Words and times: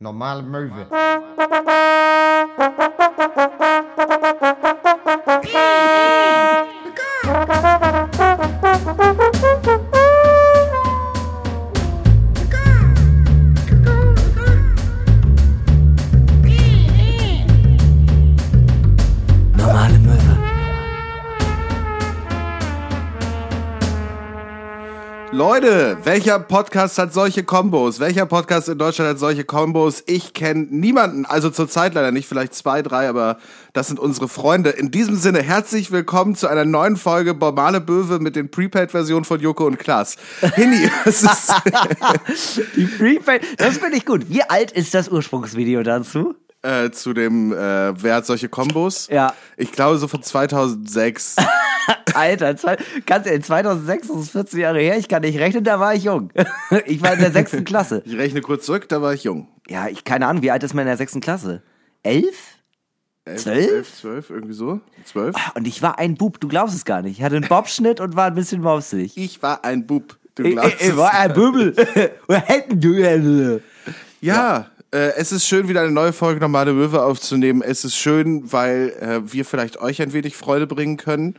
Normale 0.00 0.42
Möwe. 0.42 0.86
Welcher 26.06 26.38
Podcast 26.38 26.98
hat 26.98 27.12
solche 27.12 27.42
Kombos? 27.42 27.98
Welcher 27.98 28.26
Podcast 28.26 28.68
in 28.68 28.78
Deutschland 28.78 29.10
hat 29.10 29.18
solche 29.18 29.42
Kombos? 29.42 30.04
Ich 30.06 30.34
kenne 30.34 30.68
niemanden, 30.70 31.26
also 31.26 31.50
zurzeit 31.50 31.94
leider 31.94 32.12
nicht, 32.12 32.28
vielleicht 32.28 32.54
zwei, 32.54 32.80
drei, 32.80 33.08
aber 33.08 33.38
das 33.72 33.88
sind 33.88 33.98
unsere 33.98 34.28
Freunde. 34.28 34.70
In 34.70 34.92
diesem 34.92 35.16
Sinne, 35.16 35.42
herzlich 35.42 35.90
willkommen 35.90 36.36
zu 36.36 36.46
einer 36.46 36.64
neuen 36.64 36.96
Folge 36.96 37.34
Normale 37.34 37.80
Böwe 37.80 38.20
mit 38.20 38.36
den 38.36 38.52
Prepaid-Versionen 38.52 39.24
von 39.24 39.40
Joko 39.40 39.66
und 39.66 39.80
Klaas. 39.80 40.14
Hinni, 40.54 40.88
was 41.04 41.24
ist... 41.24 41.52
Die 42.76 42.84
Prepaid, 42.84 43.42
das 43.58 43.78
finde 43.78 43.96
ich 43.96 44.06
gut. 44.06 44.30
Wie 44.30 44.44
alt 44.44 44.70
ist 44.70 44.94
das 44.94 45.08
Ursprungsvideo 45.08 45.82
dazu? 45.82 46.36
Äh, 46.66 46.90
zu 46.90 47.12
dem, 47.14 47.52
äh, 47.52 47.56
wer 48.02 48.16
hat 48.16 48.26
solche 48.26 48.48
Kombos? 48.48 49.08
Ja. 49.10 49.34
Ich 49.56 49.72
glaube 49.72 49.98
so 49.98 50.08
von 50.08 50.22
2006. 50.22 51.36
Alter, 52.14 52.56
zwei, 52.56 52.76
ganz 53.04 53.26
ehrlich, 53.26 53.44
2006, 53.44 54.08
das 54.08 54.16
ist 54.16 54.30
14 54.30 54.60
Jahre 54.60 54.80
her, 54.80 54.98
ich 54.98 55.08
kann 55.08 55.22
nicht 55.22 55.38
rechnen, 55.38 55.62
da 55.64 55.78
war 55.78 55.94
ich 55.94 56.04
jung. 56.04 56.30
Ich 56.86 57.02
war 57.02 57.12
in 57.14 57.20
der 57.20 57.30
sechsten 57.30 57.64
Klasse. 57.64 58.02
Ich 58.04 58.16
rechne 58.16 58.40
kurz 58.40 58.66
zurück, 58.66 58.88
da 58.88 59.00
war 59.02 59.14
ich 59.14 59.24
jung. 59.24 59.48
Ja, 59.68 59.86
ich 59.88 60.04
keine 60.04 60.26
Ahnung, 60.26 60.42
wie 60.42 60.50
alt 60.50 60.62
ist 60.62 60.74
man 60.74 60.82
in 60.82 60.88
der 60.88 60.96
sechsten 60.96 61.20
Klasse? 61.20 61.62
Elf? 62.02 62.56
Zwölf? 63.36 63.70
Elf, 63.70 63.94
zwölf, 63.94 64.30
irgendwie 64.30 64.54
so. 64.54 64.80
Zwölf. 65.04 65.34
Und 65.54 65.66
ich 65.66 65.82
war 65.82 65.98
ein 65.98 66.14
Bub, 66.14 66.40
du 66.40 66.46
glaubst 66.48 66.76
es 66.76 66.84
gar 66.84 67.02
nicht. 67.02 67.18
Ich 67.18 67.24
hatte 67.24 67.36
einen 67.36 67.48
Bobschnitt 67.48 68.00
und 68.00 68.14
war 68.14 68.26
ein 68.26 68.34
bisschen 68.34 68.62
mausig. 68.62 69.16
Ich 69.16 69.42
war 69.42 69.64
ein 69.64 69.86
Bub. 69.86 70.16
Du 70.36 70.44
Ich, 70.44 70.52
glaubst 70.52 70.74
ich, 70.74 70.80
ich 70.82 70.88
es. 70.90 70.96
war 70.96 71.12
ein 71.12 71.32
hätten 72.46 72.80
du? 72.80 73.60
Ja, 74.20 74.66
Äh, 74.92 75.14
es 75.16 75.32
ist 75.32 75.46
schön, 75.46 75.68
wieder 75.68 75.80
eine 75.82 75.90
neue 75.90 76.12
Folge 76.12 76.40
Normale 76.40 76.72
Möwe 76.72 77.02
aufzunehmen. 77.02 77.62
Es 77.62 77.84
ist 77.84 77.96
schön, 77.96 78.52
weil 78.52 78.90
äh, 79.00 79.32
wir 79.32 79.44
vielleicht 79.44 79.80
euch 79.80 80.00
ein 80.00 80.12
wenig 80.12 80.36
Freude 80.36 80.66
bringen 80.66 80.96
können, 80.96 81.34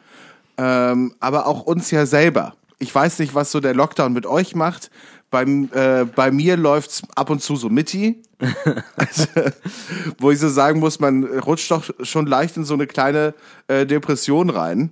ähm, 0.57 1.13
aber 1.19 1.47
auch 1.47 1.63
uns 1.63 1.91
ja 1.91 2.05
selber. 2.05 2.55
Ich 2.79 2.93
weiß 2.93 3.19
nicht, 3.19 3.33
was 3.33 3.51
so 3.51 3.59
der 3.59 3.73
Lockdown 3.73 4.13
mit 4.13 4.25
euch 4.25 4.53
macht. 4.53 4.91
Beim, 5.29 5.69
äh, 5.73 6.05
bei 6.05 6.31
mir 6.31 6.55
läuft's 6.57 7.03
ab 7.15 7.29
und 7.29 7.41
zu 7.41 7.55
so 7.55 7.69
mitti. 7.69 8.21
also, 8.95 9.25
wo 10.19 10.31
ich 10.31 10.39
so 10.39 10.49
sagen 10.49 10.79
muss, 10.79 10.99
man 10.99 11.23
rutscht 11.23 11.71
doch 11.71 11.83
schon 12.01 12.27
leicht 12.27 12.55
in 12.57 12.65
so 12.65 12.75
eine 12.75 12.87
kleine 12.87 13.33
äh, 13.67 13.85
Depression 13.85 14.49
rein. 14.49 14.91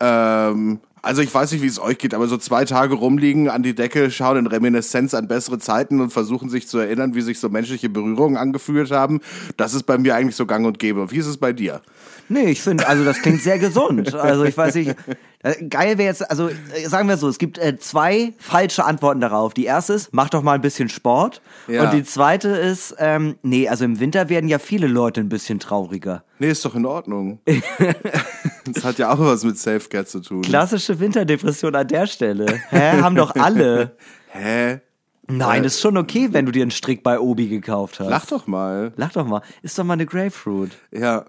Ähm, 0.00 0.80
also 1.02 1.22
ich 1.22 1.32
weiß 1.32 1.52
nicht, 1.52 1.62
wie 1.62 1.66
es 1.66 1.80
euch 1.80 1.98
geht, 1.98 2.14
aber 2.14 2.26
so 2.28 2.36
zwei 2.36 2.64
Tage 2.64 2.94
rumliegen, 2.94 3.48
an 3.48 3.62
die 3.62 3.74
Decke 3.74 4.10
schauen 4.10 4.38
in 4.38 4.46
Reminiszenz 4.46 5.14
an 5.14 5.28
bessere 5.28 5.58
Zeiten 5.58 6.00
und 6.00 6.12
versuchen 6.12 6.50
sich 6.50 6.68
zu 6.68 6.78
erinnern, 6.78 7.14
wie 7.14 7.22
sich 7.22 7.40
so 7.40 7.48
menschliche 7.48 7.88
Berührungen 7.88 8.36
angefühlt 8.36 8.90
haben, 8.90 9.20
das 9.56 9.74
ist 9.74 9.84
bei 9.84 9.98
mir 9.98 10.14
eigentlich 10.14 10.36
so 10.36 10.46
gang 10.46 10.66
und 10.66 10.78
gäbe. 10.78 11.10
Wie 11.10 11.18
ist 11.18 11.26
es 11.26 11.38
bei 11.38 11.52
dir? 11.52 11.80
Nee, 12.28 12.50
ich 12.50 12.62
finde, 12.62 12.86
also 12.86 13.04
das 13.04 13.22
klingt 13.22 13.42
sehr 13.42 13.58
gesund. 13.58 14.14
Also 14.14 14.44
ich 14.44 14.56
weiß 14.56 14.76
nicht, 14.76 14.94
äh, 15.42 15.64
geil 15.64 15.96
wäre 15.96 16.08
jetzt, 16.08 16.30
also 16.30 16.48
äh, 16.48 16.86
sagen 16.86 17.08
wir 17.08 17.16
so, 17.16 17.28
es 17.28 17.38
gibt 17.38 17.58
äh, 17.58 17.78
zwei 17.78 18.34
falsche 18.38 18.84
Antworten 18.84 19.20
darauf. 19.20 19.54
Die 19.54 19.64
erste 19.64 19.94
ist, 19.94 20.10
mach 20.12 20.28
doch 20.28 20.42
mal 20.42 20.52
ein 20.52 20.60
bisschen 20.60 20.88
Sport. 20.88 21.40
Ja. 21.66 21.84
Und 21.84 21.94
die 21.94 22.04
zweite 22.04 22.48
ist, 22.48 22.94
ähm, 22.98 23.36
nee, 23.42 23.68
also 23.68 23.84
im 23.84 23.98
Winter 24.00 24.28
werden 24.28 24.48
ja 24.48 24.58
viele 24.58 24.86
Leute 24.86 25.20
ein 25.20 25.28
bisschen 25.30 25.58
trauriger. 25.58 26.22
Nee, 26.38 26.50
ist 26.50 26.64
doch 26.64 26.74
in 26.74 26.84
Ordnung. 26.86 27.40
das 28.72 28.84
hat 28.84 28.98
ja 28.98 29.12
auch 29.12 29.18
was 29.18 29.44
mit 29.44 29.58
Selfcare 29.58 30.04
zu 30.04 30.20
tun. 30.20 30.42
Klassische 30.42 30.98
Winterdepression 31.00 31.74
an 31.74 31.88
der 31.88 32.06
Stelle. 32.06 32.46
Hä, 32.70 33.00
haben 33.00 33.16
doch 33.16 33.34
alle. 33.34 33.96
Hä? 34.28 34.80
Nein, 35.26 35.64
ist 35.64 35.80
schon 35.80 35.96
okay, 35.96 36.28
wenn 36.32 36.46
du 36.46 36.52
dir 36.52 36.62
einen 36.62 36.70
Strick 36.72 37.02
bei 37.02 37.20
Obi 37.20 37.48
gekauft 37.48 38.00
hast. 38.00 38.08
Lach 38.08 38.26
doch 38.26 38.46
mal. 38.46 38.92
Lach 38.96 39.12
doch 39.12 39.26
mal. 39.26 39.42
Ist 39.62 39.78
doch 39.78 39.84
mal 39.84 39.92
eine 39.94 40.06
Grapefruit. 40.06 40.72
Ja. 40.90 41.24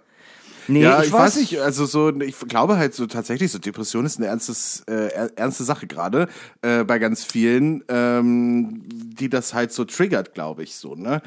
Nee, 0.68 0.84
ja, 0.84 1.04
ich, 1.04 1.12
weiß 1.12 1.38
nicht, 1.38 1.60
also 1.60 1.86
so, 1.86 2.10
ich 2.22 2.38
glaube 2.48 2.78
halt 2.78 2.94
so 2.94 3.08
tatsächlich, 3.08 3.52
so 3.52 3.58
Depression 3.60 4.06
ist 4.06 4.18
eine 4.18 4.28
ernstes, 4.28 4.84
äh, 4.88 5.08
er- 5.08 5.32
ernste 5.38 5.64
Sache 5.64 5.88
gerade 5.88 6.28
äh, 6.62 6.84
bei 6.84 7.00
ganz 7.00 7.24
vielen, 7.26 7.84
ähm, 7.90 8.84
die 8.88 9.28
das 9.28 9.54
halt 9.54 9.74
so 9.74 9.86
triggert, 9.86 10.34
glaube 10.36 10.64
ich, 10.64 10.76
so, 10.76 10.96
ne? 10.96 11.22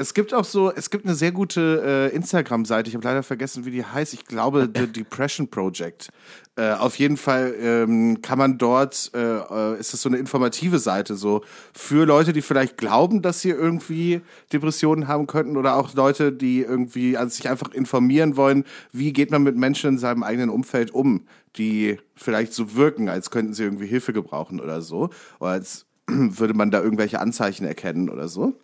Es 0.00 0.14
gibt 0.14 0.32
auch 0.32 0.46
so, 0.46 0.72
es 0.72 0.88
gibt 0.88 1.04
eine 1.04 1.14
sehr 1.14 1.30
gute 1.30 2.10
äh, 2.10 2.16
Instagram-Seite, 2.16 2.88
ich 2.88 2.94
habe 2.94 3.04
leider 3.04 3.22
vergessen, 3.22 3.66
wie 3.66 3.70
die 3.70 3.84
heißt, 3.84 4.14
ich 4.14 4.24
glaube 4.24 4.66
The 4.74 4.86
Depression 4.86 5.46
Project. 5.46 6.08
Äh, 6.56 6.72
auf 6.72 6.98
jeden 6.98 7.18
Fall 7.18 7.54
ähm, 7.60 8.22
kann 8.22 8.38
man 8.38 8.56
dort, 8.56 9.10
äh, 9.14 9.18
äh, 9.18 9.78
ist 9.78 9.92
das 9.92 10.00
so 10.00 10.08
eine 10.08 10.16
informative 10.16 10.78
Seite, 10.78 11.16
so 11.16 11.42
für 11.74 12.06
Leute, 12.06 12.32
die 12.32 12.40
vielleicht 12.40 12.78
glauben, 12.78 13.20
dass 13.20 13.42
sie 13.42 13.50
irgendwie 13.50 14.22
Depressionen 14.54 15.06
haben 15.06 15.26
könnten 15.26 15.58
oder 15.58 15.76
auch 15.76 15.92
Leute, 15.92 16.32
die 16.32 16.62
irgendwie 16.62 17.18
an 17.18 17.28
sich 17.28 17.50
einfach 17.50 17.70
informieren 17.74 18.38
wollen, 18.38 18.64
wie 18.92 19.12
geht 19.12 19.30
man 19.30 19.42
mit 19.42 19.56
Menschen 19.56 19.90
in 19.90 19.98
seinem 19.98 20.22
eigenen 20.22 20.48
Umfeld 20.48 20.92
um, 20.92 21.26
die 21.56 21.98
vielleicht 22.16 22.54
so 22.54 22.74
wirken, 22.74 23.10
als 23.10 23.30
könnten 23.30 23.52
sie 23.52 23.64
irgendwie 23.64 23.86
Hilfe 23.86 24.14
gebrauchen 24.14 24.60
oder 24.60 24.80
so, 24.80 25.10
oder 25.40 25.50
als 25.50 25.84
würde 26.06 26.54
man 26.54 26.70
da 26.70 26.82
irgendwelche 26.82 27.20
Anzeichen 27.20 27.66
erkennen 27.66 28.08
oder 28.08 28.28
so. 28.28 28.54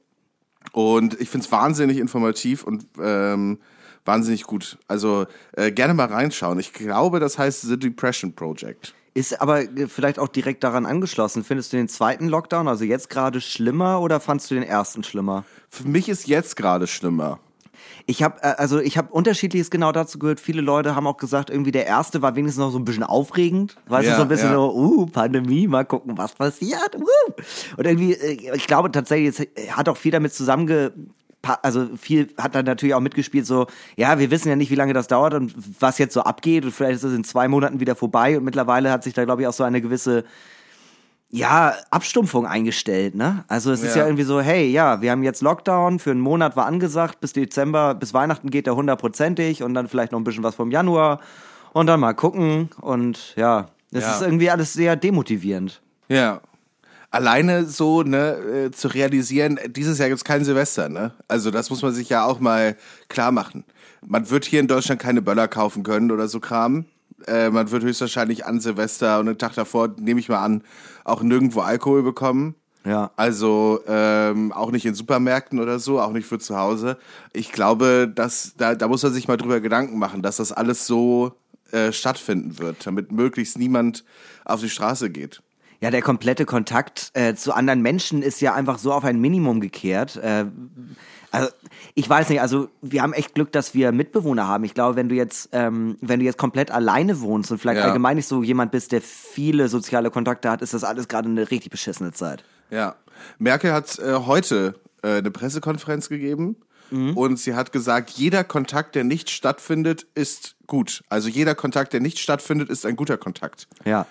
Und 0.72 1.20
ich 1.20 1.28
finde 1.28 1.46
es 1.46 1.52
wahnsinnig 1.52 1.98
informativ 1.98 2.64
und 2.64 2.86
ähm, 3.00 3.58
wahnsinnig 4.04 4.44
gut. 4.44 4.78
Also 4.88 5.26
äh, 5.52 5.72
gerne 5.72 5.94
mal 5.94 6.06
reinschauen. 6.06 6.58
Ich 6.58 6.72
glaube, 6.72 7.20
das 7.20 7.38
heißt 7.38 7.62
The 7.62 7.78
Depression 7.78 8.34
Project. 8.34 8.94
Ist 9.14 9.40
aber 9.40 9.62
äh, 9.62 9.88
vielleicht 9.88 10.18
auch 10.18 10.28
direkt 10.28 10.62
daran 10.62 10.86
angeschlossen. 10.86 11.44
Findest 11.44 11.72
du 11.72 11.78
den 11.78 11.88
zweiten 11.88 12.28
Lockdown, 12.28 12.68
also 12.68 12.84
jetzt 12.84 13.08
gerade 13.08 13.40
schlimmer 13.40 14.00
oder 14.00 14.20
fandst 14.20 14.50
du 14.50 14.54
den 14.54 14.62
ersten 14.62 15.02
schlimmer? 15.02 15.44
Für 15.70 15.88
mich 15.88 16.08
ist 16.08 16.26
jetzt 16.26 16.56
gerade 16.56 16.86
schlimmer. 16.86 17.40
Ich 18.08 18.22
habe 18.22 18.42
also 18.58 18.78
ich 18.78 18.96
habe 18.96 19.12
unterschiedliches 19.12 19.68
genau 19.68 19.90
dazu 19.90 20.20
gehört. 20.20 20.38
Viele 20.38 20.60
Leute 20.60 20.94
haben 20.94 21.08
auch 21.08 21.16
gesagt, 21.16 21.50
irgendwie 21.50 21.72
der 21.72 21.86
erste 21.86 22.22
war 22.22 22.36
wenigstens 22.36 22.60
noch 22.60 22.70
so 22.70 22.78
ein 22.78 22.84
bisschen 22.84 23.02
aufregend, 23.02 23.76
weißt 23.88 24.06
Ja, 24.06 24.12
du, 24.12 24.16
so 24.18 24.22
ein 24.22 24.28
bisschen 24.28 24.50
ja. 24.50 24.54
so, 24.54 24.74
uh, 24.74 25.06
Pandemie, 25.06 25.66
mal 25.66 25.84
gucken, 25.84 26.16
was 26.16 26.34
passiert. 26.34 26.96
Uh. 26.96 27.32
Und 27.76 27.84
irgendwie, 27.84 28.12
äh, 28.12 28.54
ich 28.54 28.68
glaube 28.68 28.92
tatsächlich, 28.92 29.40
es 29.40 29.76
hat 29.76 29.88
auch 29.88 29.96
viel 29.96 30.12
damit 30.12 30.32
zusammenge 30.32 30.92
also 31.62 31.86
viel 31.96 32.28
hat 32.38 32.54
dann 32.54 32.64
natürlich 32.64 32.94
auch 32.94 33.00
mitgespielt, 33.00 33.46
so, 33.46 33.66
ja, 33.96 34.18
wir 34.18 34.32
wissen 34.32 34.48
ja 34.48 34.56
nicht, 34.56 34.70
wie 34.70 34.74
lange 34.74 34.92
das 34.92 35.06
dauert 35.06 35.34
und 35.34 35.54
was 35.80 35.98
jetzt 35.98 36.14
so 36.14 36.22
abgeht 36.22 36.64
und 36.64 36.72
vielleicht 36.72 36.96
ist 36.96 37.04
es 37.04 37.14
in 37.14 37.22
zwei 37.22 37.46
Monaten 37.46 37.78
wieder 37.80 37.94
vorbei 37.94 38.36
und 38.36 38.44
mittlerweile 38.44 38.90
hat 38.90 39.04
sich 39.04 39.14
da, 39.14 39.24
glaube 39.24 39.42
ich, 39.42 39.48
auch 39.48 39.52
so 39.52 39.62
eine 39.62 39.80
gewisse 39.80 40.24
ja, 41.30 41.74
Abstumpfung 41.90 42.46
eingestellt, 42.46 43.14
ne? 43.14 43.44
Also 43.48 43.72
es 43.72 43.82
ist 43.82 43.94
Ja. 43.96 44.02
ja 44.02 44.06
irgendwie 44.06 44.22
so, 44.22 44.40
hey, 44.40 44.68
ja, 44.70 45.00
wir 45.02 45.10
haben 45.10 45.22
jetzt 45.22 45.42
Lockdown, 45.42 45.98
für 45.98 46.12
einen 46.12 46.20
Monat 46.20 46.56
war 46.56 46.66
angesagt, 46.66 47.20
bis 47.20 47.32
Dezember, 47.32 47.94
bis 47.94 48.14
Weihnachten 48.14 48.50
geht 48.50 48.66
der 48.66 48.76
hundertprozentig 48.76 49.62
und 49.62 49.74
dann 49.74 49.88
vielleicht 49.88 50.12
noch 50.12 50.20
ein 50.20 50.24
bisschen 50.24 50.44
was 50.44 50.54
vom 50.54 50.70
Januar 50.70 51.20
und 51.72 51.86
dann 51.88 52.00
mal 52.00 52.14
gucken 52.14 52.70
und 52.80 53.34
ja, 53.36 53.66
es 53.92 54.04
Ja. 54.04 54.14
ist 54.14 54.22
irgendwie 54.22 54.50
alles 54.50 54.72
sehr 54.72 54.94
demotivierend. 54.96 55.82
Ja. 56.08 56.40
Alleine 57.10 57.64
so, 57.66 58.02
ne, 58.02 58.66
äh, 58.66 58.70
zu 58.70 58.88
realisieren, 58.88 59.58
dieses 59.68 59.98
Jahr 59.98 60.08
gibt's 60.08 60.24
kein 60.24 60.44
Silvester, 60.44 60.88
ne? 60.88 61.12
Also 61.28 61.50
das 61.50 61.70
muss 61.70 61.82
man 61.82 61.92
sich 61.94 62.08
ja 62.08 62.24
auch 62.24 62.40
mal 62.40 62.76
klar 63.08 63.32
machen. 63.32 63.64
Man 64.06 64.28
wird 64.30 64.44
hier 64.44 64.60
in 64.60 64.68
Deutschland 64.68 65.00
keine 65.00 65.22
Böller 65.22 65.48
kaufen 65.48 65.82
können 65.82 66.10
oder 66.12 66.28
so 66.28 66.40
Kram. 66.40 66.84
Äh, 67.26 67.50
man 67.50 67.70
wird 67.70 67.82
höchstwahrscheinlich 67.82 68.46
an 68.46 68.60
Silvester 68.60 69.18
und 69.20 69.28
einen 69.28 69.38
Tag 69.38 69.54
davor, 69.54 69.88
nehme 69.98 70.20
ich 70.20 70.28
mal 70.28 70.42
an, 70.44 70.62
auch 71.04 71.22
nirgendwo 71.22 71.60
Alkohol 71.60 72.02
bekommen. 72.02 72.54
Ja. 72.84 73.10
Also 73.16 73.80
ähm, 73.88 74.52
auch 74.52 74.70
nicht 74.70 74.86
in 74.86 74.94
Supermärkten 74.94 75.58
oder 75.58 75.80
so, 75.80 76.00
auch 76.00 76.12
nicht 76.12 76.26
für 76.26 76.38
zu 76.38 76.56
Hause. 76.56 76.98
Ich 77.32 77.50
glaube, 77.50 78.10
dass 78.12 78.54
da, 78.56 78.76
da 78.76 78.86
muss 78.86 79.02
man 79.02 79.12
sich 79.12 79.26
mal 79.26 79.36
drüber 79.36 79.60
Gedanken 79.60 79.98
machen, 79.98 80.22
dass 80.22 80.36
das 80.36 80.52
alles 80.52 80.86
so 80.86 81.32
äh, 81.72 81.92
stattfinden 81.92 82.58
wird, 82.58 82.86
damit 82.86 83.10
möglichst 83.10 83.58
niemand 83.58 84.04
auf 84.44 84.60
die 84.60 84.70
Straße 84.70 85.10
geht. 85.10 85.42
Ja, 85.80 85.90
der 85.90 86.00
komplette 86.00 86.46
Kontakt 86.46 87.10
äh, 87.14 87.34
zu 87.34 87.52
anderen 87.52 87.82
Menschen 87.82 88.22
ist 88.22 88.40
ja 88.40 88.54
einfach 88.54 88.78
so 88.78 88.92
auf 88.92 89.04
ein 89.04 89.20
Minimum 89.20 89.60
gekehrt. 89.60 90.16
Äh, 90.16 90.46
also 91.36 91.50
ich 91.94 92.08
weiß 92.08 92.28
nicht, 92.30 92.40
also 92.40 92.68
wir 92.82 93.02
haben 93.02 93.12
echt 93.12 93.34
Glück, 93.34 93.52
dass 93.52 93.74
wir 93.74 93.92
Mitbewohner 93.92 94.48
haben. 94.48 94.64
Ich 94.64 94.74
glaube, 94.74 94.96
wenn 94.96 95.08
du 95.08 95.14
jetzt, 95.14 95.48
ähm, 95.52 95.96
wenn 96.00 96.20
du 96.20 96.24
jetzt 96.26 96.38
komplett 96.38 96.70
alleine 96.70 97.20
wohnst 97.20 97.50
und 97.50 97.58
vielleicht 97.58 97.78
Ja. 97.80 97.84
allgemein 97.86 98.16
nicht 98.16 98.26
so 98.28 98.42
jemand 98.42 98.70
bist, 98.72 98.92
der 98.92 99.00
viele 99.02 99.68
soziale 99.68 100.10
Kontakte 100.10 100.50
hat, 100.50 100.62
ist 100.62 100.74
das 100.74 100.84
alles 100.84 101.08
gerade 101.08 101.28
eine 101.28 101.50
richtig 101.50 101.70
beschissene 101.70 102.12
Zeit. 102.12 102.44
Ja. 102.70 102.96
Merkel 103.38 103.72
hat 103.72 103.98
äh, 103.98 104.14
heute 104.26 104.74
äh, 105.02 105.18
eine 105.18 105.30
Pressekonferenz 105.30 106.08
gegeben 106.08 106.56
und 106.90 107.40
sie 107.40 107.54
hat 107.56 107.72
gesagt, 107.72 108.10
jeder 108.10 108.44
Kontakt, 108.44 108.94
der 108.94 109.02
nicht 109.02 109.28
stattfindet, 109.30 110.06
ist 110.14 110.54
gut. 110.68 111.02
Also 111.08 111.28
jeder 111.28 111.56
Kontakt, 111.56 111.92
der 111.92 112.00
nicht 112.00 112.20
stattfindet, 112.20 112.70
ist 112.70 112.86
ein 112.86 112.94
guter 112.94 113.16
Kontakt. 113.16 113.66
Ja. 113.84 114.06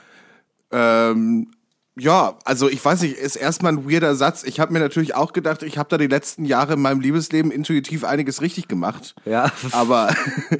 Ähm, 0.71 1.51
Ja, 1.97 2.37
also 2.43 2.69
ich 2.69 2.83
weiß 2.83 3.01
nicht, 3.03 3.17
ist 3.17 3.37
erstmal 3.37 3.73
ein 3.73 3.89
weirder 3.89 4.15
Satz. 4.15 4.43
Ich 4.43 4.59
habe 4.59 4.73
mir 4.73 4.79
natürlich 4.79 5.15
auch 5.15 5.31
gedacht, 5.31 5.63
ich 5.63 5.77
habe 5.77 5.87
da 5.89 5.97
die 5.97 6.07
letzten 6.07 6.43
Jahre 6.43 6.73
in 6.73 6.81
meinem 6.81 6.99
Liebesleben 6.99 7.51
intuitiv 7.51 8.03
einiges 8.03 8.41
richtig 8.41 8.67
gemacht. 8.67 9.15
Ja. 9.23 9.51
Aber 9.71 10.13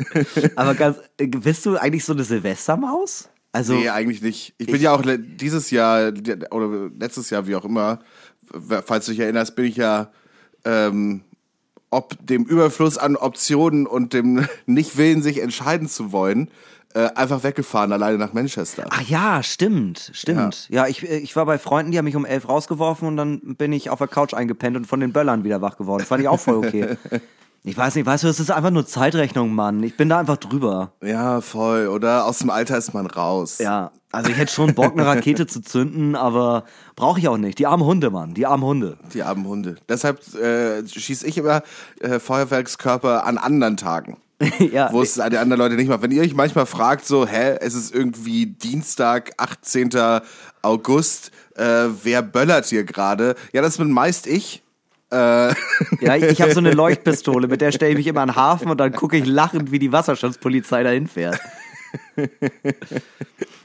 Aber 0.56 0.76
ganz, 0.76 0.98
bist 1.18 1.66
du 1.66 1.76
eigentlich 1.78 2.06
so 2.06 2.14
eine 2.14 2.24
Silvestermaus? 2.24 3.30
Also, 3.52 3.74
nee, 3.74 3.90
eigentlich 3.90 4.22
nicht. 4.22 4.54
Ich 4.58 4.68
bin 4.68 4.82
ja 4.82 4.94
auch 4.94 5.04
dieses 5.06 5.72
Jahr 5.72 6.12
oder 6.52 6.90
letztes 6.98 7.30
Jahr, 7.30 7.48
wie 7.48 7.56
auch 7.56 7.66
immer, 7.66 8.00
falls 8.86 9.06
du 9.06 9.12
dich 9.12 9.22
erinnerst, 9.22 9.56
bin 9.56 9.66
ich 9.66 9.78
ja 9.78 10.12
ähm, 10.66 11.22
ob 11.90 12.16
dem 12.26 12.44
Überfluss 12.44 12.98
an 12.98 13.16
Optionen 13.16 13.88
und 13.88 14.14
dem 14.14 14.46
Nichtwillen, 14.66 15.22
sich 15.22 15.42
entscheiden 15.42 15.88
zu 15.88 16.12
wollen, 16.12 16.50
äh, 16.96 17.10
einfach 17.16 17.44
weggefahren, 17.44 17.92
alleine 17.92 18.18
nach 18.18 18.32
Manchester. 18.32 18.86
ach 18.90 19.02
ja, 19.02 19.44
stimmt, 19.44 20.12
stimmt. 20.14 20.68
Ja, 20.70 20.88
ich, 20.88 21.04
äh, 21.04 21.18
ich 21.18 21.36
war 21.36 21.46
bei 21.46 21.60
Freunden, 21.60 21.92
die 21.92 21.98
haben 21.98 22.06
mich 22.06 22.16
um 22.16 22.26
elf 22.26 22.48
rausgeworfen 22.48 23.08
und 23.08 23.18
dann 23.18 23.56
bin 23.56 23.74
ich 23.74 23.90
auf 23.90 24.00
der 24.00 24.08
Couch 24.08 24.34
eingepennt 24.34 24.78
und 24.78 24.88
von 24.88 25.02
den 25.02 25.12
Böllern 25.12 25.44
wieder 25.44 25.62
wach 25.62 25.78
geworden. 25.78 26.06
Fand 26.06 26.22
ich 26.22 26.30
auch 26.30 26.40
voll 26.40 26.56
okay. 26.56 26.98
Ich 27.68 27.76
weiß 27.76 27.96
nicht, 27.96 28.06
weißt 28.06 28.24
du, 28.24 28.28
es 28.28 28.40
ist 28.40 28.52
einfach 28.52 28.70
nur 28.70 28.86
Zeitrechnung, 28.86 29.56
Mann. 29.56 29.82
Ich 29.82 29.98
bin 29.98 30.08
da 30.08 30.20
einfach 30.20 30.38
drüber. 30.38 30.92
Ja, 31.02 31.42
voll. 31.42 31.88
Oder 31.88 32.28
aus 32.28 32.38
dem 32.38 32.52
Alter 32.52 32.78
ist 32.78 32.94
man 32.94 33.08
raus. 33.08 33.58
Ja, 33.58 33.90
also 34.12 34.30
ich 34.30 34.38
hätte 34.38 34.54
schon 34.54 34.76
Bock, 34.76 34.92
eine 34.92 35.04
Rakete 35.04 35.48
zu 35.48 35.64
zünden, 35.64 36.16
aber 36.16 36.66
brauche 36.96 37.20
ich 37.20 37.28
auch 37.28 37.38
nicht. 37.38 37.58
Die 37.58 37.66
armen 37.66 37.84
Hunde, 37.84 38.12
Mann, 38.12 38.36
die 38.36 38.46
armen 38.46 38.64
Hunde. 38.64 38.98
Die 39.16 39.24
armen 39.24 39.48
Hunde. 39.48 39.78
Deshalb 39.90 40.22
äh, 40.36 40.88
schieße 40.88 41.26
ich 41.26 41.40
immer 41.40 41.64
äh, 42.02 42.20
Feuerwerkskörper 42.20 43.26
an 43.26 43.40
anderen 43.40 43.78
Tagen. 43.78 44.18
ja, 44.72 44.92
wo 44.92 45.02
es 45.02 45.14
die 45.14 45.22
anderen 45.22 45.58
Leute 45.58 45.76
nicht 45.76 45.88
machen. 45.88 46.02
Wenn 46.02 46.12
ihr 46.12 46.22
euch 46.22 46.34
manchmal 46.34 46.66
fragt, 46.66 47.06
so, 47.06 47.26
hä, 47.26 47.58
es 47.62 47.74
ist 47.74 47.94
irgendwie 47.94 48.46
Dienstag, 48.46 49.32
18. 49.38 49.90
August, 50.62 51.32
äh, 51.56 51.88
wer 52.04 52.22
böllert 52.22 52.66
hier 52.66 52.84
gerade? 52.84 53.36
Ja, 53.54 53.62
das 53.62 53.78
bin 53.78 53.92
meist 53.92 54.28
ich. 54.28 54.62
ja, 55.12 55.54
ich, 56.16 56.24
ich 56.24 56.42
habe 56.42 56.54
so 56.54 56.60
eine 56.60 56.72
Leuchtpistole, 56.74 57.48
mit 57.48 57.62
der 57.62 57.72
stelle 57.72 57.92
ich 57.92 57.98
mich 57.98 58.08
immer 58.08 58.22
an 58.22 58.30
den 58.30 58.36
Hafen 58.36 58.70
und 58.70 58.80
dann 58.80 58.92
gucke 58.92 59.16
ich 59.16 59.26
lachend, 59.26 59.72
wie 59.72 59.80
die 59.80 59.92
Wasserschutzpolizei 59.92 60.84
dahin 60.84 61.08
fährt. 61.08 61.40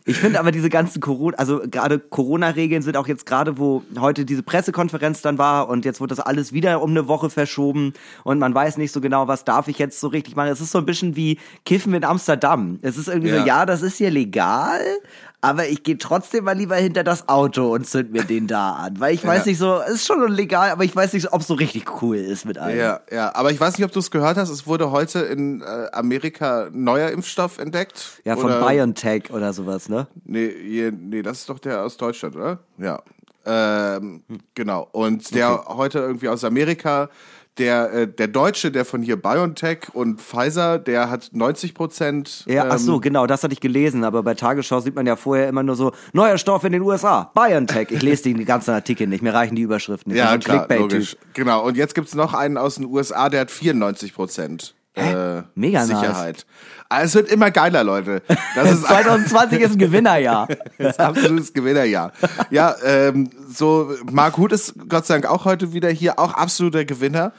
Ich 0.06 0.16
finde 0.18 0.40
aber 0.40 0.50
diese 0.50 0.70
ganzen 0.70 1.00
Corona, 1.00 1.36
also 1.36 1.60
gerade 1.70 1.98
Corona-Regeln 1.98 2.82
sind 2.82 2.96
auch 2.96 3.06
jetzt 3.06 3.26
gerade, 3.26 3.58
wo 3.58 3.82
heute 3.98 4.24
diese 4.24 4.42
Pressekonferenz 4.42 5.22
dann 5.22 5.38
war 5.38 5.68
und 5.68 5.84
jetzt 5.84 6.00
wird 6.00 6.10
das 6.10 6.20
alles 6.20 6.52
wieder 6.52 6.82
um 6.82 6.90
eine 6.90 7.06
Woche 7.06 7.30
verschoben 7.30 7.92
und 8.24 8.38
man 8.38 8.54
weiß 8.54 8.78
nicht 8.78 8.92
so 8.92 9.00
genau, 9.00 9.28
was 9.28 9.44
darf 9.44 9.68
ich 9.68 9.78
jetzt 9.78 10.00
so 10.00 10.08
richtig 10.08 10.34
machen. 10.36 10.48
Es 10.48 10.60
ist 10.60 10.72
so 10.72 10.78
ein 10.78 10.86
bisschen 10.86 11.16
wie 11.16 11.38
Kiffen 11.64 11.94
in 11.94 12.04
Amsterdam. 12.04 12.78
Es 12.82 12.96
ist 12.96 13.08
irgendwie 13.08 13.30
Ja. 13.30 13.40
so, 13.42 13.46
ja, 13.46 13.66
das 13.66 13.82
ist 13.82 13.98
hier 13.98 14.10
legal, 14.10 14.80
aber 15.42 15.68
ich 15.68 15.82
gehe 15.84 15.96
trotzdem 15.96 16.44
mal 16.44 16.56
lieber 16.56 16.76
hinter 16.76 17.04
das 17.04 17.28
Auto 17.28 17.72
und 17.72 17.86
zünd 17.86 18.10
mir 18.12 18.24
den 18.24 18.46
da 18.46 18.72
an, 18.72 19.00
weil 19.00 19.14
ich 19.14 19.24
weiß 19.24 19.44
Ja. 19.44 19.50
nicht 19.50 19.58
so, 19.58 19.80
es 19.86 19.96
ist 19.96 20.06
schon 20.06 20.26
legal, 20.32 20.70
aber 20.70 20.84
ich 20.84 20.94
weiß 20.96 21.12
nicht, 21.12 21.32
ob 21.32 21.42
es 21.42 21.46
so 21.46 21.54
richtig 21.54 22.02
cool 22.02 22.16
ist 22.16 22.44
mit 22.46 22.58
allem. 22.58 22.78
Ja, 22.78 23.00
ja. 23.12 23.34
Aber 23.34 23.50
ich 23.52 23.60
weiß 23.60 23.78
nicht, 23.78 23.84
ob 23.86 23.92
du 23.92 24.00
es 24.00 24.10
gehört 24.10 24.36
hast. 24.38 24.48
Es 24.50 24.66
wurde 24.66 24.90
heute 24.90 25.20
in 25.20 25.60
äh, 25.62 25.86
Amerika 25.92 26.68
neuer 26.72 27.10
Impfstoff 27.10 27.58
entdeckt. 27.58 28.20
Ja, 28.24 28.36
von 28.40 28.50
Oder- 28.50 28.66
BioNTech 28.66 29.30
oder 29.30 29.52
sowas, 29.52 29.88
ne? 29.88 30.06
Nee, 30.24 30.50
hier, 30.66 30.92
nee, 30.92 31.22
das 31.22 31.38
ist 31.40 31.48
doch 31.48 31.58
der 31.58 31.82
aus 31.84 31.96
Deutschland, 31.96 32.36
oder? 32.36 32.58
Ja. 32.78 33.02
Ähm, 33.46 34.22
Genau. 34.54 34.88
Und 34.92 35.34
der 35.34 35.64
heute 35.68 35.98
irgendwie 36.00 36.28
aus 36.28 36.44
Amerika, 36.44 37.08
der, 37.58 37.92
äh, 37.92 38.08
der 38.08 38.28
Deutsche, 38.28 38.70
der 38.70 38.84
von 38.84 39.02
hier 39.02 39.16
BioNTech 39.16 39.88
und 39.92 40.20
Pfizer, 40.20 40.78
der 40.78 41.10
hat 41.10 41.30
90 41.32 41.74
Prozent. 41.74 42.44
Ja, 42.46 42.66
ach 42.70 42.78
so, 42.78 43.00
genau, 43.00 43.26
das 43.26 43.42
hatte 43.42 43.52
ich 43.52 43.60
gelesen, 43.60 44.04
aber 44.04 44.22
bei 44.22 44.34
Tagesschau 44.34 44.80
sieht 44.80 44.94
man 44.94 45.06
ja 45.06 45.16
vorher 45.16 45.48
immer 45.48 45.62
nur 45.62 45.74
so, 45.74 45.92
neuer 46.12 46.38
Stoff 46.38 46.64
in 46.64 46.72
den 46.72 46.82
USA, 46.82 47.30
BioNTech. 47.34 47.90
Ich 47.90 48.02
lese 48.02 48.22
die 48.24 48.34
ganzen 48.44 48.70
Artikel 48.72 49.06
nicht, 49.06 49.22
mir 49.22 49.34
reichen 49.34 49.56
die 49.56 49.62
Überschriften 49.62 50.12
nicht. 50.12 50.20
Ja, 50.20 50.38
klar, 50.38 50.66
logisch. 50.74 51.16
Genau. 51.34 51.64
Und 51.66 51.76
jetzt 51.76 51.94
gibt's 51.94 52.14
noch 52.14 52.34
einen 52.34 52.56
aus 52.56 52.76
den 52.76 52.86
USA, 52.86 53.28
der 53.28 53.40
hat 53.42 53.50
94 53.50 54.14
Prozent. 54.14 54.74
Äh, 55.00 55.42
Mega 55.54 55.80
nice. 55.80 55.88
Sicherheit. 55.88 56.46
Also 56.88 57.04
es 57.06 57.14
wird 57.14 57.32
immer 57.32 57.50
geiler, 57.50 57.84
Leute. 57.84 58.22
Das 58.54 58.70
ist 58.72 58.84
2020 58.84 59.60
ist 59.60 59.72
ein 59.72 59.78
Gewinnerjahr. 59.78 60.48
Das 60.78 60.92
ist 60.92 61.00
absolutes 61.00 61.52
Gewinnerjahr. 61.52 62.12
Ja, 62.50 62.74
ähm, 62.84 63.30
so 63.54 63.92
Mark 64.10 64.38
Huth 64.38 64.52
ist 64.52 64.74
Gott 64.88 65.06
sei 65.06 65.14
Dank 65.14 65.26
auch 65.26 65.44
heute 65.44 65.72
wieder 65.72 65.90
hier, 65.90 66.18
auch 66.18 66.34
absoluter 66.34 66.84
Gewinner. 66.84 67.32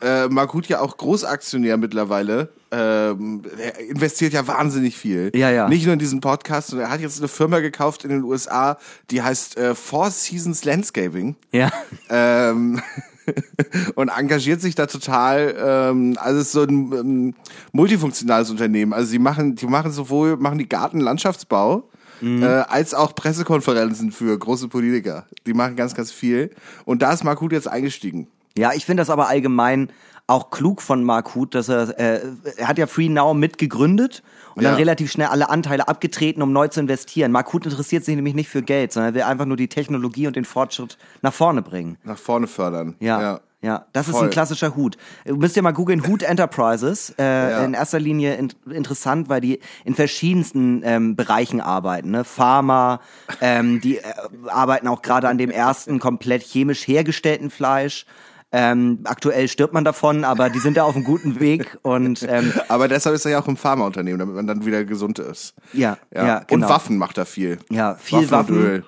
Äh, 0.00 0.28
Mark 0.28 0.52
Huth 0.54 0.66
ja 0.66 0.80
auch 0.80 0.96
Großaktionär 0.96 1.76
mittlerweile. 1.76 2.50
Ähm, 2.70 3.42
er 3.58 3.78
investiert 3.80 4.32
ja 4.32 4.46
wahnsinnig 4.46 4.96
viel. 4.96 5.32
Ja, 5.34 5.50
ja. 5.50 5.68
Nicht 5.68 5.84
nur 5.84 5.94
in 5.94 5.98
diesen 5.98 6.20
Podcast, 6.20 6.68
sondern 6.68 6.88
er 6.88 6.92
hat 6.92 7.00
jetzt 7.00 7.18
eine 7.18 7.28
Firma 7.28 7.60
gekauft 7.60 8.04
in 8.04 8.10
den 8.10 8.22
USA, 8.22 8.78
die 9.10 9.22
heißt 9.22 9.56
äh, 9.56 9.74
Four 9.74 10.10
Seasons 10.10 10.64
Landscaping. 10.64 11.36
Ja. 11.50 11.72
Ähm, 12.10 12.82
und 13.94 14.08
engagiert 14.08 14.60
sich 14.60 14.74
da 14.74 14.86
total. 14.86 15.54
Ähm, 15.58 16.16
also 16.20 16.40
es 16.40 16.46
ist 16.46 16.52
so 16.52 16.62
ein 16.62 16.92
ähm, 16.92 17.34
multifunktionales 17.72 18.50
Unternehmen. 18.50 18.92
Also 18.92 19.08
sie 19.08 19.18
machen, 19.18 19.54
die 19.54 19.66
machen 19.66 19.92
sowohl 19.92 20.36
machen 20.36 20.58
die 20.58 20.68
Gartenlandschaftsbau 20.68 21.88
äh, 22.22 22.44
als 22.44 22.94
auch 22.94 23.14
Pressekonferenzen 23.14 24.12
für 24.12 24.36
große 24.38 24.68
Politiker. 24.68 25.26
Die 25.46 25.54
machen 25.54 25.76
ganz, 25.76 25.94
ganz 25.94 26.10
viel. 26.10 26.50
Und 26.84 27.02
da 27.02 27.12
ist 27.12 27.24
Mark 27.24 27.40
Huth 27.40 27.52
jetzt 27.52 27.68
eingestiegen. 27.68 28.28
Ja, 28.56 28.72
ich 28.72 28.84
finde 28.84 29.02
das 29.02 29.10
aber 29.10 29.28
allgemein 29.28 29.90
auch 30.26 30.50
klug 30.50 30.82
von 30.82 31.04
Mark 31.04 31.34
Huth, 31.34 31.54
dass 31.54 31.68
er, 31.68 31.98
äh, 31.98 32.20
er 32.56 32.68
hat 32.68 32.78
ja 32.78 32.86
Free 32.86 33.08
Now 33.08 33.34
mitgegründet 33.34 34.22
und 34.58 34.64
Ja. 34.64 34.70
dann 34.70 34.78
relativ 34.78 35.10
schnell 35.10 35.28
alle 35.28 35.48
Anteile 35.50 35.88
abgetreten, 35.88 36.42
um 36.42 36.52
neu 36.52 36.68
zu 36.68 36.80
investieren. 36.80 37.32
Mark 37.32 37.52
Huth 37.52 37.64
interessiert 37.64 38.04
sich 38.04 38.14
nämlich 38.16 38.34
nicht 38.34 38.48
für 38.48 38.62
Geld, 38.62 38.92
sondern 38.92 39.12
er 39.12 39.14
will 39.14 39.22
einfach 39.22 39.46
nur 39.46 39.56
die 39.56 39.68
Technologie 39.68 40.26
und 40.26 40.36
den 40.36 40.44
Fortschritt 40.44 40.98
nach 41.22 41.32
vorne 41.32 41.62
bringen. 41.62 41.96
Nach 42.04 42.18
vorne 42.18 42.46
fördern. 42.46 42.94
Ja, 43.00 43.40
ja, 43.60 43.86
das 43.92 44.06
ist 44.06 44.14
Voll. 44.14 44.24
ein 44.26 44.30
klassischer 44.30 44.76
Hut. 44.76 44.96
Du 45.24 45.34
müsst 45.34 45.56
ja 45.56 45.62
mal 45.62 45.72
googeln, 45.72 46.06
Hut 46.06 46.22
Enterprises. 46.22 47.12
Äh, 47.18 47.50
Ja. 47.50 47.64
In 47.64 47.74
erster 47.74 47.98
Linie 47.98 48.36
in, 48.36 48.52
interessant, 48.70 49.28
weil 49.28 49.40
die 49.40 49.58
in 49.84 49.96
verschiedensten 49.96 50.82
ähm, 50.84 51.16
Bereichen 51.16 51.60
arbeiten. 51.60 52.12
Ne? 52.12 52.22
Pharma, 52.22 53.00
ähm, 53.40 53.80
die 53.80 53.98
äh, 53.98 54.02
arbeiten 54.46 54.86
auch 54.86 55.02
gerade 55.02 55.28
an 55.28 55.38
dem 55.38 55.50
ersten 55.50 55.98
komplett 55.98 56.42
chemisch 56.44 56.86
hergestellten 56.86 57.50
Fleisch. 57.50 58.06
Ähm, 58.50 59.00
aktuell 59.04 59.46
stirbt 59.48 59.74
man 59.74 59.84
davon, 59.84 60.24
aber 60.24 60.48
die 60.48 60.58
sind 60.58 60.76
da 60.78 60.84
auf 60.84 60.94
einem 60.96 61.04
guten 61.04 61.38
Weg 61.38 61.76
und 61.82 62.26
ähm, 62.26 62.52
Aber 62.68 62.88
deshalb 62.88 63.14
ist 63.14 63.26
er 63.26 63.32
ja 63.32 63.40
auch 63.42 63.48
im 63.48 63.58
Pharmaunternehmen, 63.58 64.18
damit 64.18 64.34
man 64.36 64.46
dann 64.46 64.64
wieder 64.64 64.84
gesund 64.84 65.18
ist. 65.18 65.54
ja, 65.74 65.98
ja, 66.14 66.38
genau. 66.46 66.64
Und 66.66 66.72
Waffen 66.72 66.96
macht 66.96 67.18
er 67.18 67.26
viel. 67.26 67.58
Ja, 67.70 67.96
viel 67.96 68.30
Waffen. 68.30 68.56
und 68.56 68.62
Öl. 68.64 68.84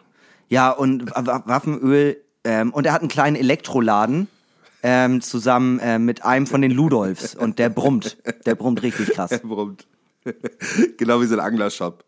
Ja, 0.49 0.71
und 0.71 1.11
Wa- 1.15 1.43
Waffenöl. 1.45 2.17
Ähm, 2.43 2.73
und 2.73 2.87
er 2.87 2.95
hat 2.95 3.03
einen 3.03 3.11
kleinen 3.11 3.37
Elektroladen 3.37 4.29
ähm, 4.83 5.21
zusammen 5.21 5.79
äh, 5.81 5.99
mit 5.99 6.25
einem 6.25 6.47
von 6.47 6.63
den 6.63 6.71
Ludolfs. 6.71 7.35
Und 7.35 7.59
der 7.59 7.69
brummt. 7.69 8.17
Der 8.47 8.55
brummt 8.55 8.83
richtig 8.83 9.11
krass. 9.11 9.31
Er 9.31 9.39
brummt. 9.41 9.87
genau 10.97 11.21
wie 11.21 11.27
so 11.27 11.35
ein 11.35 11.41
Anglershop. 11.41 12.03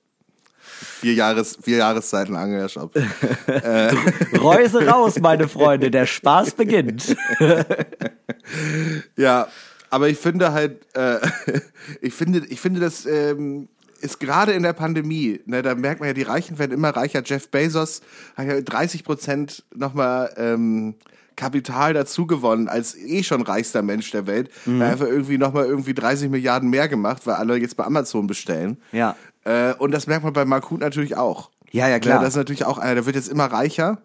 Vier, 0.83 1.15
Jahres, 1.15 1.59
vier 1.62 1.79
Jahreszeiten 1.79 2.37
Anglershop. 2.37 2.95
Reuse 4.35 4.87
raus, 4.87 5.19
meine 5.21 5.49
Freunde. 5.49 5.91
Der 5.91 6.07
Spaß 6.07 6.53
beginnt. 6.53 7.17
Ja, 9.17 9.49
aber 9.91 10.09
ich 10.09 10.19
finde 10.19 10.53
halt, 10.53 10.87
äh, 10.95 11.19
ich 12.01 12.15
finde, 12.15 12.43
ich 12.49 12.61
finde, 12.61 12.81
das 12.81 13.07
ähm, 13.07 13.69
ist 14.01 14.21
gerade 14.21 14.53
in 14.53 14.62
der 14.62 14.73
Pandemie, 14.73 15.41
ne, 15.47 15.62
da 15.62 15.75
merkt 15.75 16.01
man 16.01 16.09
ja, 16.09 16.15
die 16.15 16.23
Reichen 16.23 16.59
werden 16.59 16.73
immer 16.73 16.91
reicher. 16.91 17.23
Jeff 17.25 17.49
Bezos 17.51 18.01
hat 18.37 18.47
ja 18.47 18.61
30 18.61 19.05
Prozent 19.05 19.65
nochmal 19.75 20.33
ähm, 20.37 20.95
Kapital 21.37 21.95
dazu 21.95 22.27
gewonnen 22.27 22.69
als 22.69 22.97
eh 22.97 23.23
schon 23.23 23.43
reichster 23.43 23.83
Mensch 23.83 24.11
der 24.11 24.27
Welt. 24.27 24.51
Mhm. 24.67 24.81
Er 24.81 24.87
hat 24.87 24.93
einfach 24.95 25.07
irgendwie 25.07 25.39
nochmal 25.39 25.67
irgendwie 25.67 25.95
30 25.95 26.31
Milliarden 26.31 26.69
mehr 26.69 26.89
gemacht, 26.89 27.23
weil 27.27 27.37
alle 27.37 27.57
jetzt 27.57 27.77
bei 27.77 27.85
Amazon 27.85 28.27
bestellen. 28.27 28.79
Ja. 28.93 29.17
Äh, 29.45 29.75
und 29.75 29.91
das 29.93 30.07
merkt 30.07 30.25
man 30.25 30.33
bei 30.33 30.45
Mark 30.45 30.71
Huth 30.71 30.81
natürlich 30.81 31.17
auch. 31.17 31.51
Ja, 31.71 31.89
ja, 31.89 31.99
klar. 31.99 32.21
das 32.21 32.31
ist 32.31 32.37
natürlich 32.37 32.65
auch 32.65 32.79
einer, 32.79 32.95
der 32.97 33.07
wird 33.07 33.17
jetzt 33.17 33.29
immer 33.29 33.47
reicher 33.47 34.03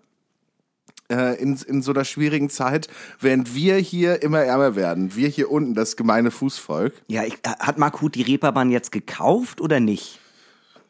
äh, 1.12 1.40
in, 1.42 1.58
in 1.68 1.82
so 1.82 1.92
einer 1.92 2.06
schwierigen 2.06 2.50
Zeit, 2.50 2.88
während 3.20 3.54
wir 3.54 3.76
hier 3.78 4.22
immer 4.24 4.42
ärmer 4.42 4.76
werden. 4.76 5.16
Wir 5.16 5.28
hier 5.28 5.52
unten, 5.52 5.74
das 5.74 5.96
gemeine 5.96 6.32
Fußvolk. 6.32 6.94
Ja, 7.08 7.24
ich, 7.24 7.34
äh, 7.44 7.50
hat 7.60 7.78
Mark 7.78 8.02
Huth 8.02 8.16
die 8.16 8.22
Reeperbahn 8.24 8.72
jetzt 8.72 8.92
gekauft 8.92 9.62
oder 9.62 9.80
nicht? 9.80 10.20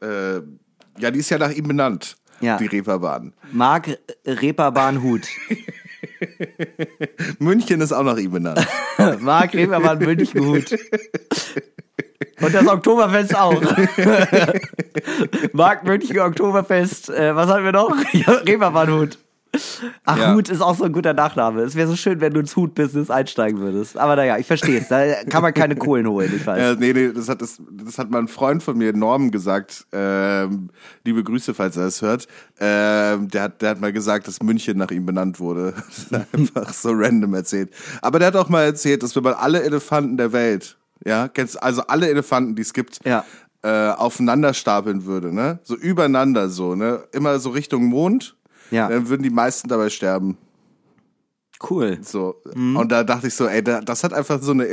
Äh, 0.02 0.38
ja, 1.00 1.12
die 1.12 1.20
ist 1.20 1.30
ja 1.30 1.38
nach 1.38 1.52
ihm 1.52 1.68
benannt, 1.68 2.18
Ja. 2.40 2.58
die 2.58 2.68
Reeperbahn. 2.68 3.34
Mark 3.52 3.98
Reeperbahn 4.26 5.02
Huth. 5.04 5.28
München 7.40 7.82
ist 7.82 7.92
auch 7.92 8.04
nach 8.04 8.18
ihm 8.18 8.32
benannt. 8.32 8.66
Mark 9.20 9.54
Reeperbahn 9.54 10.00
München 10.00 10.46
Huth. 10.46 10.76
Und 12.42 12.54
das 12.54 12.68
Oktoberfest 12.68 13.36
auch. 13.36 13.60
Mark 15.54 15.84
München 15.86 16.20
Oktoberfest. 16.20 17.10
Äh, 17.10 17.36
was 17.36 17.50
haben 17.50 17.64
wir 17.64 17.72
noch? 17.72 17.96
Ja, 18.14 18.32
Reeperbahn 18.34 18.92
Hut. 18.92 19.18
Ach, 20.06 20.18
Ja. 20.18 20.34
Hut 20.36 20.50
ist 20.50 20.62
auch 20.62 20.76
so 20.76 20.84
ein 20.84 20.92
guter 20.92 21.14
Nachname. 21.14 21.62
Es 21.62 21.76
wäre 21.76 21.88
so 21.88 21.96
schön, 21.96 22.22
wenn 22.22 22.34
du 22.34 22.40
ins 22.42 22.56
Hut-Business 22.56 23.10
einsteigen 23.10 23.60
würdest. 23.60 23.98
Aber 23.98 24.16
naja, 24.16 24.38
ich 24.38 24.46
verstehe 24.46 24.80
es. 24.80 24.88
Da 24.88 25.24
kann 25.30 25.42
man 25.42 25.54
keine 25.54 25.76
Kohlen 25.76 26.08
holen, 26.08 26.32
ich 26.36 26.46
weiß. 26.46 26.60
Ja, 26.60 26.76
nee, 26.76 26.94
nee, 26.94 27.12
das 27.14 27.30
hat, 27.30 27.42
das, 27.42 27.60
das 27.72 27.98
hat 27.98 28.12
mal 28.12 28.20
ein 28.20 28.28
Freund 28.28 28.62
von 28.62 28.78
mir, 28.78 28.94
Norm, 28.94 29.32
gesagt. 29.32 29.86
Ähm, 29.92 30.70
liebe 31.06 31.24
Grüße, 31.24 31.54
falls 31.54 31.78
er 31.78 31.88
es 31.88 32.02
hört. 32.02 32.28
Ähm, 32.60 33.30
der, 33.30 33.44
hat, 33.44 33.62
der 33.62 33.70
hat 33.72 33.82
mal 33.82 33.94
gesagt, 33.94 34.28
dass 34.28 34.44
München 34.44 34.78
nach 34.78 34.92
ihm 34.92 35.06
benannt 35.06 35.40
wurde. 35.40 35.74
Das 36.10 36.12
hat 36.20 36.28
einfach 36.34 36.74
so 36.74 36.92
random 36.92 37.34
erzählt. 37.34 37.72
Aber 38.02 38.20
der 38.20 38.28
hat 38.28 38.36
auch 38.36 38.50
mal 38.50 38.64
erzählt, 38.64 39.02
dass 39.02 39.16
wenn 39.16 39.24
man 39.24 39.34
alle 39.34 39.64
Elefanten 39.64 40.18
der 40.18 40.34
Welt, 40.34 40.78
ja, 41.06 41.28
kennst 41.28 41.62
also 41.62 41.84
alle 41.84 42.10
Elefanten, 42.10 42.56
die 42.56 42.62
es 42.62 42.74
gibt, 42.74 43.00
Ja. 43.06 43.26
äh, 43.64 43.90
aufeinander 43.92 44.54
stapeln 44.54 45.06
würde, 45.06 45.34
ne? 45.34 45.60
So 45.64 45.76
übereinander 45.76 46.50
so, 46.50 46.76
ne? 46.76 47.04
Immer 47.12 47.40
so 47.40 47.50
Richtung 47.52 47.86
Mond. 47.86 48.36
Ja. 48.72 48.90
Dann 48.90 49.08
würden 49.10 49.24
die 49.24 49.30
meisten 49.30 49.68
dabei 49.70 49.90
sterben. 49.90 50.38
Cool. 51.70 51.98
So. 52.04 52.36
Und 52.54 52.92
da 52.92 53.04
dachte 53.04 53.28
ich 53.28 53.34
so, 53.34 53.48
ey, 53.48 53.64
da, 53.64 53.82
das 53.82 54.04
hat 54.04 54.14
einfach 54.14 54.42
so 54.42 54.52
eine 54.52 54.66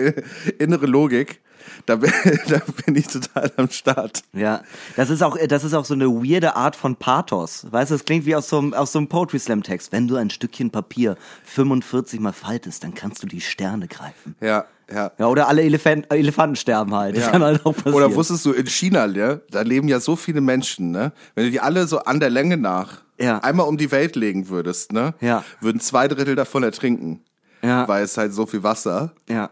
innere 0.58 0.86
Logik. 0.86 1.40
Da 1.86 1.96
bin, 1.96 2.12
da 2.48 2.60
bin 2.84 2.94
ich 2.94 3.06
total 3.06 3.50
am 3.56 3.70
Start. 3.70 4.22
Ja, 4.34 4.62
das 4.96 5.08
ist 5.08 5.22
auch, 5.22 5.38
das 5.48 5.64
ist 5.64 5.72
auch 5.72 5.86
so 5.86 5.94
eine 5.94 6.06
weirde 6.08 6.56
Art 6.56 6.76
von 6.76 6.96
Pathos. 6.96 7.66
Weißt 7.70 7.90
du, 7.90 7.94
es 7.94 8.04
klingt 8.04 8.26
wie 8.26 8.36
aus 8.36 8.50
so 8.50 8.58
einem, 8.58 8.74
aus 8.74 8.92
so 8.92 8.98
einem 8.98 9.08
Poetry 9.08 9.38
Slam 9.38 9.62
Text. 9.62 9.90
Wenn 9.92 10.06
du 10.06 10.16
ein 10.16 10.28
Stückchen 10.28 10.70
Papier 10.70 11.16
45 11.44 12.20
mal 12.20 12.34
faltest, 12.34 12.84
dann 12.84 12.92
kannst 12.94 13.22
du 13.22 13.26
die 13.26 13.40
Sterne 13.40 13.88
greifen. 13.88 14.34
Ja, 14.42 14.66
ja. 14.92 15.10
Ja, 15.18 15.26
oder 15.26 15.48
alle 15.48 15.62
Elefant, 15.62 16.06
Elefanten 16.12 16.56
sterben 16.56 16.94
halt. 16.94 17.16
Das 17.16 17.24
Ja. 17.24 17.30
kann 17.30 17.42
halt 17.42 17.64
auch 17.64 17.72
passieren. 17.74 17.94
Oder 17.94 18.14
wusstest 18.14 18.44
du, 18.46 18.52
in 18.52 18.66
China, 18.66 19.06
ne, 19.06 19.40
da 19.50 19.62
leben 19.62 19.88
ja 19.88 20.00
so 20.00 20.16
viele 20.16 20.40
Menschen, 20.40 20.90
ne? 20.90 21.12
Wenn 21.34 21.44
du 21.46 21.50
die 21.50 21.60
alle 21.60 21.86
so 21.86 22.00
an 22.00 22.20
der 22.20 22.30
Länge 22.30 22.56
nach 22.56 23.02
Ja. 23.18 23.38
einmal 23.38 23.66
um 23.66 23.76
die 23.78 23.90
Welt 23.90 24.16
legen 24.16 24.48
würdest, 24.48 24.92
ne? 24.92 25.14
Ja. 25.20 25.44
Würden 25.60 25.80
zwei 25.80 26.08
Drittel 26.08 26.34
davon 26.36 26.62
ertrinken. 26.62 27.22
Ja. 27.62 27.88
Weil 27.88 28.04
es 28.04 28.16
halt 28.18 28.34
so 28.34 28.44
viel 28.46 28.62
Wasser. 28.62 29.12
Ja. 29.28 29.50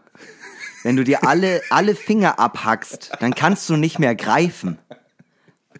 Wenn 0.83 0.97
du 0.97 1.03
dir 1.03 1.25
alle, 1.27 1.61
alle 1.69 1.95
Finger 1.95 2.39
abhackst, 2.39 3.11
dann 3.19 3.33
kannst 3.33 3.69
du 3.69 3.75
nicht 3.77 3.99
mehr 3.99 4.15
greifen. 4.15 4.77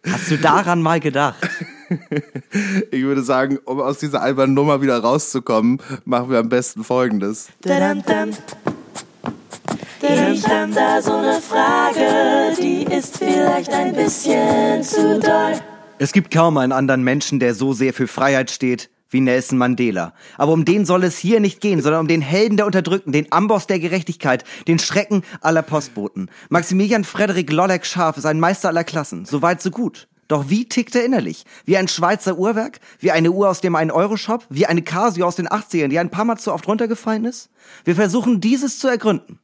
Hast 0.10 0.32
du 0.32 0.38
daran 0.38 0.82
mal 0.82 1.00
gedacht? 1.00 1.36
Ich 2.90 3.04
würde 3.04 3.22
sagen, 3.22 3.60
um 3.66 3.80
aus 3.80 4.00
dieser 4.00 4.22
albernen 4.24 4.56
Nummer 4.56 4.82
wieder 4.82 4.98
rauszukommen, 4.98 5.80
machen 6.06 6.32
wir 6.32 6.40
am 6.40 6.50
besten 6.50 6.84
folgendes. 6.84 7.50
Dadam-dam. 9.24 10.34
Ich 10.34 10.48
hab 10.48 10.74
da 10.74 11.02
so 11.02 11.14
eine 11.14 11.42
Frage, 11.42 12.56
die 12.62 12.84
ist 12.84 13.18
vielleicht 13.18 13.72
ein 13.72 13.94
bisschen 13.94 14.84
zu 14.84 15.20
doll. 15.20 15.60
Es 16.00 16.12
gibt 16.12 16.32
kaum 16.32 16.58
einen 16.58 16.72
anderen 16.72 17.04
Menschen, 17.04 17.40
der 17.40 17.54
so 17.54 17.74
sehr 17.74 17.94
für 17.94 18.08
Freiheit 18.08 18.52
steht 18.52 18.90
wie 19.14 19.22
Nelson 19.22 19.60
Mandela. 19.60 20.14
Aber 20.38 20.52
um 20.54 20.66
den 20.66 20.86
soll 20.86 21.04
es 21.04 21.18
hier 21.18 21.40
nicht 21.40 21.62
gehen, 21.62 21.82
sondern 21.82 22.02
um 22.02 22.08
den 22.08 22.22
Helden 22.22 22.58
der 22.58 22.66
Unterdrückten, 22.66 23.14
den 23.14 23.32
Amboss 23.32 23.68
der 23.68 23.80
Gerechtigkeit, 23.80 24.44
den 24.68 24.80
Schrecken 24.80 25.24
aller 25.40 25.62
Postboten. 25.62 26.30
Maximilian 26.50 27.04
Frederik 27.04 27.52
Lollek 27.52 27.86
Scharf 27.86 28.18
ist 28.18 28.26
ein 28.26 28.40
Meister 28.40 28.70
aller 28.70 28.84
Klassen. 28.84 29.26
So 29.26 29.42
weit, 29.42 29.62
so 29.62 29.70
gut. 29.70 30.08
Doch 30.34 30.50
wie 30.50 30.66
tickt 30.66 30.96
er 30.96 31.06
innerlich? 31.06 31.46
Wie 31.64 31.78
ein 31.78 31.88
Schweizer 31.88 32.40
Uhrwerk? 32.40 32.80
Wie 32.98 33.12
eine 33.12 33.30
Uhr 33.30 33.48
aus 33.48 33.62
dem 33.62 33.76
1-Euro-Shop? 33.76 34.44
Wie 34.50 34.66
eine 34.66 34.82
Casio 34.82 35.28
aus 35.28 35.36
den 35.36 35.48
80ern, 35.48 35.90
die 35.90 36.00
ein 36.00 36.10
paar 36.10 36.26
Mal 36.26 36.40
zu 36.40 36.52
oft 36.52 36.68
runtergefallen 36.68 37.26
ist? 37.26 37.52
Wir 37.86 37.94
versuchen 37.94 38.42
dieses 38.42 38.80
zu 38.80 38.88
ergründen. 38.88 39.38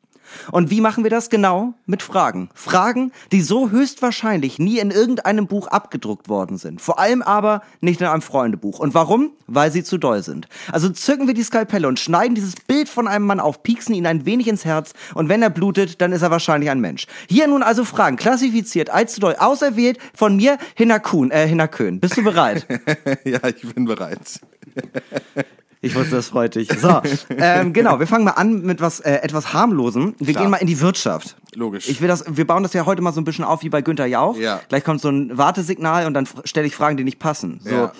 Und 0.51 0.69
wie 0.69 0.81
machen 0.81 1.03
wir 1.03 1.11
das 1.11 1.29
genau? 1.29 1.73
Mit 1.85 2.03
Fragen. 2.03 2.49
Fragen, 2.53 3.11
die 3.31 3.41
so 3.41 3.69
höchstwahrscheinlich 3.69 4.59
nie 4.59 4.79
in 4.79 4.91
irgendeinem 4.91 5.47
Buch 5.47 5.67
abgedruckt 5.67 6.29
worden 6.29 6.57
sind. 6.57 6.81
Vor 6.81 6.99
allem 6.99 7.21
aber 7.21 7.61
nicht 7.81 8.01
in 8.01 8.07
einem 8.07 8.21
Freundebuch. 8.21 8.79
Und 8.79 8.93
warum? 8.93 9.31
Weil 9.47 9.71
sie 9.71 9.83
zu 9.83 9.97
doll 9.97 10.23
sind. 10.23 10.47
Also 10.71 10.89
zücken 10.89 11.27
wir 11.27 11.33
die 11.33 11.43
Skalpelle 11.43 11.87
und 11.87 11.99
schneiden 11.99 12.35
dieses 12.35 12.55
Bild 12.55 12.89
von 12.89 13.07
einem 13.07 13.25
Mann 13.25 13.39
auf, 13.39 13.63
pieksen 13.63 13.95
ihn 13.95 14.05
ein 14.05 14.25
wenig 14.25 14.47
ins 14.47 14.65
Herz 14.65 14.93
und 15.13 15.29
wenn 15.29 15.41
er 15.41 15.49
blutet, 15.49 16.01
dann 16.01 16.11
ist 16.11 16.21
er 16.21 16.31
wahrscheinlich 16.31 16.69
ein 16.69 16.79
Mensch. 16.79 17.07
Hier 17.27 17.47
nun 17.47 17.63
also 17.63 17.85
Fragen, 17.85 18.17
klassifiziert, 18.17 18.89
als 18.89 19.13
zu 19.13 19.21
doll, 19.21 19.35
auserwählt 19.37 19.97
von 20.13 20.35
mir, 20.35 20.57
Hinner 20.75 20.99
Kuhn, 20.99 21.31
äh, 21.31 21.47
Hinner 21.47 21.67
Köhn. 21.67 21.99
Bist 21.99 22.17
du 22.17 22.23
bereit? 22.23 22.67
ja, 23.23 23.39
ich 23.47 23.73
bin 23.73 23.85
bereit. 23.85 24.39
Ich 25.81 25.95
wusste, 25.95 26.15
das 26.17 26.27
freut 26.27 26.55
dich. 26.55 26.67
So, 26.77 27.01
ähm, 27.29 27.71
genau, 27.71 27.99
wir 27.99 28.07
fangen 28.07 28.25
mal 28.25 28.31
an 28.31 28.63
mit 28.63 28.81
was 28.81 28.99
äh, 28.99 29.13
etwas 29.21 29.53
harmlosem. 29.53 30.13
Wir 30.19 30.33
Klar. 30.33 30.43
gehen 30.43 30.51
mal 30.51 30.57
in 30.57 30.67
die 30.67 30.81
Wirtschaft. 30.81 31.37
Logisch. 31.55 31.87
Ich 31.87 32.01
will 32.01 32.07
das, 32.09 32.25
wir 32.27 32.45
bauen 32.45 32.63
das 32.63 32.73
ja 32.73 32.85
heute 32.85 33.01
mal 33.01 33.13
so 33.13 33.21
ein 33.21 33.23
bisschen 33.23 33.45
auf 33.45 33.63
wie 33.63 33.69
bei 33.69 33.81
Günther 33.81 34.05
Jauch. 34.05 34.35
Ja. 34.37 34.59
Gleich 34.67 34.83
kommt 34.83 34.99
so 34.99 35.07
ein 35.09 35.37
Wartesignal 35.37 36.05
und 36.05 36.13
dann 36.13 36.27
stelle 36.43 36.67
ich 36.67 36.75
Fragen, 36.75 36.97
die 36.97 37.05
nicht 37.05 37.19
passen. 37.19 37.61
So, 37.63 37.69
Ja. 37.69 37.91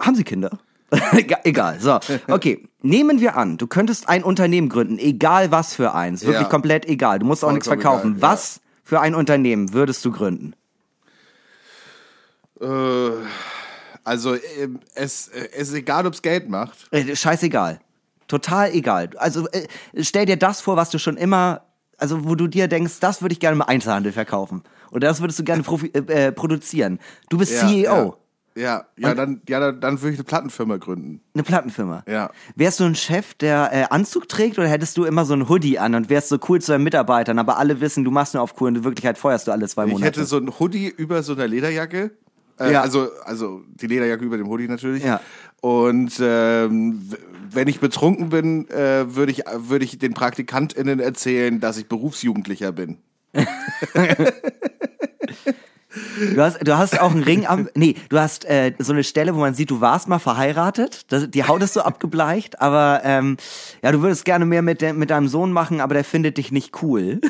haben 0.00 0.14
Sie 0.14 0.22
Kinder? 0.22 0.58
Ega- 0.90 1.40
egal. 1.44 1.80
So, 1.80 1.98
okay. 2.28 2.68
Nehmen 2.82 3.20
wir 3.20 3.36
an, 3.36 3.58
du 3.58 3.66
könntest 3.66 4.08
ein 4.08 4.22
Unternehmen 4.22 4.68
gründen, 4.68 4.98
egal 4.98 5.50
was 5.50 5.74
für 5.74 5.92
eins, 5.94 6.22
wirklich 6.22 6.42
Ja. 6.42 6.48
komplett 6.48 6.86
egal. 6.86 7.18
Du 7.18 7.26
musst 7.26 7.44
auch 7.44 7.50
nichts 7.52 7.66
verkaufen. 7.66 8.16
egal. 8.16 8.30
Was 8.30 8.60
für 8.84 9.00
ein 9.00 9.14
Unternehmen 9.16 9.72
würdest 9.74 10.04
du 10.04 10.12
gründen? 10.12 10.54
Äh, 12.60 13.10
also, 14.04 14.34
ähm, 14.34 14.80
es, 14.94 15.28
äh, 15.28 15.48
es 15.52 15.68
ist 15.68 15.74
egal, 15.74 16.06
ob's 16.06 16.22
Geld 16.22 16.48
macht. 16.48 16.88
Äh, 16.90 17.14
scheißegal. 17.14 17.80
Total 18.26 18.72
egal. 18.72 19.10
Also 19.16 19.48
äh, 19.48 19.66
stell 20.00 20.26
dir 20.26 20.36
das 20.36 20.60
vor, 20.60 20.76
was 20.76 20.90
du 20.90 20.98
schon 20.98 21.16
immer, 21.16 21.62
also 21.96 22.26
wo 22.28 22.34
du 22.34 22.46
dir 22.46 22.68
denkst, 22.68 23.00
das 23.00 23.22
würde 23.22 23.32
ich 23.32 23.40
gerne 23.40 23.56
im 23.56 23.62
Einzelhandel 23.62 24.12
verkaufen. 24.12 24.62
Oder 24.90 25.08
das 25.08 25.20
würdest 25.20 25.38
du 25.38 25.44
gerne 25.44 25.62
profi 25.62 25.86
äh, 25.88 26.32
produzieren. 26.32 26.98
Du 27.30 27.38
bist 27.38 27.58
CEO. 27.58 28.16
Ja, 28.54 28.62
ja, 28.62 28.86
ja 29.08 29.14
dann, 29.14 29.40
ja 29.48 29.60
dann, 29.60 29.80
dann 29.80 30.00
würde 30.00 30.12
ich 30.12 30.18
eine 30.18 30.24
Plattenfirma 30.24 30.76
gründen. 30.76 31.20
Eine 31.34 31.42
Plattenfirma. 31.42 32.02
Ja. 32.08 32.30
Wärst 32.56 32.80
du 32.80 32.84
ein 32.84 32.94
Chef, 32.96 33.34
der 33.34 33.70
äh, 33.72 33.84
Anzug 33.90 34.28
trägt 34.28 34.58
oder 34.58 34.68
hättest 34.68 34.96
du 34.96 35.04
immer 35.04 35.24
so 35.24 35.34
ein 35.34 35.48
Hoodie 35.48 35.78
an 35.78 35.94
und 35.94 36.10
wärst 36.10 36.28
so 36.28 36.38
cool 36.48 36.60
zu 36.60 36.72
deinen 36.72 36.84
Mitarbeitern, 36.84 37.38
aber 37.38 37.58
alle 37.58 37.80
wissen, 37.80 38.04
du 38.04 38.10
machst 38.10 38.34
nur 38.34 38.42
auf 38.42 38.60
cool 38.60 38.68
und 38.68 38.76
in 38.78 38.84
Wirklichkeit 38.84 39.16
feuerst 39.16 39.46
du 39.46 39.52
alle 39.52 39.68
zwei 39.68 39.86
Ich 39.86 39.92
Monate. 39.92 40.06
hätte 40.06 40.24
so 40.24 40.36
ein 40.38 40.58
Hoodie 40.58 40.88
über 40.88 41.22
so 41.22 41.34
einer 41.34 41.46
Lederjacke. 41.46 42.10
Äh, 42.58 42.72
Ja. 42.72 42.82
also, 42.82 43.08
also 43.24 43.62
die 43.74 43.86
Lederjacke 43.86 44.24
über 44.24 44.36
dem 44.36 44.48
Hoodie 44.48 44.68
natürlich. 44.68 45.04
Ja. 45.04 45.20
Und 45.60 46.12
ähm, 46.20 47.08
wenn 47.50 47.68
ich 47.68 47.80
betrunken 47.80 48.28
bin, 48.28 48.68
äh, 48.70 49.14
würde 49.14 49.32
ich, 49.32 49.42
würde 49.56 49.84
ich 49.84 49.98
den 49.98 50.14
PraktikantInnen 50.14 51.00
erzählen, 51.00 51.60
dass 51.60 51.78
ich 51.78 51.86
Berufsjugendlicher 51.88 52.72
bin. 52.72 52.98
Du 56.34 56.42
hast, 56.42 56.58
du 56.66 56.76
hast 56.76 57.00
auch 57.00 57.12
einen 57.12 57.22
Ring 57.22 57.46
am. 57.46 57.68
Nee, 57.74 57.94
du 58.10 58.18
hast 58.18 58.44
äh, 58.44 58.74
so 58.78 58.92
eine 58.92 59.02
Stelle, 59.04 59.34
wo 59.34 59.40
man 59.40 59.54
sieht, 59.54 59.70
du 59.70 59.80
warst 59.80 60.06
mal 60.06 60.18
verheiratet. 60.18 61.10
Das, 61.10 61.30
die 61.30 61.44
Haut 61.44 61.62
ist 61.62 61.72
so 61.72 61.80
abgebleicht, 61.80 62.60
aber 62.60 63.00
ähm, 63.04 63.38
ja, 63.82 63.90
du 63.90 64.02
würdest 64.02 64.26
gerne 64.26 64.44
mehr 64.44 64.60
mit, 64.60 64.82
de, 64.82 64.92
mit 64.92 65.08
deinem 65.08 65.28
Sohn 65.28 65.50
machen, 65.50 65.80
aber 65.80 65.94
der 65.94 66.04
findet 66.04 66.36
dich 66.36 66.52
nicht 66.52 66.82
cool. 66.82 67.20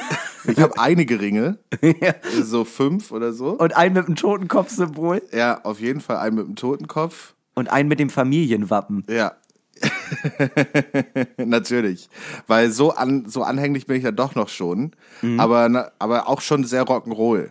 Ich 0.44 0.58
habe 0.58 0.76
einige 0.78 1.20
Ringe, 1.20 1.58
so 2.42 2.64
fünf 2.64 3.12
oder 3.12 3.32
so. 3.32 3.50
Und 3.50 3.76
einen 3.76 3.94
mit 3.94 4.08
dem 4.08 4.16
Totenkopfsymbol 4.16 5.22
Ja, 5.32 5.60
auf 5.62 5.78
jeden 5.80 6.00
Fall 6.00 6.16
einen 6.16 6.36
mit 6.36 6.46
dem 6.48 6.56
Totenkopf. 6.56 7.34
und 7.54 7.70
einen 7.70 7.88
mit 7.88 8.00
dem 8.00 8.10
Familienwappen. 8.10 9.04
Ja. 9.08 9.34
Natürlich. 11.36 12.08
Weil 12.46 12.70
so 12.70 12.92
an, 12.92 13.26
so 13.28 13.42
anhänglich 13.42 13.86
bin 13.86 13.96
ich 13.96 14.04
ja 14.04 14.10
doch 14.10 14.34
noch 14.34 14.48
schon. 14.48 14.92
Aber, 15.36 15.68
na- 15.68 15.90
aber 15.98 16.28
auch 16.28 16.40
schon 16.40 16.64
sehr 16.64 16.84
Rock'n'Roll. 16.84 17.50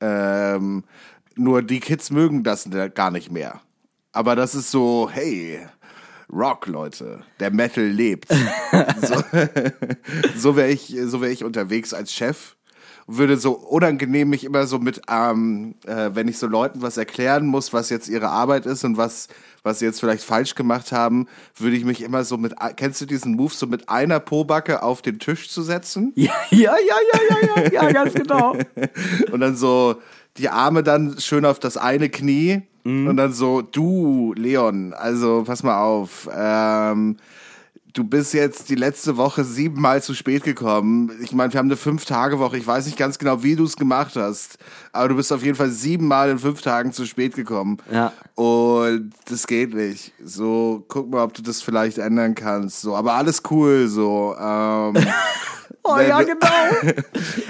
Ähm, 0.00 0.84
nur 1.34 1.62
die 1.62 1.80
Kids 1.80 2.10
mögen 2.10 2.42
das 2.42 2.68
gar 2.94 3.10
nicht 3.10 3.30
mehr. 3.30 3.60
Aber 4.12 4.34
das 4.36 4.54
ist 4.54 4.70
so, 4.70 5.10
hey, 5.12 5.66
Rock, 6.32 6.66
Leute. 6.66 7.22
Der 7.38 7.50
Metal 7.50 7.84
lebt. 7.84 8.28
so 9.00 9.22
so 10.36 10.56
wäre 10.56 10.70
ich, 10.70 10.94
so 11.04 11.20
wär 11.20 11.30
ich 11.30 11.44
unterwegs 11.44 11.94
als 11.94 12.12
Chef. 12.12 12.55
Würde 13.06 13.36
so 13.36 13.52
unangenehm 13.52 14.28
mich 14.30 14.44
immer 14.44 14.66
so 14.66 14.78
mit, 14.78 15.00
ähm, 15.08 15.76
äh, 15.86 16.10
wenn 16.14 16.26
ich 16.26 16.38
so 16.38 16.46
Leuten 16.46 16.82
was 16.82 16.96
erklären 16.96 17.46
muss, 17.46 17.72
was 17.72 17.88
jetzt 17.90 18.08
ihre 18.08 18.28
Arbeit 18.28 18.66
ist 18.66 18.84
und 18.84 18.96
was, 18.96 19.28
was 19.62 19.78
sie 19.78 19.84
jetzt 19.84 20.00
vielleicht 20.00 20.24
falsch 20.24 20.56
gemacht 20.56 20.90
haben, 20.90 21.28
würde 21.56 21.76
ich 21.76 21.84
mich 21.84 22.02
immer 22.02 22.24
so 22.24 22.36
mit, 22.36 22.54
kennst 22.76 23.00
du 23.00 23.06
diesen 23.06 23.34
Move, 23.36 23.52
so 23.54 23.66
mit 23.66 23.88
einer 23.88 24.18
Pobacke 24.18 24.82
auf 24.82 25.02
den 25.02 25.18
Tisch 25.18 25.48
zu 25.48 25.62
setzen? 25.62 26.12
Ja, 26.16 26.32
ja, 26.50 26.74
ja, 26.76 26.96
ja, 27.12 27.36
ja, 27.40 27.62
ja, 27.62 27.72
ja, 27.72 27.92
ganz 27.92 28.14
genau. 28.14 28.56
Und 29.32 29.40
dann 29.40 29.56
so 29.56 29.96
die 30.38 30.48
Arme 30.48 30.82
dann 30.82 31.18
schön 31.20 31.44
auf 31.44 31.58
das 31.60 31.76
eine 31.76 32.08
Knie 32.10 32.62
Mhm. 32.86 33.08
und 33.08 33.16
dann 33.16 33.32
so, 33.32 33.62
du, 33.62 34.32
Leon, 34.36 34.94
also 34.94 35.42
pass 35.44 35.64
mal 35.64 35.82
auf, 35.82 36.28
ähm, 36.32 37.16
du 37.96 38.04
bist 38.04 38.34
jetzt 38.34 38.68
die 38.68 38.74
letzte 38.74 39.16
Woche 39.16 39.42
siebenmal 39.42 40.02
zu 40.02 40.14
spät 40.14 40.44
gekommen. 40.44 41.10
Ich 41.22 41.32
meine, 41.32 41.52
wir 41.52 41.58
haben 41.58 41.68
eine 41.68 41.76
Fünf-Tage-Woche. 41.76 42.58
Ich 42.58 42.66
weiß 42.66 42.84
nicht 42.86 42.98
ganz 42.98 43.18
genau, 43.18 43.42
wie 43.42 43.56
du 43.56 43.64
es 43.64 43.76
gemacht 43.76 44.16
hast, 44.16 44.58
aber 44.92 45.08
du 45.08 45.16
bist 45.16 45.32
auf 45.32 45.42
jeden 45.42 45.56
Fall 45.56 45.70
siebenmal 45.70 46.30
in 46.30 46.38
fünf 46.38 46.60
Tagen 46.60 46.92
zu 46.92 47.06
spät 47.06 47.34
gekommen. 47.34 47.78
Ja. 47.90 48.12
Und 48.34 49.12
das 49.30 49.46
geht 49.46 49.74
nicht. 49.74 50.12
So, 50.22 50.84
guck 50.88 51.10
mal, 51.10 51.24
ob 51.24 51.32
du 51.32 51.42
das 51.42 51.62
vielleicht 51.62 51.96
ändern 51.96 52.34
kannst. 52.34 52.82
So, 52.82 52.94
aber 52.94 53.14
alles 53.14 53.42
cool, 53.50 53.88
so. 53.88 54.36
Ähm, 54.38 54.94
Oh 55.88 55.96
Wenn 55.96 56.08
ja, 56.08 56.22
genau. 56.22 56.46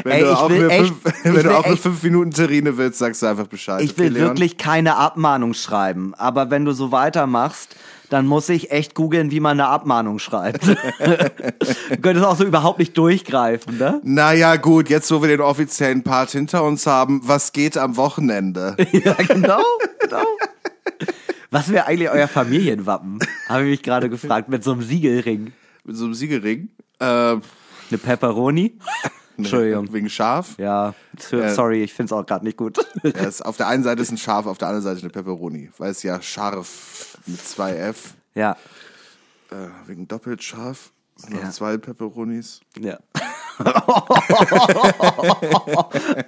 Wenn 0.04 0.12
Ey, 0.12 0.20
du 0.22 0.36
auch 0.36 0.50
will 0.50 0.60
nur 0.60 0.70
echt- 0.70 0.86
fünf, 1.02 1.24
wenn 1.24 1.42
du 1.42 1.58
auch 1.58 1.66
nur 1.66 1.76
fünf 1.76 2.02
Minuten 2.02 2.30
Terrine 2.30 2.76
willst, 2.76 2.98
sagst 2.98 3.22
du 3.22 3.26
einfach 3.26 3.46
Bescheid. 3.46 3.82
Ich 3.82 3.96
will 3.98 4.12
okay, 4.12 4.20
wirklich 4.20 4.56
keine 4.58 4.96
Abmahnung 4.96 5.54
schreiben. 5.54 6.14
Aber 6.16 6.50
wenn 6.50 6.64
du 6.64 6.72
so 6.72 6.92
weitermachst, 6.92 7.74
dann 8.10 8.26
muss 8.26 8.48
ich 8.48 8.70
echt 8.70 8.94
googeln, 8.94 9.30
wie 9.32 9.40
man 9.40 9.58
eine 9.58 9.68
Abmahnung 9.68 10.18
schreibt. 10.20 10.66
du 10.68 11.96
könntest 12.00 12.24
auch 12.24 12.36
so 12.36 12.44
überhaupt 12.44 12.78
nicht 12.78 12.96
durchgreifen, 12.96 13.78
ne? 13.78 14.00
Naja, 14.04 14.56
gut, 14.56 14.88
jetzt 14.90 15.10
wo 15.10 15.20
wir 15.22 15.28
den 15.28 15.40
offiziellen 15.40 16.04
Part 16.04 16.30
hinter 16.30 16.62
uns 16.62 16.86
haben, 16.86 17.20
was 17.24 17.52
geht 17.52 17.76
am 17.76 17.96
Wochenende? 17.96 18.76
Ja, 18.92 19.14
genau, 19.14 19.62
genau. 20.00 20.24
Was 21.50 21.70
wäre 21.70 21.86
eigentlich 21.86 22.10
euer 22.10 22.28
Familienwappen? 22.28 23.18
Habe 23.48 23.64
ich 23.64 23.70
mich 23.70 23.82
gerade 23.82 24.08
gefragt, 24.08 24.48
mit 24.48 24.62
so 24.62 24.72
einem 24.72 24.82
Siegelring. 24.82 25.52
Mit 25.84 25.96
so 25.96 26.04
einem 26.04 26.14
Siegelring? 26.14 26.68
Äh, 26.98 27.36
Eine 27.90 27.98
Pepperoni? 27.98 28.78
Entschuldigung. 29.38 29.92
Wegen 29.92 30.08
Schaf? 30.08 30.56
Ja, 30.58 30.94
Ja. 31.30 31.52
sorry, 31.54 31.82
ich 31.82 31.92
finde 31.92 32.14
es 32.14 32.18
auch 32.18 32.24
gerade 32.24 32.44
nicht 32.44 32.56
gut. 32.56 32.78
Ja, 33.02 33.10
es, 33.10 33.42
auf 33.42 33.56
der 33.58 33.68
einen 33.68 33.82
Seite 33.82 34.00
ist 34.02 34.10
ein 34.10 34.16
Schaf, 34.16 34.46
auf 34.46 34.56
der 34.58 34.68
anderen 34.68 34.84
Seite 34.84 35.00
eine 35.02 35.10
Pepperoni. 35.10 35.70
Weil 35.78 35.90
es 35.90 36.02
ja 36.02 36.20
scharf 36.22 37.18
mit 37.26 37.40
zwei 37.46 37.76
F. 37.76 38.14
ja, 38.34 38.56
Äh, 39.50 39.68
wegen 39.86 40.08
doppelt 40.08 40.42
scharf. 40.42 40.90
sind 41.16 41.34
noch 41.34 41.42
Ja. 41.42 41.50
zwei 41.50 41.76
Pepperonis. 41.76 42.60
ja. 42.80 42.98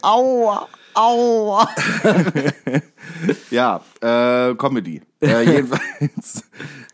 aua, 0.03 0.69
aua. 0.95 1.69
Ja, 3.51 3.81
äh, 4.01 4.55
Comedy. 4.55 5.03
Äh, 5.21 5.43
jedenfalls, 5.45 6.45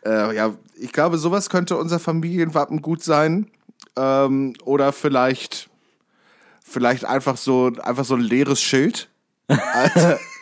äh, 0.04 0.34
ja, 0.34 0.52
ich 0.76 0.92
glaube, 0.92 1.18
sowas 1.18 1.48
könnte 1.50 1.76
unser 1.76 1.98
Familienwappen 2.00 2.82
gut 2.82 3.02
sein. 3.02 3.48
Ähm, 3.96 4.54
oder 4.64 4.92
vielleicht, 4.92 5.68
vielleicht 6.64 7.04
einfach 7.04 7.36
so, 7.36 7.72
einfach 7.82 8.04
so 8.04 8.14
ein 8.14 8.20
leeres 8.20 8.60
Schild. 8.60 9.08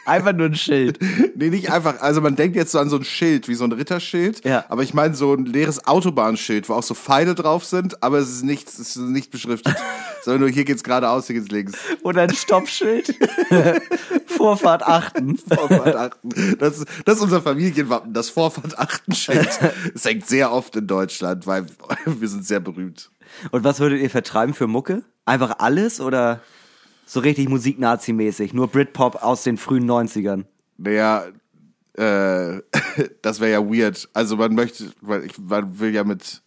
Einfach 0.04 0.32
nur 0.32 0.47
ein 0.47 0.54
Schild. 0.56 0.99
Nee, 1.37 1.49
nicht 1.50 1.71
einfach, 1.73 2.00
also 2.00 2.21
man 2.21 2.35
denkt 2.37 2.56
jetzt 2.56 2.73
so 2.73 2.78
an 2.78 2.88
so 2.88 2.97
ein 2.97 3.04
Schild, 3.04 3.49
wie 3.49 3.54
so 3.54 3.64
ein 3.64 3.73
Ritterschild. 3.73 4.44
Ja. 4.44 4.64
Aber 4.68 4.82
ich 4.82 4.94
meine 4.94 5.14
so 5.14 5.32
ein 5.35 5.44
leeres 5.47 5.87
Autobahnschild, 5.87 6.68
wo 6.68 6.75
auch 6.75 6.82
so 6.82 6.94
Pfeile 6.94 7.35
drauf 7.35 7.64
sind, 7.64 8.02
aber 8.02 8.18
es 8.18 8.28
ist 8.30 8.42
nichts, 8.44 8.78
es 8.78 8.90
ist 8.97 9.02
nicht 9.02 9.30
beschriftet. 9.30 9.75
sondern 10.23 10.40
nur 10.42 10.50
hier 10.50 10.64
geht's 10.64 10.82
geradeaus, 10.85 11.26
hier 11.28 11.37
geht's 11.37 11.49
links. 11.50 11.73
Oder 12.02 12.23
ein 12.23 12.35
Stoppschild. 12.35 13.14
Vorfahrt 14.26 14.82
achten. 14.82 15.37
Vorfahrt 15.38 15.97
achten. 15.97 16.28
Das, 16.59 16.78
ist- 16.78 16.88
das 17.04 17.16
ist 17.16 17.23
unser 17.23 17.40
Familienwappen, 17.42 18.12
das 18.12 18.28
Vorfahrt 18.28 18.78
achten 18.78 19.14
Schild. 19.14 19.49
Es 19.94 20.04
hängt 20.04 20.26
sehr 20.26 20.52
oft 20.52 20.75
in 20.76 20.87
Deutschland, 20.87 21.47
weil 21.47 21.66
wir 22.06 22.28
sind 22.28 22.44
sehr 22.47 22.61
berühmt. 22.61 23.11
Und 23.50 23.64
was 23.64 23.80
würdet 23.80 24.00
ihr 24.00 24.10
vertreiben 24.10 24.54
für 24.54 24.66
Mucke? 24.66 25.02
Einfach 25.24 25.56
alles 25.58 26.00
oder 26.00 26.40
so 27.06 27.20
richtig 27.20 27.48
Musik-Nazi-mäßig? 27.48 28.54
Nur 28.54 28.68
Britpop 28.68 29.22
aus 29.22 29.42
den 29.42 29.56
frühen 29.56 29.88
90ern. 29.90 30.44
Naja, 30.78 31.24
äh, 31.96 32.60
das 33.22 33.40
wäre 33.40 33.50
ja 33.52 33.60
weird. 33.64 34.08
Also 34.14 34.36
man 34.36 34.54
möchte, 34.54 34.84
weil 35.00 35.24
ich, 35.26 35.32
man 35.38 35.78
will 35.78 35.94
ja 35.94 36.04
mit 36.04 36.42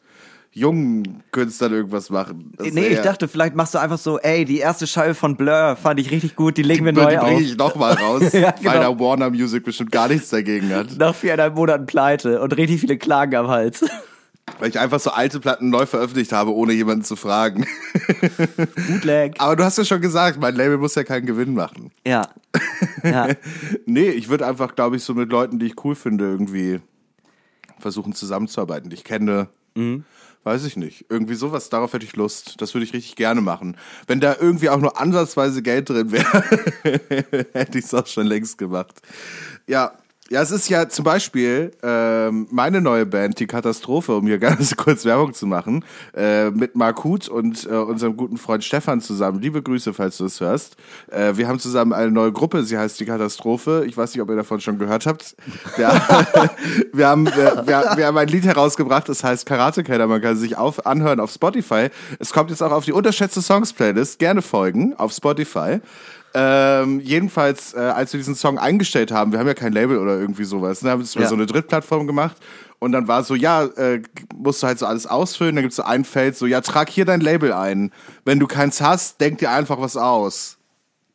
jungen 0.51 1.21
Künstlern 1.31 1.73
irgendwas 1.73 2.09
machen. 2.09 2.53
Das 2.57 2.71
nee, 2.71 2.87
ich 2.87 2.93
ja- 2.97 3.01
dachte, 3.03 3.27
vielleicht 3.27 3.55
machst 3.55 3.73
du 3.73 3.77
einfach 3.77 3.97
so, 3.97 4.19
ey, 4.19 4.45
die 4.45 4.59
erste 4.59 4.87
Scheibe 4.87 5.13
von 5.13 5.35
Blur 5.35 5.75
fand 5.75 5.99
ich 5.99 6.11
richtig 6.11 6.37
gut, 6.37 6.55
die 6.55 6.61
legen 6.63 6.85
wir 6.85 6.93
die 6.93 7.01
neu 7.01 7.17
auf. 7.19 7.25
bringe 7.25 7.41
ich 7.41 7.57
nochmal 7.57 7.93
raus, 8.01 8.31
Ja, 8.31 8.51
genau. 8.51 8.71
weil 8.71 8.79
da 8.79 8.97
Warner 8.99 9.29
Music 9.29 9.65
bestimmt 9.65 9.91
gar 9.91 10.07
nichts 10.07 10.29
dagegen 10.29 10.73
hat. 10.73 10.97
Nach 10.97 11.13
viereinhalb 11.13 11.55
Monaten 11.55 11.85
pleite 11.85 12.39
und 12.41 12.55
richtig 12.55 12.79
viele 12.79 12.97
Klagen 12.97 13.35
am 13.35 13.49
Hals. 13.49 13.83
Weil 14.59 14.69
ich 14.69 14.79
einfach 14.79 14.99
so 14.99 15.09
alte 15.09 15.39
Platten 15.39 15.69
neu 15.69 15.85
veröffentlicht 15.85 16.31
habe, 16.31 16.53
ohne 16.53 16.73
jemanden 16.73 17.03
zu 17.03 17.15
fragen. 17.15 17.65
Bootleg. 18.87 19.35
Aber 19.39 19.55
du 19.55 19.63
hast 19.63 19.77
ja 19.77 19.85
schon 19.85 20.01
gesagt, 20.01 20.39
mein 20.39 20.55
Label 20.55 20.77
muss 20.77 20.95
ja 20.95 21.03
keinen 21.03 21.25
Gewinn 21.25 21.53
machen. 21.53 21.91
Ja. 22.05 22.29
ja. 23.03 23.29
Nee, 23.85 24.09
ich 24.09 24.29
würde 24.29 24.47
einfach, 24.47 24.75
glaube 24.75 24.95
ich, 24.95 25.03
so 25.03 25.13
mit 25.13 25.29
Leuten, 25.31 25.59
die 25.59 25.65
ich 25.67 25.83
cool 25.83 25.95
finde, 25.95 26.25
irgendwie 26.25 26.79
versuchen 27.79 28.13
zusammenzuarbeiten, 28.13 28.89
die 28.89 28.95
ich 28.95 29.03
kenne. 29.03 29.49
Weiß 30.45 30.63
ich 30.63 30.77
nicht. 30.77 31.05
Irgendwie 31.09 31.33
sowas, 31.33 31.69
darauf 31.69 31.93
hätte 31.93 32.05
ich 32.05 32.15
Lust. 32.15 32.61
Das 32.61 32.75
würde 32.75 32.85
ich 32.85 32.93
richtig 32.93 33.15
gerne 33.15 33.41
machen. 33.41 33.77
Wenn 34.05 34.19
da 34.19 34.35
irgendwie 34.39 34.69
auch 34.69 34.79
nur 34.79 35.01
ansatzweise 35.01 35.63
Geld 35.63 35.89
drin 35.89 36.11
wäre, 36.11 36.43
hätte 37.53 37.79
ich 37.79 37.85
es 37.85 37.93
auch 37.95 38.05
schon 38.05 38.27
längst 38.27 38.59
gemacht. 38.59 39.01
Ja. 39.65 39.93
Ja, 40.31 40.41
es 40.41 40.49
ist 40.49 40.69
ja 40.69 40.89
zum 40.89 41.05
Beispiel 41.05 41.71
ähm, 41.83 42.47
meine 42.49 42.81
neue 42.81 43.05
Band, 43.05 43.39
die 43.39 43.45
Katastrophe, 43.45 44.15
um 44.15 44.25
hier 44.25 44.39
ganz 44.39 44.75
kurz 44.75 45.05
Werbung 45.05 45.35
zu 45.35 45.45
machen, 45.45 45.85
äh, 46.15 46.49
mit 46.49 46.75
Mark 46.75 47.03
Huth 47.03 47.29
und 47.29 47.67
äh, 47.67 47.75
unserem 47.75 48.17
guten 48.17 48.37
Freund 48.37 48.63
Stefan 48.63 49.01
zusammen. 49.01 49.39
Liebe 49.39 49.61
Grüße, 49.61 49.93
falls 49.93 50.17
du 50.17 50.25
es 50.25 50.41
hörst. 50.41 50.77
Äh, 51.11 51.33
wir 51.35 51.47
haben 51.47 51.59
zusammen 51.59 51.93
eine 51.93 52.09
neue 52.09 52.31
Gruppe, 52.31 52.63
sie 52.63 52.75
heißt 52.75 52.99
die 52.99 53.05
Katastrophe. 53.05 53.83
Ich 53.85 53.95
weiß 53.95 54.15
nicht, 54.15 54.21
ob 54.23 54.29
ihr 54.29 54.35
davon 54.35 54.59
schon 54.61 54.79
gehört 54.79 55.05
habt. 55.05 55.35
Wir, 55.77 55.89
wir, 56.93 57.07
haben, 57.07 57.27
wir, 57.27 57.63
wir, 57.67 57.93
wir 57.95 58.07
haben 58.07 58.17
ein 58.17 58.27
Lied 58.27 58.45
herausgebracht, 58.45 59.07
das 59.07 59.23
heißt 59.23 59.45
Karate 59.45 59.83
Keller. 59.83 60.07
Man 60.07 60.23
kann 60.23 60.37
sich 60.37 60.57
auf, 60.57 60.87
anhören 60.87 61.19
auf 61.19 61.29
Spotify. 61.29 61.89
Es 62.17 62.33
kommt 62.33 62.49
jetzt 62.49 62.63
auch 62.63 62.71
auf 62.71 62.85
die 62.85 62.93
unterschätzte 62.93 63.43
Songs 63.43 63.73
Playlist. 63.73 64.17
Gerne 64.17 64.41
folgen 64.41 64.95
auf 64.95 65.11
Spotify. 65.11 65.81
Ähm, 66.37 66.99
jedenfalls, 66.99 67.73
äh, 67.73 67.79
als 67.79 68.11
wir 68.11 68.17
diesen 68.17 68.35
Song 68.35 68.57
eingestellt 68.59 69.11
haben, 69.11 69.31
wir 69.31 69.39
haben 69.39 69.47
ja 69.47 69.53
kein 69.53 69.71
Label 69.71 69.97
oder 69.97 70.19
irgendwie 70.19 70.43
sowas, 70.43 70.81
ne, 70.81 70.89
haben 70.91 71.01
wir 71.01 71.21
Ja. 71.21 71.27
so 71.29 71.35
eine 71.35 71.45
Drittplattform 71.45 72.07
gemacht 72.07 72.35
und 72.79 72.91
dann 72.91 73.07
war 73.07 73.23
so, 73.23 73.35
ja, 73.35 73.63
äh, 73.63 74.01
musst 74.35 74.61
du 74.61 74.67
halt 74.67 74.77
so 74.77 74.85
alles 74.85 75.07
ausfüllen, 75.07 75.55
dann 75.55 75.63
gibt's 75.63 75.77
so 75.77 75.83
ein 75.83 76.03
Feld, 76.03 76.35
so, 76.37 76.45
ja, 76.45 76.59
trag 76.59 76.89
hier 76.89 77.05
dein 77.05 77.21
Label 77.21 77.53
ein. 77.53 77.91
Wenn 78.25 78.39
du 78.39 78.47
keins 78.47 78.81
hast, 78.81 79.21
denk 79.21 79.37
dir 79.37 79.49
einfach 79.51 79.79
was 79.79 79.95
aus. 79.95 80.57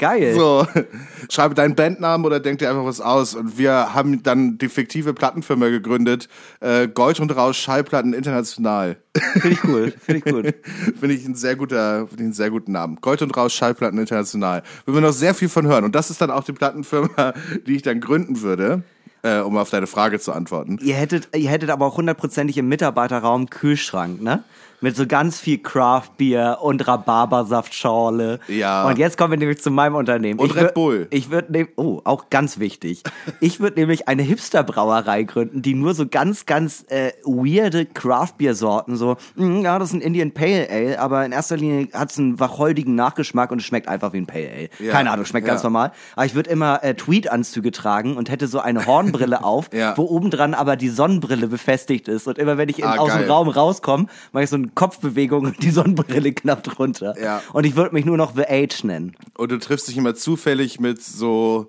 Geil. 0.01 0.35
So, 0.35 0.67
schreibe 1.31 1.55
deinen 1.55 1.75
Bandnamen 1.75 2.25
oder 2.25 2.41
denk 2.41 2.59
dir 2.59 2.71
einfach 2.71 2.87
was 2.87 3.03
aus. 3.03 3.35
Und 3.35 3.59
wir 3.59 3.93
haben 3.93 4.23
dann 4.23 4.57
die 4.57 4.71
fiktive 4.71 5.13
Plattenfirma 5.13 5.69
gegründet, 5.69 6.27
äh, 6.61 6.89
Gold 6.89 7.21
und 7.21 7.37
Rausch 7.37 7.59
Schallplatten 7.59 8.15
International. 8.15 8.97
Finde 9.15 9.51
ich 9.51 9.65
cool. 9.65 9.93
Finde 10.01 10.19
ich 10.19 10.25
gut. 10.25 10.55
Finde 11.01 11.15
ich 11.15 11.27
ein 11.27 11.35
sehr 11.35 11.55
guter, 11.55 12.07
finde 12.09 12.23
ich 12.23 12.27
einen 12.29 12.33
sehr 12.33 12.49
guten 12.49 12.73
Namen. 12.73 12.97
Gold 13.03 13.21
und 13.21 13.37
Rausch 13.37 13.55
Schallplatten 13.55 13.99
International. 13.99 14.63
Will 14.87 14.95
wir 14.95 15.03
noch 15.03 15.13
sehr 15.13 15.35
viel 15.35 15.51
von 15.51 15.67
hören. 15.67 15.85
Und 15.85 15.95
das 15.95 16.09
ist 16.09 16.23
dann 16.23 16.31
auch 16.31 16.45
die 16.45 16.53
Plattenfirma, 16.53 17.35
die 17.67 17.77
ich 17.77 17.83
dann 17.83 18.01
gründen 18.01 18.41
würde, 18.41 18.83
äh, 19.21 19.41
um 19.41 19.59
auf 19.59 19.69
deine 19.69 19.87
Frage 19.87 20.19
zu 20.19 20.33
antworten. 20.33 20.79
Ihr 20.81 20.95
hättet, 20.95 21.29
ihr 21.37 21.51
hättet 21.51 21.69
aber 21.69 21.85
auch 21.85 21.99
hundertprozentig 21.99 22.57
im 22.57 22.69
Mitarbeiterraum 22.69 23.51
Kühlschrank, 23.51 24.23
ne? 24.23 24.45
Mit 24.83 24.97
so 24.97 25.07
ganz 25.07 25.39
viel 25.39 25.59
Craft 25.59 26.11
Beer 26.17 26.59
und 26.63 26.87
Rhabarbersaftschorle. 26.87 28.41
Ja. 28.49 28.87
Und 28.87 28.99
jetzt 28.99 29.19
kommen 29.19 29.33
wir 29.33 29.39
nämlich 29.39 29.61
zu 29.61 29.71
meinem 29.71 29.95
Unternehmen. 29.95 30.41
Und 30.41 30.51
ich 30.51 30.57
Red 30.57 30.75
Bull. 30.75 31.07
Ich 31.11 31.31
würde 31.31 31.53
nehmen, 31.53 31.69
oh, 31.77 32.01
auch 32.05 32.31
ganz 32.31 32.59
wichtig. 32.59 33.03
Ich 33.43 33.59
würde 33.61 33.79
nämlich 33.81 34.07
eine 34.09 34.23
Hipster-Brauerei 34.23 35.23
gründen, 35.23 35.63
die 35.63 35.75
nur 35.75 35.95
so 35.95 36.07
ganz, 36.07 36.45
ganz 36.47 36.85
äh, 36.89 37.13
weirde 37.25 37.87
Craft 37.87 38.35
Beer 38.39 38.55
Sorten, 38.55 38.97
so, 38.97 39.17
mm, 39.37 39.63
ja, 39.63 39.79
das 39.79 39.89
ist 39.91 39.95
ein 39.95 40.01
Indian 40.01 40.33
Pale 40.33 40.69
Ale, 40.71 40.99
aber 41.01 41.25
in 41.25 41.33
erster 41.33 41.57
Linie 41.57 41.89
hat 41.95 42.11
es 42.11 42.19
einen 42.19 42.39
wacholdigen 42.39 42.95
Nachgeschmack 42.97 43.51
und 43.51 43.59
es 43.61 43.65
schmeckt 43.65 43.89
einfach 43.89 44.13
wie 44.13 44.19
ein 44.19 44.27
Pale 44.27 44.51
Ale. 44.51 44.69
Ja. 44.79 44.93
Keine 44.93 45.11
Ahnung, 45.11 45.25
schmeckt 45.25 45.47
ganz 45.47 45.63
Ja. 45.63 45.69
normal. 45.69 45.93
Aber 46.17 46.27
ich 46.27 46.35
würde 46.35 46.51
immer 46.51 46.83
äh, 46.85 46.95
Tweed-Anzüge 46.95 47.71
tragen 47.71 48.17
und 48.17 48.31
hätte 48.31 48.47
so 48.47 48.61
eine 48.61 48.85
Hornbrille 48.87 49.43
auf, 49.45 49.71
Ja. 49.73 49.97
wo 49.97 50.03
obendran 50.05 50.55
aber 50.55 50.77
die 50.77 50.89
Sonnenbrille 50.91 51.47
befestigt 51.49 52.09
ist. 52.09 52.27
Und 52.27 52.39
immer 52.39 52.59
wenn 52.59 52.69
ich 52.69 52.79
in, 52.81 52.85
Ah, 52.85 52.97
aus 52.99 53.13
dem 53.15 53.29
Raum 53.31 53.49
rauskomme, 53.49 54.07
mache 54.33 54.45
ich 54.45 54.51
so 54.51 54.57
eine 54.57 54.69
Kopfbewegung 54.75 55.45
und 55.45 55.63
die 55.63 55.71
Sonnenbrille 55.71 56.33
knappt 56.33 56.79
runter. 56.79 57.15
Ja. 57.21 57.43
Und 57.53 57.65
ich 57.65 57.77
würde 57.77 57.95
mich 57.95 58.05
nur 58.05 58.17
noch 58.17 58.35
The 58.35 58.47
Age 58.47 58.85
nennen. 58.85 59.17
Und 59.37 59.53
du 59.53 59.59
triffst 59.59 59.89
dich 59.89 59.97
immer 59.97 60.15
zufällig 60.15 60.81
mit 60.81 61.03
so 61.03 61.69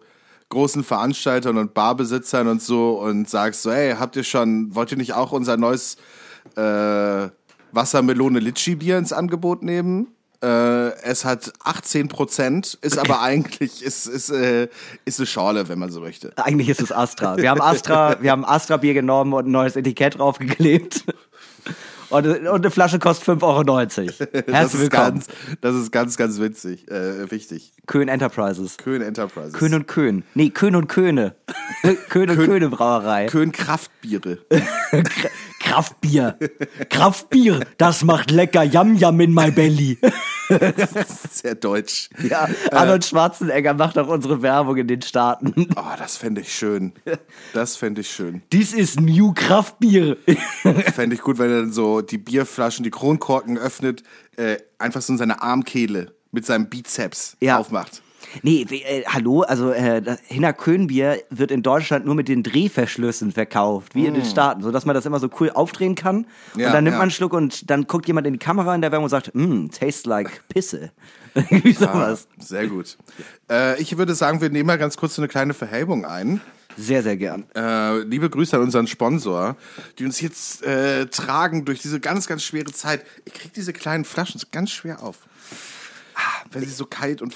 großen 0.50 0.84
Veranstaltern 0.84 1.58
und 1.58 1.74
Barbesitzern 1.74 2.48
und 2.48 2.62
so 2.62 3.00
und 3.00 3.30
sagst 3.30 3.64
so, 3.64 3.72
hey, 3.72 3.96
habt 3.98 4.16
ihr 4.16 4.24
schon, 4.24 4.76
wollt 4.76 4.92
ihr 4.92 4.98
nicht 4.98 5.14
auch 5.14 5.32
unser 5.32 5.58
neues 5.58 5.98
äh, 6.56 7.30
Wassermelone 7.72 8.40
Litschi 8.40 8.76
Bier 8.76 8.98
ins 8.98 9.14
Angebot 9.14 9.64
nehmen? 9.64 10.08
Äh, 10.44 10.96
es 11.04 11.24
hat 11.24 11.54
18 11.64 12.08
Prozent, 12.08 12.78
ist 12.82 12.98
aber 12.98 13.22
eigentlich 13.22 13.84
ist 13.84 14.08
ist 14.08 14.32
äh, 14.32 14.70
ist 15.06 15.20
eine 15.20 15.28
Schorle, 15.28 15.70
wenn 15.70 15.78
man 15.78 15.92
so 15.92 16.02
möchte. 16.02 16.34
Eigentlich 16.36 16.68
ist 16.70 16.82
es 16.82 16.92
Astra. 16.92 17.38
Wir 17.38 17.52
haben 17.52 17.62
Astra, 17.62 18.18
wir 18.22 18.32
haben 18.32 18.44
Astra 18.44 18.78
Bier 18.78 18.96
genommen 18.96 19.34
und 19.34 19.46
ein 19.46 19.52
neues 19.52 19.76
Etikett 19.76 20.18
draufgeklebt. 20.18 21.06
Und, 22.12 22.28
und 22.28 22.48
eine 22.48 22.72
Flasche 22.72 23.00
kostet 23.00 23.42
5,90 23.42 23.42
Euro. 23.44 23.64
Das 23.72 24.56
Herzlich 24.56 24.74
ist 24.74 24.80
willkommen. 24.82 25.14
ganz, 25.14 25.28
das 25.62 25.76
ist 25.76 25.92
ganz, 25.92 26.18
ganz 26.18 26.40
witzig, 26.40 26.90
äh, 26.92 27.32
wichtig. 27.32 27.74
Köhn 27.88 28.08
Enterprises. 28.08 28.78
Köhn 28.78 29.02
Enterprises. 29.02 29.54
Köhn 29.54 29.74
und 29.74 29.88
Köhn. 29.88 30.24
Nee, 30.36 30.50
Köhn 30.50 30.76
und 30.76 30.88
Köhne. 30.88 31.36
Köhn 32.10 32.30
und 32.30 32.36
Köhne 32.38 32.70
Brauerei. 32.70 33.28
Köhn 33.28 33.52
Kraftbiere. 33.52 34.40
Kraftbier. 35.64 36.38
Kraftbier, 36.90 37.62
das 37.78 38.04
macht 38.04 38.32
lecker 38.32 38.64
Yam 38.64 38.96
Yam 38.96 39.20
in 39.20 39.34
my 39.34 39.52
belly. 39.52 39.98
Das 40.50 40.92
ist 40.96 41.38
sehr 41.40 41.56
deutsch. 41.56 42.10
Ja, 42.28 42.48
Arnold 42.72 43.06
Schwarzenegger 43.06 43.74
macht 43.74 43.98
auch 43.98 44.08
unsere 44.08 44.42
Werbung 44.42 44.78
in 44.78 44.88
den 44.88 45.02
Staaten. 45.02 45.54
Oh, 45.76 45.84
das 45.98 46.18
fände 46.18 46.42
ich 46.42 46.54
schön. 46.54 46.94
Das 47.54 47.76
fände 47.76 48.02
ich 48.02 48.10
schön. 48.12 48.42
Dies 48.52 48.74
ist 48.74 49.00
New 49.00 49.34
Kraftbier. 49.34 50.18
Fände 50.94 51.16
ich 51.16 51.22
gut, 51.22 51.38
wenn 51.40 51.50
er 51.52 51.60
dann 51.62 51.72
so 51.74 52.02
die 52.02 52.18
Bierflaschen, 52.18 52.84
die 52.84 52.92
Kronkorken 52.92 53.58
öffnet, 53.58 54.04
äh, 54.38 54.58
einfach 54.78 55.02
so 55.02 55.14
in 55.14 55.18
seine 55.18 55.42
Armkehle 55.42 56.14
mit 56.32 56.46
seinem 56.46 56.70
Bizeps 56.70 57.38
Ja. 57.42 57.58
aufmacht. 57.60 58.02
Nee, 58.44 58.66
äh, 58.70 59.04
hallo, 59.06 59.42
also 59.42 59.72
äh, 59.72 60.02
das 60.02 60.20
Hinnerkönbier 60.28 61.22
wird 61.30 61.52
in 61.52 61.64
Deutschland 61.64 62.06
nur 62.06 62.16
mit 62.16 62.28
den 62.28 62.44
Drehverschlüssen 62.44 63.32
verkauft, 63.32 63.96
wie 63.96 64.06
in 64.06 64.14
den 64.14 64.26
Staaten, 64.26 64.62
sodass 64.62 64.86
man 64.86 64.96
das 64.96 65.06
immer 65.06 65.20
so 65.20 65.30
cool 65.40 65.50
aufdrehen 65.50 65.96
kann. 65.96 66.26
Ja, 66.56 66.68
und 66.68 66.74
dann 66.74 66.84
nimmt 66.84 66.94
ja. 66.94 66.98
man 67.00 67.04
einen 67.04 67.12
Schluck 67.12 67.34
und 67.34 67.70
dann 67.70 67.88
guckt 67.88 68.08
jemand 68.08 68.28
in 68.28 68.34
die 68.34 68.40
Kamera 68.40 68.74
in 68.76 68.82
der 68.82 68.92
Werbung 68.92 69.06
und 69.06 69.10
sagt, 69.10 69.34
mm, 69.34 69.68
tastes 69.68 70.06
like 70.06 70.48
Pisse. 70.50 70.92
Irgendwie 71.36 71.74
sowas. 71.74 72.28
Ah, 72.30 72.44
sehr 72.44 72.68
gut. 72.68 72.98
Äh, 73.50 73.82
ich 73.82 73.98
würde 73.98 74.16
sagen, 74.16 74.42
wir 74.42 74.50
nehmen 74.50 74.68
mal 74.68 74.78
ganz 74.78 74.98
kurz 74.98 75.16
so 75.16 75.22
eine 75.22 75.30
kleine 75.30 75.54
Verhebung 75.54 76.06
ein. 76.06 76.42
Sehr, 76.78 77.04
sehr 77.04 77.18
gern. 77.18 77.46
Äh, 77.56 78.00
liebe 78.00 78.30
Grüße 78.30 78.56
an 78.56 78.64
unseren 78.64 78.88
Sponsor, 78.88 79.56
die 80.00 80.06
uns 80.06 80.22
jetzt 80.22 80.64
äh, 80.64 81.06
tragen 81.08 81.66
durch 81.66 81.82
diese 81.82 82.00
ganz, 82.00 82.28
ganz 82.28 82.44
schwere 82.44 82.72
Zeit. 82.72 83.06
Ich 83.26 83.34
krieg 83.34 83.54
diese 83.54 83.74
kleinen 83.74 84.06
Flaschen 84.06 84.42
ganz 84.52 84.72
schwer 84.72 85.04
auf. 85.04 85.18
Ah, 86.16 86.46
wenn 86.52 86.64
sie 86.64 86.70
so 86.70 86.86
kalt 86.86 87.22
und, 87.22 87.36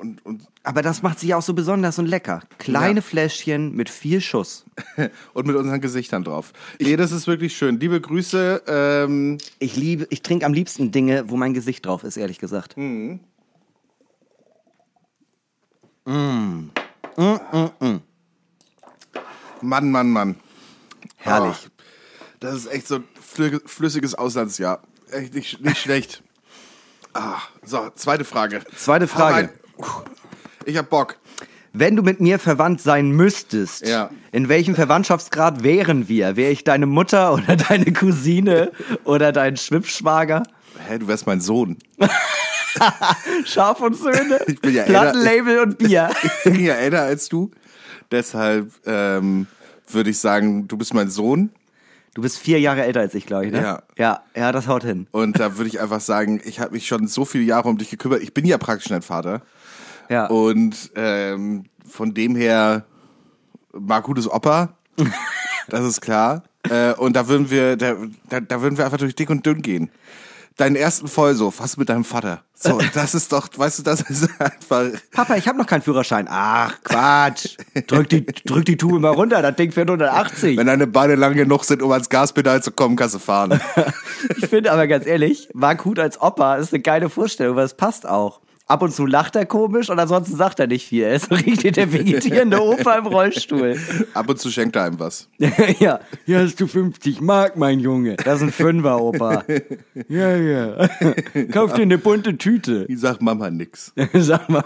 und, 0.00 0.24
und, 0.26 0.46
Aber 0.62 0.82
das 0.82 1.02
macht 1.02 1.20
sich 1.20 1.34
auch 1.34 1.42
so 1.42 1.54
besonders 1.54 1.98
und 1.98 2.06
lecker. 2.06 2.40
Kleine 2.58 2.96
Ja. 3.00 3.02
Fläschchen 3.02 3.74
mit 3.76 3.88
viel 3.90 4.20
Schuss. 4.20 4.64
und 5.34 5.46
mit 5.46 5.54
unseren 5.56 5.80
Gesichtern 5.80 6.24
drauf. 6.24 6.52
Nee, 6.80 6.96
das 6.96 7.12
ist 7.12 7.26
wirklich 7.26 7.56
schön. 7.56 7.78
Liebe 7.78 8.00
Grüße. 8.00 8.62
Ähm, 8.66 9.38
Ich 9.58 9.76
liebe, 9.76 10.06
ich 10.10 10.22
trinke 10.22 10.46
am 10.46 10.52
liebsten 10.54 10.90
Dinge, 10.90 11.24
wo 11.30 11.36
mein 11.36 11.54
Gesicht 11.54 11.86
drauf 11.86 12.02
ist, 12.04 12.16
ehrlich 12.16 12.38
gesagt. 12.38 12.76
Mann, 19.62 19.90
Mann, 19.90 20.10
Mann. 20.10 20.36
Herrlich. 21.16 21.56
Ah, 21.68 21.82
das 22.40 22.54
ist 22.54 22.66
echt 22.72 22.88
so 22.88 22.96
ein 22.96 23.04
flü- 23.34 23.66
flüssiges 23.66 24.14
Auslandsjahr. 24.14 24.82
Echt 25.10 25.34
nicht, 25.34 25.60
nicht 25.60 25.78
schlecht. 25.82 26.22
Ah, 27.12 27.38
so, 27.64 27.90
zweite 27.94 28.24
Frage. 28.24 28.62
Zweite 28.76 29.06
Frage. 29.08 29.50
Ich 30.66 30.76
hab 30.76 30.90
Bock. 30.90 31.16
Wenn 31.72 31.94
du 31.96 32.02
mit 32.02 32.20
mir 32.20 32.38
verwandt 32.40 32.80
sein 32.80 33.10
müsstest, 33.12 33.86
Ja. 33.86 34.10
in 34.32 34.48
welchem 34.48 34.74
Verwandtschaftsgrad 34.74 35.62
wären 35.62 36.08
wir? 36.08 36.34
Wäre 36.36 36.50
ich 36.50 36.64
deine 36.64 36.86
Mutter 36.86 37.32
oder 37.34 37.56
deine 37.56 37.92
Cousine 37.92 38.72
oder 39.04 39.30
dein 39.32 39.56
Schwippschwager? 39.56 40.42
Hä, 40.88 40.98
du 40.98 41.06
wärst 41.06 41.26
mein 41.26 41.40
Sohn. 41.40 41.78
Schaf 43.44 43.80
und 43.80 43.96
Söhne, 43.96 44.40
Ich 44.46 44.60
bin 44.60 44.74
ja 44.74 44.82
älter. 44.82 44.92
Plattenlabel 45.00 45.58
und 45.60 45.78
Bier. 45.78 46.10
Ich 46.44 46.52
bin 46.52 46.64
ja 46.64 46.74
älter 46.74 47.02
als 47.02 47.28
du. 47.28 47.50
Deshalb 48.10 48.70
ähm, 48.86 49.46
würde 49.88 50.10
ich 50.10 50.18
sagen, 50.18 50.66
du 50.68 50.76
bist 50.76 50.94
mein 50.94 51.10
Sohn. 51.10 51.50
Du 52.14 52.22
bist 52.22 52.38
vier 52.38 52.58
Jahre 52.58 52.82
älter 52.82 53.00
als 53.00 53.14
ich, 53.14 53.26
glaube 53.26 53.46
ich, 53.46 53.52
ne? 53.52 53.60
Ja. 53.62 53.82
Ja, 53.96 54.22
ja, 54.34 54.50
das 54.52 54.66
haut 54.66 54.82
hin. 54.82 55.06
Und 55.12 55.38
da 55.38 55.56
würde 55.56 55.68
ich 55.68 55.80
einfach 55.80 56.00
sagen, 56.00 56.40
ich 56.44 56.58
habe 56.58 56.72
mich 56.72 56.86
schon 56.88 57.06
so 57.06 57.24
viele 57.24 57.44
Jahre 57.44 57.68
um 57.68 57.78
dich 57.78 57.90
gekümmert. 57.90 58.22
Ich 58.22 58.34
bin 58.34 58.44
ja 58.44 58.58
praktisch 58.58 58.88
dein 58.88 59.02
Vater. 59.02 59.42
Ja. 60.10 60.26
Und 60.26 60.90
ähm, 60.96 61.64
von 61.88 62.12
dem 62.12 62.36
her, 62.36 62.84
Marco 63.72 64.12
ist 64.14 64.26
Opa. 64.26 64.74
das 65.68 65.84
ist 65.84 66.00
klar. 66.00 66.42
Äh, 66.68 66.92
und 66.94 67.14
da 67.14 67.28
würden 67.28 67.50
wir, 67.50 67.76
da, 67.76 67.94
da, 68.28 68.40
da 68.40 68.60
würden 68.60 68.76
wir 68.76 68.84
einfach 68.84 68.98
durch 68.98 69.14
dick 69.14 69.30
und 69.30 69.46
dünn 69.46 69.62
gehen. 69.62 69.90
Deinen 70.56 70.76
ersten 70.76 71.08
Vollsuff 71.08 71.60
hast 71.60 71.78
mit 71.78 71.88
deinem 71.88 72.04
Vater. 72.04 72.42
So, 72.52 72.78
das 72.94 73.14
ist 73.14 73.32
doch, 73.32 73.48
weißt 73.56 73.78
du, 73.78 73.82
das 73.84 74.02
ist 74.02 74.28
einfach. 74.38 75.00
Papa, 75.12 75.36
ich 75.36 75.46
habe 75.48 75.56
noch 75.56 75.66
keinen 75.66 75.80
Führerschein. 75.80 76.26
Ach, 76.28 76.76
Quatsch. 76.82 77.56
Drück 77.86 78.08
die, 78.08 78.26
drück 78.26 78.64
die 78.64 78.76
Tube 78.76 79.00
mal 79.00 79.10
runter, 79.10 79.40
das 79.40 79.54
Ding 79.56 79.70
fährt 79.70 79.88
180. 79.88 80.58
Wenn 80.58 80.66
deine 80.66 80.88
Beine 80.88 81.14
lang 81.14 81.34
genug 81.34 81.64
sind, 81.64 81.82
um 81.82 81.92
ans 81.92 82.08
Gaspedal 82.08 82.62
zu 82.62 82.72
kommen, 82.72 82.96
kannst 82.96 83.14
du 83.14 83.18
fahren. 83.20 83.60
Ich 84.36 84.48
finde 84.48 84.70
aber 84.70 84.86
ganz 84.86 85.06
ehrlich, 85.06 85.48
Mark 85.54 85.86
als 85.96 86.20
Opa 86.20 86.56
ist 86.56 86.74
eine 86.74 86.82
geile 86.82 87.08
Vorstellung, 87.08 87.56
weil 87.56 87.64
es 87.64 87.72
passt 87.72 88.06
auch. 88.06 88.40
Ab 88.70 88.82
und 88.82 88.94
zu 88.94 89.04
lacht 89.04 89.34
er 89.34 89.46
komisch 89.46 89.90
und 89.90 89.98
ansonsten 89.98 90.36
sagt 90.36 90.60
er 90.60 90.68
nicht 90.68 90.86
viel. 90.86 91.02
Er 91.02 91.14
ist 91.14 91.28
so 91.28 91.34
richtig 91.46 91.72
der 91.72 91.92
vegetierende 91.92 92.62
Opa 92.62 92.98
im 92.98 93.06
Rollstuhl. 93.06 93.76
Ab 94.14 94.28
und 94.28 94.38
zu 94.38 94.48
schenkt 94.48 94.76
er 94.76 94.84
einem 94.84 95.00
was. 95.00 95.28
ja, 95.80 95.98
hier 96.24 96.38
hast 96.38 96.60
du 96.60 96.68
50 96.68 97.20
Mark, 97.20 97.56
mein 97.56 97.80
Junge. 97.80 98.14
Das 98.14 98.36
ist 98.36 98.42
ein 98.42 98.52
Fünfer, 98.52 99.00
Opa. 99.02 99.42
Ja, 100.08 100.36
ja. 100.36 100.88
Kauf 101.50 101.72
dir 101.72 101.82
eine 101.82 101.98
bunte 101.98 102.38
Tüte. 102.38 102.86
Ich 102.88 103.00
sag 103.00 103.20
Mama 103.20 103.50
nix. 103.50 103.92
Sag 104.14 104.48
mal. 104.48 104.64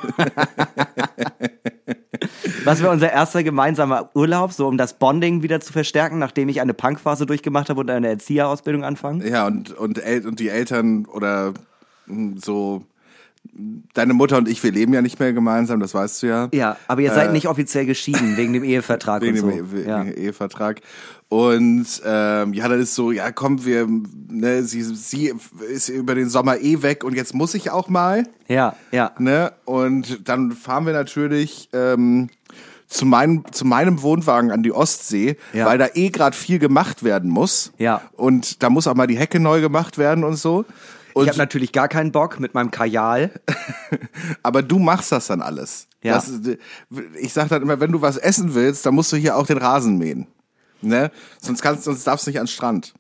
Was 2.65 2.83
wäre 2.83 2.93
unser 2.93 3.11
erster 3.11 3.43
gemeinsamer 3.43 4.11
Urlaub, 4.15 4.53
so 4.53 4.67
um 4.69 4.77
das 4.77 4.99
Bonding 4.99 5.43
wieder 5.43 5.61
zu 5.61 5.73
verstärken, 5.73 6.19
nachdem 6.19 6.51
ich 6.51 6.61
eine 6.61 6.75
Punkphase 6.75 7.25
durchgemacht 7.25 7.71
habe 7.71 7.81
und 7.81 7.91
eine 7.91 8.09
Erzieherausbildung 8.09 8.85
anfange? 8.85 9.27
Ja, 9.27 9.47
und, 9.47 9.73
und, 9.73 9.99
El 9.99 10.27
und 10.27 10.41
die 10.41 10.51
Eltern 10.51 11.07
oder 11.07 11.55
mh, 12.07 12.41
so, 12.45 12.85
deine 13.95 14.15
Mutter 14.15 14.37
und 14.39 14.49
ich, 14.49 14.63
wir 14.63 14.73
leben 14.73 14.93
ja 14.93 15.01
nicht 15.03 15.21
mehr 15.21 15.33
gemeinsam, 15.33 15.79
das 15.81 15.95
weißt 15.95 16.23
du 16.23 16.27
ja. 16.27 16.49
Ja, 16.53 16.77
aber 16.89 17.03
ihr 17.03 17.13
seid 17.13 17.33
nicht 17.33 17.47
offiziell 17.47 17.87
geschieden 17.87 18.37
wegen 18.37 18.53
dem 18.53 18.65
Ehevertrag 18.65 19.23
Wegen 19.23 19.41
und 19.41 19.51
dem 19.51 19.67
so. 19.71 19.77
E- 19.77 19.87
ja. 19.89 20.05
wegen 20.05 20.17
Ehevertrag. 20.17 20.81
Und 21.29 21.87
ähm, 22.05 22.53
ja, 22.53 22.69
dann 22.69 22.81
ist 22.81 22.95
so, 22.95 23.11
ja 23.13 23.31
komm, 23.33 23.65
wir, 23.65 23.87
ne, 24.29 24.63
sie, 24.65 24.83
sie 24.83 25.33
ist 25.73 25.89
über 25.89 26.15
den 26.15 26.29
Sommer 26.29 26.59
eh 26.61 26.83
weg 26.83 27.05
und 27.05 27.15
jetzt 27.15 27.35
muss 27.35 27.55
ich 27.55 27.71
auch 27.71 27.89
mal. 27.89 28.25
ja, 28.49 28.75
ja. 28.93 29.13
Ne? 29.19 29.53
Und 29.65 30.29
dann 30.29 30.53
fahren 30.53 30.87
wir 30.87 30.93
natürlich 30.93 31.69
ähm, 31.73 32.29
zu, 32.89 33.07
meinem, 33.07 33.45
zu 33.53 33.65
meinem 33.65 34.03
Wohnwagen 34.03 34.51
an 34.51 34.63
die 34.63 34.73
Ostsee, 34.73 35.37
Ja. 35.53 35.67
weil 35.67 35.79
da 35.79 35.89
eh 35.95 36.11
gerade 36.11 36.37
viel 36.37 36.59
gemacht 36.59 37.03
werden 37.05 37.31
muss. 37.31 37.73
Ja. 37.79 38.03
Und 38.13 38.63
da 38.63 38.71
muss 38.71 38.87
auch 38.87 38.95
mal 38.95 39.07
die 39.07 39.19
Hecke 39.19 39.41
neu 39.41 39.61
gemacht 39.61 39.97
werden 39.99 40.25
und 40.25 40.37
so. 40.37 40.65
Ich 41.15 41.21
Und, 41.21 41.29
habe 41.29 41.39
natürlich 41.39 41.71
gar 41.71 41.87
keinen 41.89 42.11
Bock 42.11 42.41
mit 42.41 42.55
meinem 42.55 42.73
Kajal. 42.73 43.31
aber 44.43 44.63
du 44.63 44.81
machst 44.81 45.13
das 45.13 45.29
dann 45.29 45.43
alles. 45.43 45.87
Ja. 46.03 46.15
Das, 46.15 46.31
ich 47.21 47.33
sag 47.33 47.49
dann 47.49 47.63
immer, 47.63 47.79
wenn 47.79 47.93
du 47.93 48.03
was 48.03 48.17
essen 48.17 48.55
willst, 48.55 48.85
dann 48.85 48.95
musst 48.95 49.13
du 49.13 49.17
hier 49.17 49.37
auch 49.37 49.47
den 49.47 49.59
Rasen 49.59 49.97
mähen. 49.97 50.27
Ne? 50.83 51.11
Sonst 51.41 51.63
kannst, 51.63 51.85
sonst 51.85 52.05
darfst 52.05 52.27
du 52.27 52.31
nicht 52.31 52.41
an 52.41 52.47
den 52.47 52.51
Strand. 52.51 52.95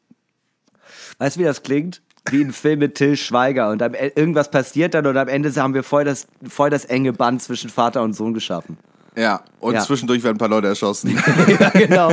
Weißt 1.18 1.36
du, 1.36 1.40
wie 1.40 1.44
das 1.44 1.62
klingt? 1.62 2.02
Wie 2.30 2.42
ein 2.42 2.52
Film 2.52 2.78
mit 2.78 2.94
Till 2.94 3.16
Schweiger 3.16 3.68
und 3.70 3.82
am, 3.82 3.94
E- 3.94 4.12
irgendwas 4.14 4.50
passiert 4.50 4.94
dann 4.94 5.06
und 5.06 5.16
am 5.16 5.28
Ende 5.28 5.52
haben 5.56 5.74
wir 5.74 5.82
voll 5.82 6.04
das, 6.04 6.26
voll 6.48 6.70
das 6.70 6.84
enge 6.86 7.12
Band 7.12 7.42
zwischen 7.42 7.68
Vater 7.68 8.02
und 8.02 8.14
Sohn 8.14 8.32
geschaffen. 8.32 8.78
Ja. 9.16 9.42
Und 9.60 9.74
Ja. 9.74 9.80
zwischendurch 9.80 10.22
werden 10.22 10.34
ein 10.36 10.38
paar 10.38 10.48
Leute 10.48 10.66
erschossen. 10.66 11.16
ja, 11.60 11.70
genau. 11.70 12.12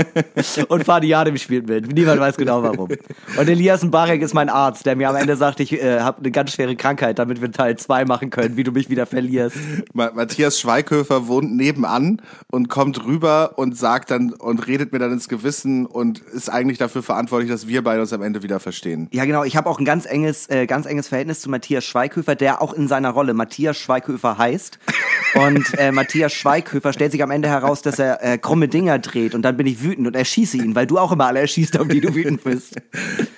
Und 0.69 0.85
Fadi 0.85 1.07
Jadem 1.07 1.35
spielt 1.37 1.67
mit. 1.67 1.91
Niemand 1.93 2.21
weiß 2.21 2.37
genau 2.37 2.63
warum. 2.63 2.87
Und 3.37 3.49
Elias 3.49 3.83
Mbarek 3.83 4.21
ist 4.21 4.33
mein 4.33 4.47
Arzt, 4.47 4.85
der 4.85 4.95
mir 4.95 5.09
am 5.09 5.17
Ende 5.17 5.35
sagt, 5.35 5.59
ich 5.59 5.73
äh, 5.73 5.99
habe 5.99 6.19
eine 6.19 6.31
ganz 6.31 6.53
schwere 6.53 6.75
Krankheit, 6.77 7.19
damit 7.19 7.41
wir 7.41 7.51
Teil 7.51 7.75
2 7.77 8.05
machen 8.05 8.29
können, 8.29 8.55
wie 8.55 8.63
du 8.63 8.71
mich 8.71 8.89
wieder 8.89 9.05
verlierst. 9.05 9.57
Ma- 9.93 10.11
Matthias 10.13 10.61
Schweighöfer 10.61 11.27
wohnt 11.27 11.53
nebenan 11.55 12.21
und 12.51 12.69
kommt 12.69 13.03
rüber 13.05 13.53
und 13.57 13.77
sagt 13.77 14.11
dann 14.11 14.31
und 14.31 14.65
redet 14.67 14.93
mir 14.93 14.99
dann 14.99 15.11
ins 15.11 15.27
Gewissen 15.27 15.85
und 15.85 16.19
ist 16.19 16.49
eigentlich 16.49 16.77
dafür 16.77 17.03
verantwortlich, 17.03 17.49
dass 17.51 17.67
wir 17.67 17.83
beide 17.83 17.99
uns 17.99 18.13
am 18.13 18.21
Ende 18.21 18.43
wieder 18.43 18.61
verstehen. 18.61 19.09
Ja, 19.11 19.25
genau. 19.25 19.43
Ich 19.43 19.57
habe 19.57 19.69
auch 19.69 19.79
ein 19.79 19.85
ganz 19.85 20.05
enges, 20.05 20.49
äh, 20.49 20.67
ganz 20.67 20.85
enges 20.85 21.09
Verhältnis 21.09 21.41
zu 21.41 21.49
Matthias 21.49 21.83
Schweighöfer, 21.83 22.35
der 22.35 22.61
auch 22.61 22.71
in 22.71 22.87
seiner 22.87 23.09
Rolle 23.09 23.33
Matthias 23.33 23.77
Schweighöfer 23.77 24.37
heißt. 24.37 24.79
Und 25.35 25.65
äh, 25.77 25.91
Matthias 25.91 26.31
Schweighöfer 26.31 26.90
stellt 26.93 27.11
sich 27.11 27.23
am 27.23 27.31
Ende 27.31 27.49
heraus, 27.49 27.81
dass 27.81 27.99
er 27.99 28.23
äh, 28.23 28.37
krumme 28.37 28.67
Dinger 28.67 28.99
dreht 28.99 29.35
und 29.35 29.41
dann 29.41 29.57
bin 29.57 29.67
ich 29.67 29.83
wütend 29.83 30.07
und 30.07 30.15
erschieße 30.15 30.57
ihn, 30.57 30.75
weil 30.75 30.87
du 30.87 30.97
auch 30.97 31.11
immer 31.11 31.27
alle 31.27 31.39
erschießt, 31.39 31.79
auf 31.79 31.87
die 31.87 32.01
du 32.01 32.13
wütend 32.13 32.43
bist. 32.43 32.75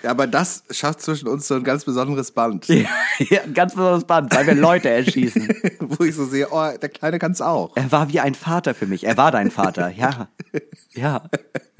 Ja, 0.03 0.11
aber 0.11 0.27
das 0.27 0.63
schafft 0.69 1.01
zwischen 1.01 1.27
uns 1.27 1.47
so 1.47 1.55
ein 1.55 1.63
ganz 1.63 1.85
besonderes 1.85 2.31
Band, 2.31 2.67
ja, 2.67 2.85
ein 3.43 3.53
ganz 3.53 3.73
besonderes 3.73 4.05
Band, 4.05 4.35
weil 4.35 4.47
wir 4.47 4.55
Leute 4.55 4.89
erschießen. 4.89 5.47
wo 5.79 6.03
ich 6.03 6.15
so 6.15 6.25
sehe, 6.25 6.47
oh, 6.51 6.69
der 6.81 6.89
Kleine 6.89 7.19
kann's 7.19 7.41
auch. 7.41 7.75
Er 7.75 7.91
war 7.91 8.11
wie 8.11 8.19
ein 8.19 8.35
Vater 8.35 8.73
für 8.73 8.85
mich. 8.85 9.05
Er 9.05 9.17
war 9.17 9.31
dein 9.31 9.51
Vater. 9.51 9.89
Ja. 9.89 10.27
Ja. 10.93 11.23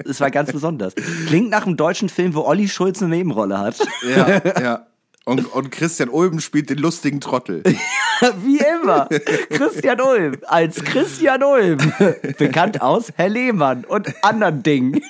Es 0.04 0.20
war 0.20 0.30
ganz 0.30 0.52
besonders. 0.52 0.94
Klingt 1.26 1.50
nach 1.50 1.66
einem 1.66 1.76
deutschen 1.76 2.08
Film, 2.08 2.34
wo 2.34 2.42
Olli 2.42 2.68
Schulz 2.68 3.02
eine 3.02 3.14
Nebenrolle 3.14 3.58
hat. 3.58 3.76
Ja, 4.04 4.60
ja. 4.60 4.86
Und, 5.26 5.52
und 5.54 5.70
Christian 5.70 6.10
Ulben 6.10 6.40
spielt 6.40 6.68
den 6.68 6.78
lustigen 6.78 7.20
Trottel. 7.20 7.62
Wie 8.44 8.58
immer. 8.58 9.08
Christian 9.48 10.00
Ulm 10.00 10.36
als 10.46 10.84
Christian 10.84 11.42
Ulm. 11.42 11.78
Bekannt 12.36 12.82
aus 12.82 13.10
Herr 13.16 13.30
Lehmann 13.30 13.84
und 13.86 14.12
anderen 14.22 14.62
Dingen. 14.62 15.00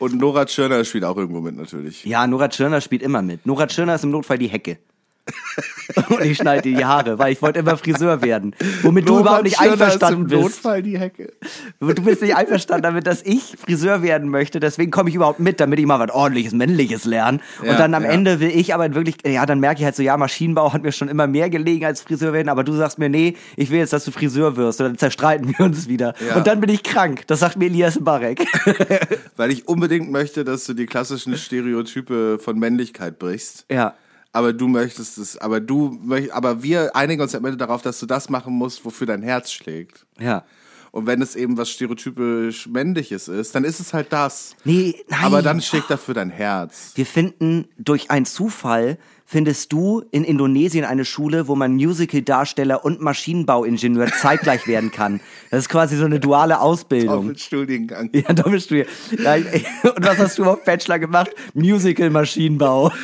Und 0.00 0.16
Nora 0.16 0.44
Tschirner 0.46 0.84
spielt 0.84 1.04
auch 1.04 1.16
irgendwo 1.16 1.40
mit 1.40 1.56
natürlich. 1.56 2.04
Ja, 2.04 2.26
Nora 2.26 2.48
Tschirner 2.48 2.80
spielt 2.80 3.02
immer 3.02 3.22
mit. 3.22 3.46
Nora 3.46 3.68
Tschirner 3.68 3.94
ist 3.94 4.02
im 4.02 4.10
Notfall 4.10 4.38
die 4.38 4.48
Hecke. 4.48 4.78
und 6.08 6.24
ich 6.24 6.36
schneide 6.36 6.62
dir 6.62 6.76
die 6.76 6.84
Haare, 6.84 7.18
weil 7.18 7.32
ich 7.32 7.42
wollte 7.42 7.58
immer 7.58 7.76
Friseur 7.76 8.22
werden. 8.22 8.54
Womit 8.82 9.08
du 9.08 9.20
überhaupt 9.20 9.42
nicht 9.42 9.58
einverstanden 9.58 10.22
im 10.22 10.28
bist. 10.28 10.42
Notfall 10.42 10.82
die 10.82 10.98
Hecke. 10.98 11.32
Du 11.80 12.02
bist 12.02 12.22
nicht 12.22 12.36
einverstanden 12.36 12.82
damit, 12.82 13.06
dass 13.06 13.22
ich 13.22 13.56
Friseur 13.58 14.02
werden 14.02 14.28
möchte. 14.28 14.60
Deswegen 14.60 14.90
komme 14.90 15.08
ich 15.08 15.16
überhaupt 15.16 15.40
mit, 15.40 15.58
damit 15.58 15.80
ich 15.80 15.86
mal 15.86 15.98
was 15.98 16.10
ordentliches, 16.10 16.52
männliches 16.52 17.04
lerne. 17.04 17.40
Ja, 17.62 17.72
und 17.72 17.80
dann 17.80 17.94
am 17.94 18.04
ja. 18.04 18.10
Ende 18.10 18.38
will 18.38 18.50
ich 18.50 18.74
aber 18.74 18.94
wirklich, 18.94 19.16
ja, 19.26 19.46
dann 19.46 19.58
merke 19.58 19.80
ich 19.80 19.84
halt 19.84 19.96
so, 19.96 20.02
ja, 20.02 20.16
Maschinenbau 20.16 20.72
hat 20.72 20.82
mir 20.82 20.92
schon 20.92 21.08
immer 21.08 21.26
mehr 21.26 21.50
gelegen 21.50 21.84
als 21.84 22.02
Friseur 22.02 22.32
werden. 22.32 22.48
Aber 22.48 22.62
du 22.62 22.72
sagst 22.72 22.98
mir, 22.98 23.08
nee, 23.08 23.36
ich 23.56 23.70
will 23.70 23.78
jetzt, 23.78 23.92
dass 23.92 24.04
du 24.04 24.12
Friseur 24.12 24.56
wirst. 24.56 24.80
Und 24.80 24.86
dann 24.86 24.98
zerstreiten 24.98 25.54
wir 25.56 25.64
uns 25.64 25.88
wieder. 25.88 26.14
Ja. 26.26 26.36
Und 26.36 26.46
dann 26.46 26.60
bin 26.60 26.70
ich 26.70 26.84
krank. 26.84 27.26
Das 27.26 27.40
sagt 27.40 27.56
mir 27.56 27.66
Elias 27.66 27.98
Barek. 28.00 28.46
Weil 29.36 29.50
ich 29.50 29.66
unbedingt 29.66 30.10
möchte, 30.10 30.44
dass 30.44 30.66
du 30.66 30.74
die 30.74 30.86
klassischen 30.86 31.36
Stereotype 31.36 32.38
von 32.38 32.58
Männlichkeit 32.58 33.18
brichst. 33.18 33.64
ja. 33.70 33.94
Aber 34.36 34.52
du 34.52 34.68
möchtest 34.68 35.16
es, 35.16 35.38
aber 35.38 35.60
du 35.60 35.98
möcht, 36.02 36.30
aber 36.30 36.62
wir 36.62 36.94
einigen 36.94 37.22
uns 37.22 37.34
am 37.34 37.42
Ende 37.46 37.56
darauf, 37.56 37.80
dass 37.80 37.98
du 37.98 38.04
das 38.04 38.28
machen 38.28 38.52
musst, 38.52 38.84
wofür 38.84 39.06
dein 39.06 39.22
Herz 39.22 39.50
schlägt. 39.50 40.04
Ja. 40.20 40.44
Und 40.90 41.06
wenn 41.06 41.22
es 41.22 41.36
eben 41.36 41.56
was 41.56 41.70
stereotypisch 41.70 42.66
männliches 42.66 43.28
ist, 43.28 43.54
dann 43.54 43.64
ist 43.64 43.80
es 43.80 43.94
halt 43.94 44.12
das. 44.12 44.54
Nee, 44.64 44.94
nein. 45.08 45.24
Aber 45.24 45.40
dann 45.40 45.62
schlägt 45.62 45.88
dafür 45.88 46.12
dein 46.12 46.28
Herz. 46.28 46.92
Wir 46.96 47.06
finden 47.06 47.66
durch 47.78 48.10
einen 48.10 48.26
Zufall 48.26 48.98
findest 49.26 49.72
du 49.72 50.04
in 50.12 50.24
Indonesien 50.24 50.84
eine 50.84 51.04
Schule, 51.04 51.48
wo 51.48 51.56
man 51.56 51.74
Musical-Darsteller 51.74 52.84
und 52.84 53.00
Maschinenbauingenieur 53.00 54.06
zeitgleich 54.20 54.66
werden 54.66 54.92
kann. 54.92 55.20
Das 55.50 55.64
ist 55.64 55.68
quasi 55.68 55.96
so 55.96 56.04
eine 56.04 56.20
duale 56.20 56.60
Ausbildung. 56.60 57.26
Doppelstudiengang. 57.26 58.10
Ja, 58.12 58.32
Doppelstudie. 58.32 58.86
Ja, 59.22 59.34
Und 59.96 60.06
was 60.06 60.18
hast 60.18 60.38
du 60.38 60.44
auf 60.44 60.64
Bachelor 60.64 60.98
gemacht? 60.98 61.30
Musical-Maschinenbau. 61.54 62.92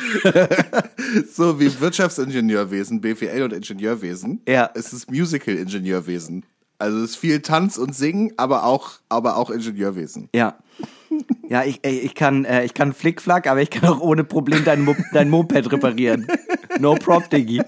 So 1.31 1.59
wie 1.59 1.79
Wirtschaftsingenieurwesen, 1.79 3.01
BWL 3.01 3.43
und 3.43 3.53
Ingenieurwesen. 3.53 4.41
Ja. 4.47 4.69
Es 4.73 4.93
ist 4.93 5.11
Musical-Ingenieurwesen. 5.11 6.43
Also 6.79 6.97
es 6.99 7.11
ist 7.11 7.15
viel 7.17 7.41
Tanz 7.41 7.77
und 7.77 7.95
Singen, 7.95 8.33
aber 8.37 8.63
auch, 8.63 8.93
aber 9.09 9.37
auch 9.37 9.49
Ingenieurwesen. 9.49 10.29
Ja. 10.33 10.57
Ja, 11.49 11.63
ich, 11.63 11.83
ich 11.85 12.15
kann, 12.15 12.45
äh, 12.45 12.63
ich 12.65 12.73
kann 12.73 12.93
Flickflack, 12.93 13.47
aber 13.47 13.61
ich 13.61 13.69
kann 13.69 13.89
auch 13.89 13.99
ohne 13.99 14.23
Problem 14.23 14.63
dein, 14.65 14.81
Mo 14.83 14.95
dein 15.13 15.29
Moped 15.29 15.71
reparieren. 15.71 16.27
No 16.79 16.95
prop, 16.95 17.29
Diggi. 17.29 17.61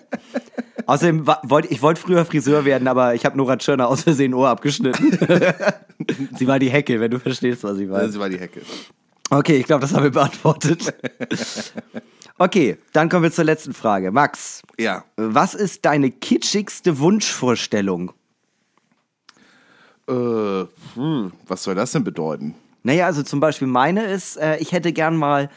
Außerdem 0.88 1.26
wollte 1.44 1.68
ich 1.70 1.82
wollte 1.82 2.00
früher 2.02 2.26
Friseur 2.26 2.66
werden, 2.66 2.88
aber 2.88 3.16
ich 3.16 3.26
habe 3.26 3.38
Nora 3.38 3.58
Tschirner 3.58 3.88
aus 3.88 4.04
Versehen 4.04 4.34
Ohr 4.34 4.50
abgeschnitten. 4.50 5.12
sie 6.38 6.48
war 6.48 6.60
die 6.60 6.70
Hecke, 6.70 7.00
wenn 7.00 7.12
du 7.12 7.20
verstehst, 7.20 7.64
was 7.64 7.78
sie 7.78 7.90
war. 7.90 8.02
Das 8.02 8.18
war 8.20 8.30
die 8.30 8.40
Hecke. 8.40 8.62
Okay, 9.30 9.58
ich 9.58 9.66
glaube, 9.66 9.82
das 9.82 9.94
haben 9.94 10.04
wir 10.04 10.12
beantwortet. 10.12 10.94
Okay, 12.38 12.78
dann 12.94 13.10
kommen 13.10 13.24
wir 13.24 13.32
zur 13.32 13.46
letzten 13.46 13.74
Frage. 13.74 14.12
Max, 14.12 14.62
Ja. 14.78 15.04
was 15.16 15.54
ist 15.56 15.86
deine 15.86 16.12
kitschigste 16.12 17.00
Wunschvorstellung? 17.00 18.12
Äh, 20.08 20.66
hm, 20.96 21.32
was 21.48 21.64
soll 21.64 21.76
das 21.76 21.92
denn 21.94 22.04
bedeuten? 22.04 22.54
Naja, 22.86 23.08
also 23.08 23.24
zum 23.24 23.40
Beispiel 23.40 23.68
meine 23.68 24.06
ist, 24.06 24.38
äh, 24.38 24.58
ich 24.58 24.72
hätte 24.72 24.94
gern 24.94 25.18
mal 25.18 25.50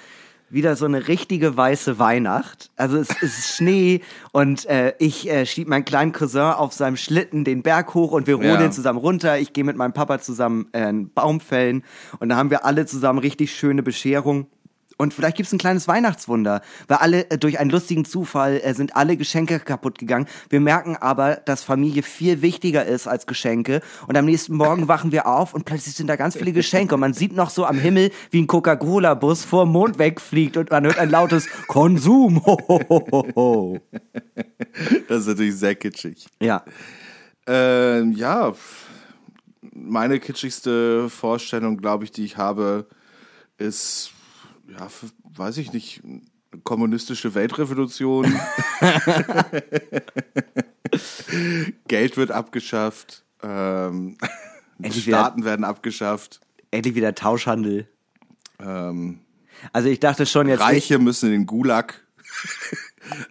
wieder 0.51 0.77
so 0.77 0.87
eine 0.87 1.09
richtige 1.09 1.59
weiße 1.59 1.99
Weihnacht. 1.99 2.71
Also 2.77 2.97
es 2.97 3.11
ist 3.23 3.55
Schnee 3.55 4.01
und 4.33 4.65
äh, 4.65 4.95
ich 4.99 5.29
äh, 5.31 5.45
schieb 5.45 5.69
meinen 5.69 5.85
kleinen 5.85 6.13
Cousin 6.13 6.41
auf 6.41 6.73
seinem 6.73 6.97
Schlitten 6.97 7.45
den 7.45 7.63
Berg 7.63 7.93
hoch 7.93 8.13
und 8.13 8.27
wir 8.27 8.37
rodeln 8.37 8.61
Ja. 8.63 8.71
zusammen 8.71 8.99
runter. 8.99 9.39
Ich 9.39 9.53
gehe 9.53 9.63
mit 9.63 9.77
meinem 9.77 9.93
Papa 9.93 10.21
zusammen 10.21 10.69
äh, 10.73 10.79
einen 10.79 11.13
Baum 11.13 11.41
fällen 11.41 11.85
und 12.19 12.31
da 12.31 12.37
haben 12.37 12.49
wir 12.49 12.65
alle 12.65 12.87
zusammen 12.87 13.19
richtig 13.19 13.55
schöne 13.55 13.83
Bescherung. 13.83 14.47
Und 14.99 15.15
vielleicht 15.15 15.37
gibt's 15.37 15.53
ein 15.53 15.59
kleines 15.59 15.87
Weihnachtswunder, 15.87 16.61
weil 16.89 16.99
alle 16.99 17.31
äh, 17.31 17.39
durch 17.39 17.61
einen 17.61 17.71
lustigen 17.71 18.05
Zufall 18.05 18.61
äh, 18.63 18.75
sind 18.75 18.97
alle 18.97 19.17
Geschenke 19.17 19.61
kaputt 19.61 19.97
gegangen. 19.99 20.27
Wir 20.51 20.61
merken 20.61 20.97
aber, 20.97 21.37
dass 21.37 21.63
Familie 21.63 22.03
viel 22.03 22.43
wichtiger 22.43 22.85
ist 22.85 23.07
als 23.07 23.27
Geschenke. 23.27 23.81
Und 24.09 24.17
am 24.17 24.25
nächsten 24.25 24.57
Morgen 24.57 24.89
wachen 24.89 25.13
wir 25.13 25.29
auf 25.29 25.55
und 25.55 25.65
plötzlich 25.65 25.95
sind 25.95 26.09
da 26.09 26.17
ganz 26.17 26.37
viele 26.37 26.53
Geschenke. 26.53 26.97
Und 26.97 27.01
man 27.01 27.15
sieht 27.15 27.33
noch 27.33 27.51
so 27.51 27.65
am 27.65 27.79
Himmel, 27.79 28.11
wie 28.31 28.43
ein 28.43 28.49
Coca-Cola-Bus 28.49 29.45
vor 29.45 29.65
dem 29.65 29.73
Mond 29.73 30.01
wegfliegt 30.01 30.57
und 30.57 30.71
man 30.71 30.85
hört 30.85 30.99
ein 30.99 31.11
lautes 31.11 31.49
Konsum. 31.69 32.45
Ho, 32.45 32.59
ho, 32.69 33.27
ho. 33.37 33.79
Das 35.09 35.21
ist 35.21 35.27
natürlich 35.29 35.57
sehr 35.57 35.77
kitschig. 35.77 36.27
Ja. 36.41 36.65
Ähm, 37.47 38.13
ja, 38.13 38.53
meine 39.73 40.19
kitschigste 40.19 41.09
Vorstellung, 41.09 41.77
glaube 41.77 42.05
ich, 42.05 42.11
die 42.11 42.25
ich 42.25 42.37
habe, 42.37 42.87
ist, 43.59 44.13
ja, 44.69 44.87
f- 44.87 45.13
weiß 45.25 45.57
ich 45.59 45.73
nicht, 45.73 46.03
kommunistische 46.65 47.35
Weltrevolution. 47.35 48.33
Geld 51.89 52.17
wird 52.17 52.31
abgeschafft. 52.31 53.25
Ähm, 53.43 54.17
Endlich 54.83 55.07
wieder- 55.07 55.19
Staaten 55.19 55.45
werden 55.45 55.65
abgeschafft. 55.65 56.41
Endlich 56.71 56.95
wieder 56.95 57.15
Tauschhandel. 57.15 57.89
Ähm, 58.61 59.21
Also 59.73 59.89
ich 59.89 60.01
dachte 60.01 60.27
schon 60.27 60.49
jetzt. 60.49 60.61
Reiche 60.61 60.99
müssen 60.99 61.27
in 61.27 61.33
den 61.33 61.47
Gulag. 61.47 62.05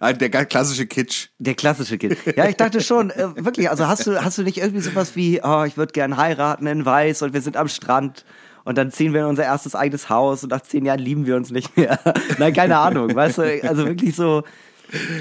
Der 0.00 0.28
ganz 0.28 0.48
klassische 0.48 0.86
Kitsch. 0.86 1.28
Der 1.38 1.54
klassische 1.54 1.98
Kind. 1.98 2.16
Ja, 2.36 2.48
ich 2.48 2.56
dachte 2.56 2.80
schon, 2.80 3.10
äh, 3.10 3.28
wirklich, 3.44 3.70
also 3.70 3.86
hast 3.86 4.06
du, 4.08 4.22
hast 4.22 4.36
du 4.36 4.42
nicht 4.42 4.58
irgendwie 4.58 4.80
sowas 4.80 5.14
wie, 5.14 5.40
oh, 5.42 5.62
ich 5.64 5.76
würde 5.76 5.92
gern 5.92 6.16
heiraten 6.16 6.66
in 6.66 6.84
Weiß 6.84 7.22
und 7.22 7.32
wir 7.32 7.40
sind 7.40 7.56
am 7.56 7.68
Strand 7.68 8.24
und 8.68 8.76
dann 8.76 8.92
ziehen 8.92 9.14
wir 9.14 9.22
in 9.22 9.28
unser 9.28 9.44
erstes 9.44 9.74
eigenes 9.74 10.10
Haus 10.10 10.42
und 10.42 10.50
nach 10.50 10.60
zehn 10.60 10.84
Jahren 10.84 11.00
lieben 11.00 11.24
wir 11.24 11.36
uns 11.36 11.50
nicht 11.50 11.74
mehr. 11.74 11.98
Nein, 12.38 12.52
keine 12.52 12.76
Ahnung, 12.76 13.14
weißt 13.14 13.38
du, 13.38 13.64
also 13.64 13.86
wirklich 13.86 14.14
so 14.14 14.44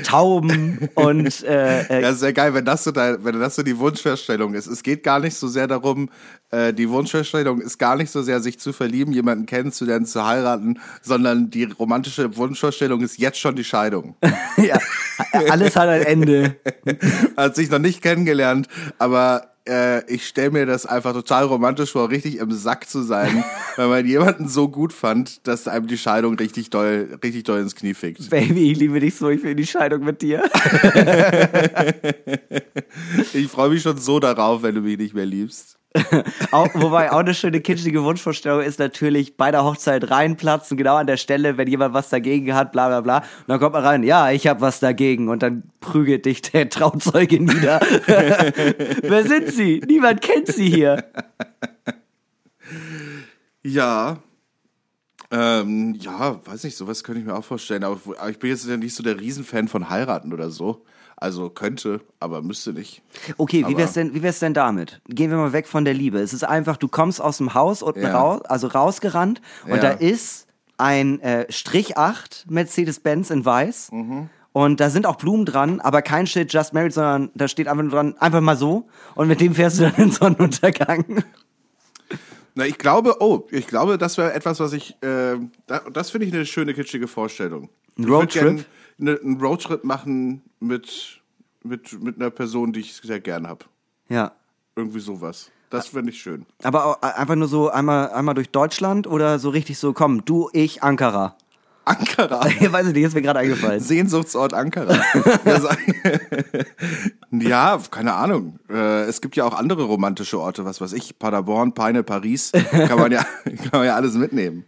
Tauben 0.03 0.89
und 0.95 1.43
äh, 1.43 1.81
äh, 1.83 2.01
Ja, 2.01 2.13
sehr 2.13 2.33
geil, 2.33 2.53
wenn 2.53 2.65
das 2.65 2.83
so 2.83 2.91
dein, 2.91 3.23
wenn 3.23 3.39
das 3.39 3.55
so 3.55 3.63
die 3.63 3.77
Wunschvorstellung 3.77 4.53
ist. 4.53 4.67
Es 4.67 4.83
geht 4.83 5.01
gar 5.01 5.21
nicht 5.21 5.35
so 5.35 5.47
sehr 5.47 5.65
darum, 5.65 6.09
äh, 6.51 6.73
die 6.73 6.89
Wunschvorstellung 6.89 7.61
ist 7.61 7.77
gar 7.77 7.95
nicht 7.95 8.11
so 8.11 8.21
sehr, 8.21 8.41
sich 8.41 8.59
zu 8.59 8.73
verlieben, 8.73 9.13
jemanden 9.13 9.45
kennenzulernen, 9.45 10.05
zu 10.05 10.25
heiraten, 10.25 10.79
sondern 11.01 11.49
die 11.49 11.63
romantische 11.63 12.35
Wunschvorstellung 12.35 12.99
ist 12.99 13.17
jetzt 13.17 13.39
schon 13.39 13.55
die 13.55 13.63
Scheidung. 13.63 14.17
ja, 14.57 14.77
alles 15.49 15.77
hat 15.77 15.87
ein 15.87 16.03
Ende. 16.03 16.57
Hat 17.37 17.55
sich 17.55 17.69
noch 17.69 17.79
nicht 17.79 18.01
kennengelernt, 18.01 18.67
aber 18.99 19.53
äh, 19.67 20.05
ich 20.11 20.27
stelle 20.27 20.51
mir 20.51 20.65
das 20.65 20.85
einfach 20.85 21.13
total 21.13 21.45
romantisch 21.45 21.91
vor, 21.91 22.09
richtig 22.09 22.37
im 22.37 22.51
Sack 22.51 22.89
zu 22.89 23.03
sein, 23.03 23.43
weil 23.75 23.87
man 23.87 24.05
jemanden 24.05 24.47
so 24.47 24.69
gut 24.69 24.93
fand, 24.93 25.45
dass 25.47 25.67
einem 25.67 25.87
die 25.87 25.97
Scheidung 25.97 26.35
richtig 26.35 26.69
doll, 26.69 27.19
richtig 27.23 27.43
doll 27.43 27.59
ins 27.59 27.75
Knie 27.75 27.93
fickt. 27.93 28.29
Baby, 28.29 28.71
ich 28.71 28.77
liebe 28.77 28.99
dich 28.99 29.15
so, 29.15 29.29
ich 29.29 29.43
will 29.43 29.55
die 29.55 29.67
Scheidung 29.67 30.03
mit 30.03 30.21
dir. 30.21 30.43
Ich 33.33 33.47
freue 33.47 33.69
mich 33.69 33.81
schon 33.81 33.97
so 33.97 34.19
darauf, 34.19 34.63
wenn 34.63 34.75
du 34.75 34.81
mich 34.81 34.97
nicht 34.97 35.13
mehr 35.13 35.25
liebst. 35.25 35.76
Auch, 36.51 36.69
wobei 36.73 37.11
auch 37.11 37.19
eine 37.19 37.33
schöne 37.33 37.61
kitschige 37.61 38.03
Wunschvorstellung 38.03 38.61
ist 38.61 38.79
natürlich 38.79 39.37
bei 39.37 39.51
der 39.51 39.63
Hochzeit 39.63 40.09
reinplatzen, 40.09 40.77
genau 40.77 40.95
an 40.95 41.07
der 41.07 41.17
Stelle, 41.17 41.57
wenn 41.57 41.67
jemand 41.67 41.93
was 41.93 42.09
dagegen 42.09 42.53
hat, 42.53 42.71
bla 42.71 42.87
bla 42.87 43.01
bla. 43.01 43.17
Und 43.17 43.47
dann 43.47 43.59
kommt 43.59 43.73
man 43.73 43.83
rein, 43.83 44.03
ja, 44.03 44.31
ich 44.31 44.47
habe 44.47 44.61
was 44.61 44.79
dagegen. 44.79 45.29
Und 45.29 45.43
dann 45.43 45.63
prügelt 45.79 46.25
dich 46.25 46.41
der 46.41 46.69
Trauzeuge 46.69 47.39
nieder. 47.39 47.79
Wer 49.01 49.23
sind 49.25 49.49
Sie? 49.49 49.81
Niemand 49.87 50.21
kennt 50.21 50.47
Sie 50.47 50.69
hier. 50.69 51.03
Ja. 53.63 54.17
Ähm, 55.29 55.95
ja, 55.99 56.39
weiß 56.45 56.63
nicht, 56.63 56.77
sowas 56.77 57.03
könnte 57.03 57.19
ich 57.19 57.27
mir 57.27 57.35
auch 57.35 57.43
vorstellen. 57.43 57.83
Aber, 57.83 57.99
ich 58.29 58.39
bin 58.39 58.49
jetzt 58.49 58.67
ja 58.67 58.77
nicht 58.77 58.95
so 58.95 59.03
der 59.03 59.19
Riesenfan 59.19 59.67
von 59.67 59.89
heiraten 59.89 60.33
oder 60.33 60.49
so. 60.49 60.85
Also 61.19 61.49
könnte, 61.49 62.01
aber 62.19 62.43
müsste 62.43 62.73
nicht. 62.73 63.01
Okay, 63.37 63.61
wie 63.61 63.65
Aber- 63.65 63.77
wär's 63.79 63.93
denn, 63.93 64.13
wie 64.13 64.21
wär's 64.21 64.37
denn 64.39 64.53
damit? 64.53 65.01
Gehen 65.07 65.31
wir 65.31 65.37
mal 65.37 65.51
weg 65.51 65.67
von 65.67 65.83
der 65.83 65.95
Liebe. 65.95 66.19
Es 66.19 66.31
ist 66.31 66.43
einfach, 66.43 66.77
du 66.77 66.87
kommst 66.87 67.19
aus 67.19 67.37
dem 67.37 67.55
Haus 67.55 67.81
unten 67.81 68.03
Ja. 68.03 68.17
raus, 68.19 68.41
also 68.45 68.67
rausgerannt 68.67 69.41
und 69.65 69.71
Ja. 69.71 69.77
da 69.77 69.89
ist 69.91 70.45
ein 70.77 71.19
äh, 71.21 71.51
Strich 71.51 71.97
8 71.97 72.45
Mercedes-Benz 72.49 73.31
in 73.31 73.43
weiß. 73.43 73.91
Mhm. 73.91 74.29
Und 74.53 74.79
da 74.79 74.89
sind 74.91 75.05
auch 75.07 75.15
Blumen 75.17 75.45
dran, 75.45 75.79
aber 75.81 76.01
kein 76.03 76.25
Schild 76.27 76.53
Just 76.53 76.73
Married, 76.73 76.93
sondern 76.93 77.29
da 77.35 77.47
steht 77.47 77.67
einfach 77.67 77.83
nur 77.83 77.91
dran, 77.91 78.15
einfach 78.19 78.41
mal 78.41 78.55
so. 78.57 78.87
Und 79.15 79.27
mit 79.27 79.41
dem 79.41 79.55
fährst 79.55 79.79
du 79.79 79.83
dann 79.83 79.95
in 79.95 80.11
Sonnenuntergang. 80.11 81.23
Na, 82.55 82.65
ich 82.65 82.77
glaube, 82.79 83.17
oh, 83.21 83.47
ich 83.51 83.67
glaube, 83.67 83.97
das 83.99 84.17
wäre 84.17 84.33
etwas, 84.33 84.59
was 84.59 84.73
ich, 84.73 84.91
äh, 85.03 85.35
da, 85.67 85.81
das 85.93 86.09
finde 86.09 86.25
ich 86.27 86.33
eine 86.33 86.45
schöne 86.45 86.73
kitschige 86.73 87.07
Vorstellung. 87.07 87.69
Roadtrip? 87.99 88.65
Ne, 88.97 89.19
einen 89.23 89.39
Roadtrip 89.39 89.83
machen 89.83 90.41
mit, 90.59 91.21
mit, 91.63 92.01
mit 92.01 92.15
einer 92.15 92.31
Person, 92.31 92.73
die 92.73 92.79
ich 92.79 92.95
sehr 92.95 93.19
gern 93.19 93.47
habe. 93.47 93.65
Ja. 94.09 94.31
Irgendwie 94.75 94.99
sowas. 94.99 95.51
Das 95.69 95.87
finde 95.87 96.11
ich 96.11 96.21
schön. 96.21 96.45
Aber 96.63 96.85
auch 96.85 97.01
einfach 97.01 97.35
nur 97.35 97.47
so 97.47 97.69
einmal, 97.69 98.09
einmal 98.11 98.35
durch 98.35 98.49
Deutschland 98.49 99.05
oder 99.05 99.37
so 99.37 99.49
richtig 99.49 99.77
so, 99.77 99.93
komm, 99.93 100.23
du, 100.25 100.49
ich, 100.53 100.81
Ankara. 100.81 101.35
Ankara. 101.85 102.45
Ich 102.59 102.71
weiß 102.71 102.87
nicht, 102.87 102.97
ist 102.97 103.13
mir 103.13 103.21
gerade 103.21 103.39
eingefallen. 103.39 103.79
Sehnsuchtsort 103.79 104.53
Ankara. 104.53 104.97
Ja, 107.31 107.79
keine 107.91 108.13
Ahnung. 108.13 108.59
Äh, 108.69 109.03
Es 109.03 109.21
gibt 109.21 109.35
ja 109.35 109.43
auch 109.45 109.53
andere 109.53 109.83
romantische 109.83 110.39
Orte, 110.39 110.65
was 110.65 110.79
weiß 110.81 110.93
ich, 110.93 111.19
Paderborn, 111.19 111.73
Peine, 111.73 112.03
Paris. 112.03 112.51
Kann 112.51 112.97
man 112.99 113.11
ja, 113.11 113.23
kann 113.45 113.69
man 113.79 113.85
ja 113.85 113.95
alles 113.95 114.15
mitnehmen. 114.15 114.65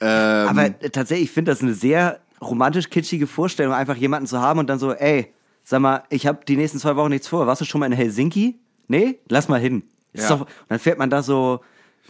Ähm, 0.00 0.48
Aber 0.48 0.64
äh, 0.66 0.90
tatsächlich, 0.90 1.28
ich 1.28 1.34
finde 1.34 1.52
das 1.52 1.62
eine 1.62 1.74
sehr 1.74 2.20
romantisch 2.42 2.90
kitschige 2.90 3.26
Vorstellung, 3.26 3.72
einfach 3.72 3.96
jemanden 3.96 4.26
zu 4.26 4.40
haben 4.40 4.58
und 4.58 4.68
dann 4.68 4.78
so, 4.78 4.92
ey, 4.92 5.32
sag 5.64 5.80
mal, 5.80 6.02
ich 6.10 6.26
habe 6.26 6.44
die 6.46 6.56
nächsten 6.56 6.78
zwei 6.78 6.96
Wochen 6.96 7.10
nichts 7.10 7.28
vor. 7.28 7.46
Warst 7.46 7.60
du 7.60 7.64
schon 7.64 7.80
mal 7.80 7.86
in 7.86 7.92
Helsinki? 7.92 8.58
Nee? 8.88 9.18
Lass 9.28 9.48
mal 9.48 9.60
hin. 9.60 9.84
Ist 10.12 10.28
Ja. 10.28 10.36
Doch, 10.36 10.40
und 10.42 10.48
dann 10.68 10.78
fährt 10.78 10.98
man 10.98 11.08
da 11.10 11.22
so 11.22 11.60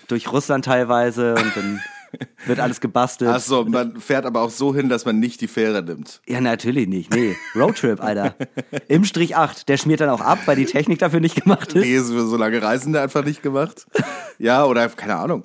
durch 0.09 0.33
Russland 0.33 0.64
teilweise 0.64 1.35
und 1.35 1.57
dann 1.57 1.81
wird 2.47 2.61
alles 2.61 2.81
gebastelt. 2.81 3.31
Achso, 3.31 3.64
man 3.64 4.01
fährt 4.01 4.27
aber 4.27 4.40
auch 4.42 4.51
so 4.51 4.75
hin, 4.75 4.88
dass 4.88 5.05
man 5.05 5.18
nicht 5.21 5.40
die 5.40 5.49
Fähre 5.49 5.83
nimmt. 5.83 6.21
Ja, 6.27 6.40
natürlich 6.40 6.88
nicht. 6.88 7.14
Nee, 7.14 7.37
Roadtrip, 7.55 8.03
Alter. 8.03 8.35
Im 8.88 9.05
Strich 9.05 9.37
8. 9.37 9.68
Der 9.68 9.77
schmiert 9.77 10.01
dann 10.01 10.11
auch 10.11 10.21
ab, 10.21 10.40
weil 10.47 10.57
die 10.57 10.64
Technik 10.64 10.99
dafür 10.99 11.21
nicht 11.21 11.42
gemacht 11.42 11.73
ist. 11.75 11.83
Nee, 11.85 11.95
ist 11.95 12.11
für 12.11 12.27
so 12.27 12.37
lange 12.37 12.61
Reisen 12.61 12.97
einfach 12.97 13.25
nicht 13.25 13.42
gemacht. 13.42 13.87
Ja, 14.38 14.64
oder 14.64 14.88
keine 14.88 15.14
Ahnung. 15.16 15.45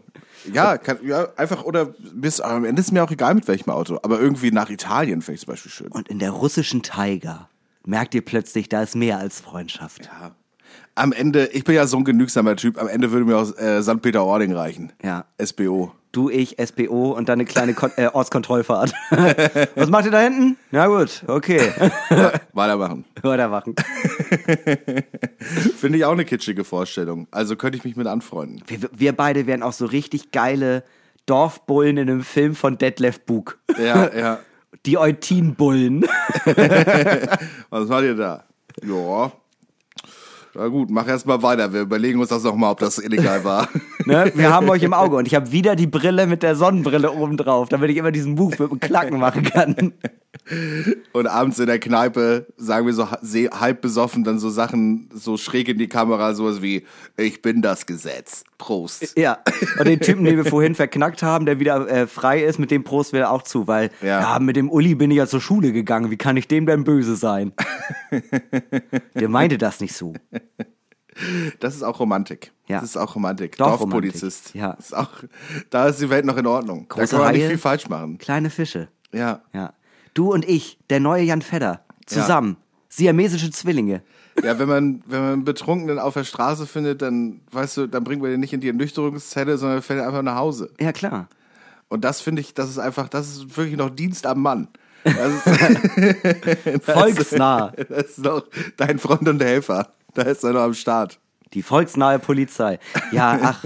Ja, 0.51 0.77
kann, 0.77 0.99
ja 1.03 1.27
einfach, 1.35 1.63
oder 1.63 1.85
bis, 1.97 2.39
am 2.39 2.65
Ende 2.65 2.81
ist 2.81 2.91
mir 2.91 3.03
auch 3.03 3.11
egal 3.11 3.35
mit 3.35 3.47
welchem 3.47 3.69
Auto. 3.71 3.99
Aber 4.03 4.19
irgendwie 4.19 4.51
nach 4.51 4.69
Italien 4.69 5.21
finde 5.21 5.35
ich 5.35 5.41
zum 5.41 5.51
Beispiel 5.51 5.71
schön. 5.71 5.87
Und 5.87 6.07
in 6.07 6.19
der 6.19 6.31
russischen 6.31 6.83
Taiga 6.83 7.49
merkt 7.85 8.13
ihr 8.15 8.23
plötzlich, 8.23 8.69
da 8.69 8.83
ist 8.83 8.95
mehr 8.95 9.17
als 9.17 9.39
Freundschaft. 9.39 10.05
Ja. 10.05 10.35
Am 10.95 11.11
Ende, 11.11 11.47
ich 11.47 11.63
bin 11.63 11.75
ja 11.75 11.87
so 11.87 11.97
ein 11.97 12.05
genügsamer 12.05 12.55
Typ, 12.55 12.79
am 12.79 12.87
Ende 12.87 13.11
würde 13.11 13.25
mir 13.25 13.37
auch 13.37 13.57
äh, 13.57 13.81
St. 13.81 14.01
Peter-Ording 14.01 14.53
reichen. 14.53 14.91
Ja. 15.03 15.25
SBO. 15.43 15.93
Du, 16.11 16.29
ich, 16.29 16.57
SBO 16.63 17.11
und 17.11 17.29
dann 17.29 17.33
eine 17.33 17.45
kleine 17.45 17.73
Kon 17.73 17.91
äh, 17.97 18.07
Ortskontrollfahrt. 18.07 18.93
Was 19.75 19.89
macht 19.89 20.05
ihr 20.05 20.11
da 20.11 20.21
hinten? 20.21 20.57
Na 20.71 20.87
gut, 20.87 21.23
okay. 21.27 21.71
Weitermachen. 22.53 23.05
Weitermachen. 23.21 23.75
Finde 25.77 25.97
ich 25.97 26.05
auch 26.05 26.13
eine 26.13 26.25
kitschige 26.25 26.63
Vorstellung. 26.63 27.27
Also 27.31 27.55
könnte 27.55 27.77
ich 27.77 27.83
mich 27.83 27.95
mit 27.95 28.07
anfreunden. 28.07 28.63
Wir, 28.67 28.89
wir 28.93 29.13
beide 29.13 29.47
wären 29.47 29.63
auch 29.63 29.73
so 29.73 29.85
richtig 29.85 30.31
geile 30.31 30.83
Dorfbullen 31.25 31.97
in 31.97 32.09
einem 32.09 32.23
Film 32.23 32.55
von 32.55 32.77
Detlef 32.77 33.19
Bug. 33.21 33.59
Ja, 33.77 34.13
ja. 34.15 34.39
Die 34.85 34.97
Eutinbullen. 34.97 36.05
Was 37.69 37.89
macht 37.89 38.03
ihr 38.03 38.15
da? 38.15 38.45
Ja. 38.83 39.31
Na 40.57 40.69
gut, 40.69 40.89
mach 40.89 41.07
erst 41.07 41.27
mal 41.27 41.43
weiter. 41.43 41.71
Wir 41.71 41.81
überlegen 41.81 42.19
uns 42.19 42.29
das 42.29 42.41
nochmal, 42.41 42.71
ob 42.71 42.79
das 42.79 42.97
illegal 42.97 43.43
war. 43.43 43.69
Ne? 44.05 44.31
Wir 44.35 44.53
haben 44.53 44.69
euch 44.69 44.83
im 44.83 44.93
Auge 44.93 45.17
und 45.17 45.27
ich 45.27 45.35
habe 45.35 45.51
wieder 45.51 45.75
die 45.75 45.85
Brille 45.85 46.27
mit 46.27 46.41
der 46.41 46.55
Sonnenbrille 46.55 47.11
oben 47.11 47.35
drauf, 47.35 47.67
damit 47.67 47.89
ich 47.89 47.97
immer 47.97 48.13
diesen 48.13 48.35
Move 48.35 48.55
mit 48.57 48.71
dem 48.71 48.79
Klacken 48.79 49.19
machen 49.19 49.43
kann. 49.43 49.91
Und 51.13 51.27
abends 51.27 51.59
in 51.59 51.67
der 51.67 51.79
Kneipe 51.79 52.47
sagen 52.57 52.85
wir 52.85 52.93
so 52.93 53.09
halb 53.11 53.81
besoffen 53.81 54.23
dann 54.23 54.39
so 54.39 54.49
Sachen 54.49 55.09
so 55.13 55.37
schräg 55.37 55.67
in 55.69 55.77
die 55.77 55.87
Kamera, 55.87 56.33
sowas 56.33 56.61
wie, 56.61 56.85
ich 57.17 57.41
bin 57.41 57.61
das 57.61 57.85
Gesetz. 57.85 58.43
Prost. 58.57 59.17
Ja, 59.17 59.37
und 59.79 59.87
den 59.87 59.99
Typen, 59.99 60.23
den 60.25 60.37
wir 60.37 60.45
vorhin 60.45 60.73
verknackt 60.73 61.21
haben, 61.21 61.45
der 61.45 61.59
wieder 61.59 61.87
äh, 61.87 62.07
frei 62.07 62.43
ist, 62.43 62.57
mit 62.57 62.71
dem 62.71 62.83
Prost 62.83 63.13
wir 63.13 63.29
auch 63.29 63.43
zu, 63.43 63.67
weil 63.67 63.91
Ja. 64.01 64.21
ja. 64.21 64.39
mit 64.39 64.55
dem 64.55 64.69
Uli 64.69 64.95
bin 64.95 65.11
ich 65.11 65.17
ja 65.17 65.27
zur 65.27 65.41
Schule 65.41 65.71
gegangen. 65.71 66.09
Wie 66.09 66.17
kann 66.17 66.37
ich 66.37 66.47
dem 66.47 66.65
denn 66.65 66.83
böse 66.83 67.15
sein? 67.15 67.53
der 69.15 69.29
meinte 69.29 69.57
das 69.57 69.79
nicht 69.79 69.95
so. 69.95 70.13
Das 71.59 71.75
ist 71.75 71.83
auch 71.83 71.99
Romantik. 71.99 72.51
Ja. 72.67 72.79
Das 72.79 72.89
ist 72.89 72.97
auch 72.97 73.15
Romantik. 73.15 73.57
Doch, 73.57 73.77
Dorfpolizist. 73.79 74.53
Romantik, 74.53 74.61
ja. 74.61 74.73
Das 74.75 74.85
ist 74.87 74.93
auch, 74.93 75.09
da 75.69 75.87
ist 75.87 76.01
die 76.01 76.09
Welt 76.09 76.25
noch 76.25 76.37
in 76.37 76.45
Ordnung. 76.45 76.87
Große 76.87 77.05
da 77.05 77.17
kann 77.17 77.25
man 77.25 77.33
nicht 77.33 77.43
Haie. 77.43 77.49
viel 77.49 77.57
falsch 77.57 77.89
machen. 77.89 78.17
Kleine 78.17 78.49
Fische. 78.49 78.89
Ja. 79.13 79.41
Ja. 79.53 79.73
Du 80.17 80.33
und 80.33 80.49
ich, 80.49 80.79
der 80.89 80.99
neue 80.99 81.21
Jan 81.21 81.43
Fedder, 81.43 81.81
zusammen. 82.07 82.57
Siamesische 82.89 83.51
Zwillinge. 83.51 84.01
Ja, 84.43 84.57
wenn 84.57 84.67
man, 84.67 85.03
wenn 85.05 85.21
man 85.21 85.33
einen 85.33 85.43
Betrunkenen 85.43 85.99
auf 85.99 86.15
der 86.15 86.23
Straße 86.23 86.65
findet, 86.65 87.03
dann, 87.03 87.41
weißt 87.51 87.77
du, 87.77 87.87
dann 87.87 88.03
bringen 88.03 88.23
wir 88.23 88.31
den 88.31 88.39
nicht 88.39 88.51
in 88.51 88.59
die 88.59 88.69
Ernüchterungszelle, 88.69 89.59
sondern 89.59 89.83
fährt 89.83 90.03
einfach 90.03 90.23
nach 90.23 90.37
Hause. 90.37 90.71
Ja, 90.79 90.91
klar. 90.91 91.27
Und 91.87 92.03
das 92.03 92.19
finde 92.21 92.41
ich, 92.41 92.55
das 92.55 92.67
ist 92.67 92.79
einfach, 92.79 93.09
das 93.09 93.27
ist 93.27 93.57
wirklich 93.57 93.77
noch 93.77 93.91
Dienst 93.91 94.25
am 94.25 94.41
Mann. 94.41 94.69
Das 95.03 95.33
ist, 95.45 96.83
Volksnah. 96.83 97.73
das 97.87 98.05
ist 98.07 98.17
noch 98.17 98.41
dein 98.75 98.97
Freund 98.97 99.27
und 99.27 99.43
Helfer. 99.43 99.91
Da 100.15 100.23
ist 100.23 100.43
er 100.43 100.53
noch 100.53 100.61
am 100.61 100.73
Start. 100.73 101.19
Die 101.53 101.61
volksnahe 101.61 102.17
Polizei. 102.17 102.79
Ja, 103.11 103.39
ach. 103.43 103.65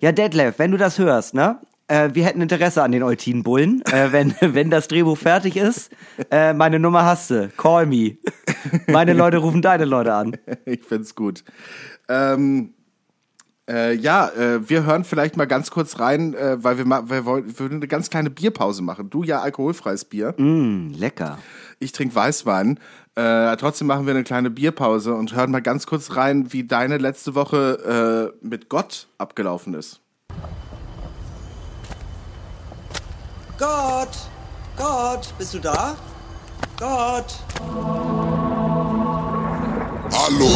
Ja, 0.00 0.10
Detlef, 0.10 0.58
wenn 0.58 0.72
du 0.72 0.78
das 0.78 0.98
hörst, 0.98 1.32
ne? 1.32 1.60
Äh, 1.88 2.10
wir 2.14 2.24
hätten 2.24 2.40
Interesse 2.40 2.82
an 2.82 2.92
den 2.92 3.02
Eutinbullen. 3.02 3.82
Äh, 3.86 4.12
wenn, 4.12 4.34
wenn 4.40 4.70
das 4.70 4.88
Drehbuch 4.88 5.18
fertig 5.18 5.56
ist, 5.56 5.90
äh, 6.30 6.52
meine 6.52 6.78
Nummer 6.78 7.04
hast 7.04 7.30
du. 7.30 7.48
Call 7.56 7.86
me. 7.86 8.16
Meine 8.88 9.12
Leute 9.12 9.38
rufen 9.38 9.62
deine 9.62 9.84
Leute 9.84 10.14
an. 10.14 10.36
Ich 10.64 10.82
find's 10.82 11.14
gut. 11.14 11.44
Ähm, 12.08 12.74
äh, 13.68 13.94
ja, 13.94 14.28
äh, 14.28 14.68
wir 14.68 14.84
hören 14.84 15.04
vielleicht 15.04 15.36
mal 15.36 15.46
ganz 15.46 15.70
kurz 15.70 15.98
rein, 15.98 16.34
äh, 16.34 16.62
weil 16.62 16.78
wir, 16.78 16.86
wir 16.86 17.24
wollen 17.24 17.46
wir 17.46 17.58
würden 17.58 17.76
eine 17.76 17.88
ganz 17.88 18.10
kleine 18.10 18.30
Bierpause 18.30 18.82
machen. 18.82 19.10
Du 19.10 19.22
ja 19.22 19.40
alkoholfreies 19.40 20.04
Bier. 20.04 20.34
Mm, 20.36 20.90
lecker. 20.90 21.38
Ich 21.78 21.92
trinke 21.92 22.14
Weißwein. 22.14 22.78
Trotzdem 23.14 23.86
machen 23.86 24.04
wir 24.04 24.12
eine 24.12 24.24
kleine 24.24 24.50
Bierpause 24.50 25.14
und 25.14 25.34
hören 25.34 25.50
mal 25.50 25.62
ganz 25.62 25.86
kurz 25.86 26.16
rein, 26.16 26.52
wie 26.52 26.64
deine 26.64 26.98
letzte 26.98 27.34
Woche 27.34 28.34
mit 28.42 28.68
Gott 28.68 29.08
abgelaufen 29.16 29.72
ist. 29.72 30.02
Gott! 33.58 34.10
Gott, 34.76 35.28
bist 35.38 35.54
du 35.54 35.58
da? 35.58 35.96
Gott! 36.78 37.36
Hallo, 40.12 40.50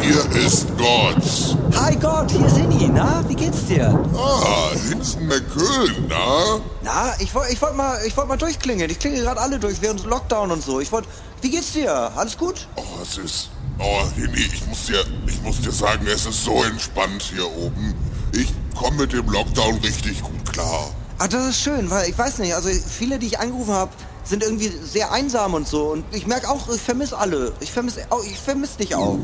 hier 0.00 0.24
ist 0.40 0.68
Gott. 0.78 1.56
Hi 1.76 1.96
Gott, 1.96 2.30
hier 2.30 2.46
ist 2.46 2.56
Inni, 2.56 2.88
na? 2.88 3.24
Wie 3.28 3.34
geht's 3.34 3.66
dir? 3.66 3.98
Ah, 4.16 4.70
Hinsen 4.88 5.26
McCöhn, 5.26 6.06
na? 6.08 6.60
Na, 6.82 7.14
ich 7.18 7.34
wollte 7.34 7.52
ich 7.52 7.60
wollt 7.60 7.74
mal, 7.76 7.98
ich 8.06 8.16
wollt 8.16 8.28
mal 8.28 8.36
durchklingeln. 8.36 8.88
Ich 8.88 9.00
klinge 9.00 9.20
gerade 9.20 9.40
alle 9.40 9.58
durch 9.58 9.82
während 9.82 10.04
Lockdown 10.04 10.52
und 10.52 10.62
so. 10.62 10.78
Ich 10.78 10.92
wollte, 10.92 11.08
wie 11.40 11.50
geht's 11.50 11.72
dir? 11.72 11.92
Alles 12.16 12.38
gut? 12.38 12.68
Oh, 12.76 12.82
es 13.02 13.18
ist... 13.18 13.50
Oh, 13.80 14.02
Hinni, 14.14 14.38
ich 14.38 14.64
muss 14.68 14.86
dir, 14.86 15.04
ich 15.26 15.42
muss 15.42 15.60
dir 15.60 15.72
sagen, 15.72 16.06
es 16.06 16.24
ist 16.24 16.44
so 16.44 16.62
entspannt 16.62 17.22
hier 17.34 17.50
oben. 17.56 17.94
Ich 18.32 18.54
komme 18.78 18.98
mit 18.98 19.12
dem 19.12 19.28
Lockdown 19.28 19.78
richtig 19.78 20.22
gut 20.22 20.52
klar. 20.52 20.92
Ah, 21.18 21.28
das 21.28 21.50
ist 21.50 21.62
schön, 21.62 21.90
weil 21.90 22.08
ich 22.10 22.18
weiß 22.18 22.38
nicht, 22.38 22.54
also 22.54 22.68
viele, 22.68 23.18
die 23.18 23.26
ich 23.26 23.38
angerufen 23.38 23.72
habe, 23.72 23.92
sind 24.24 24.42
irgendwie 24.42 24.68
sehr 24.68 25.12
einsam 25.12 25.54
und 25.54 25.68
so. 25.68 25.92
Und 25.92 26.04
ich 26.12 26.26
merke 26.26 26.48
auch, 26.48 26.68
ich 26.68 26.80
vermisse 26.80 27.16
alle. 27.16 27.52
Ich 27.60 27.70
vermisse 27.70 28.06
ich 28.26 28.38
vermiss 28.38 28.76
dich 28.76 28.94
auch. 28.94 29.18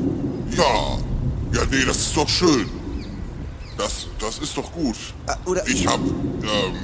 Ja, 0.50 0.98
ja, 1.52 1.60
nee, 1.70 1.84
das 1.84 1.96
ist 1.98 2.16
doch 2.16 2.28
schön. 2.28 2.68
Das, 3.76 4.06
das 4.18 4.38
ist 4.38 4.56
doch 4.56 4.70
gut. 4.72 4.96
Äh, 5.26 5.34
oder- 5.48 5.66
ich 5.66 5.86
hab, 5.86 5.98
ähm, 6.00 6.76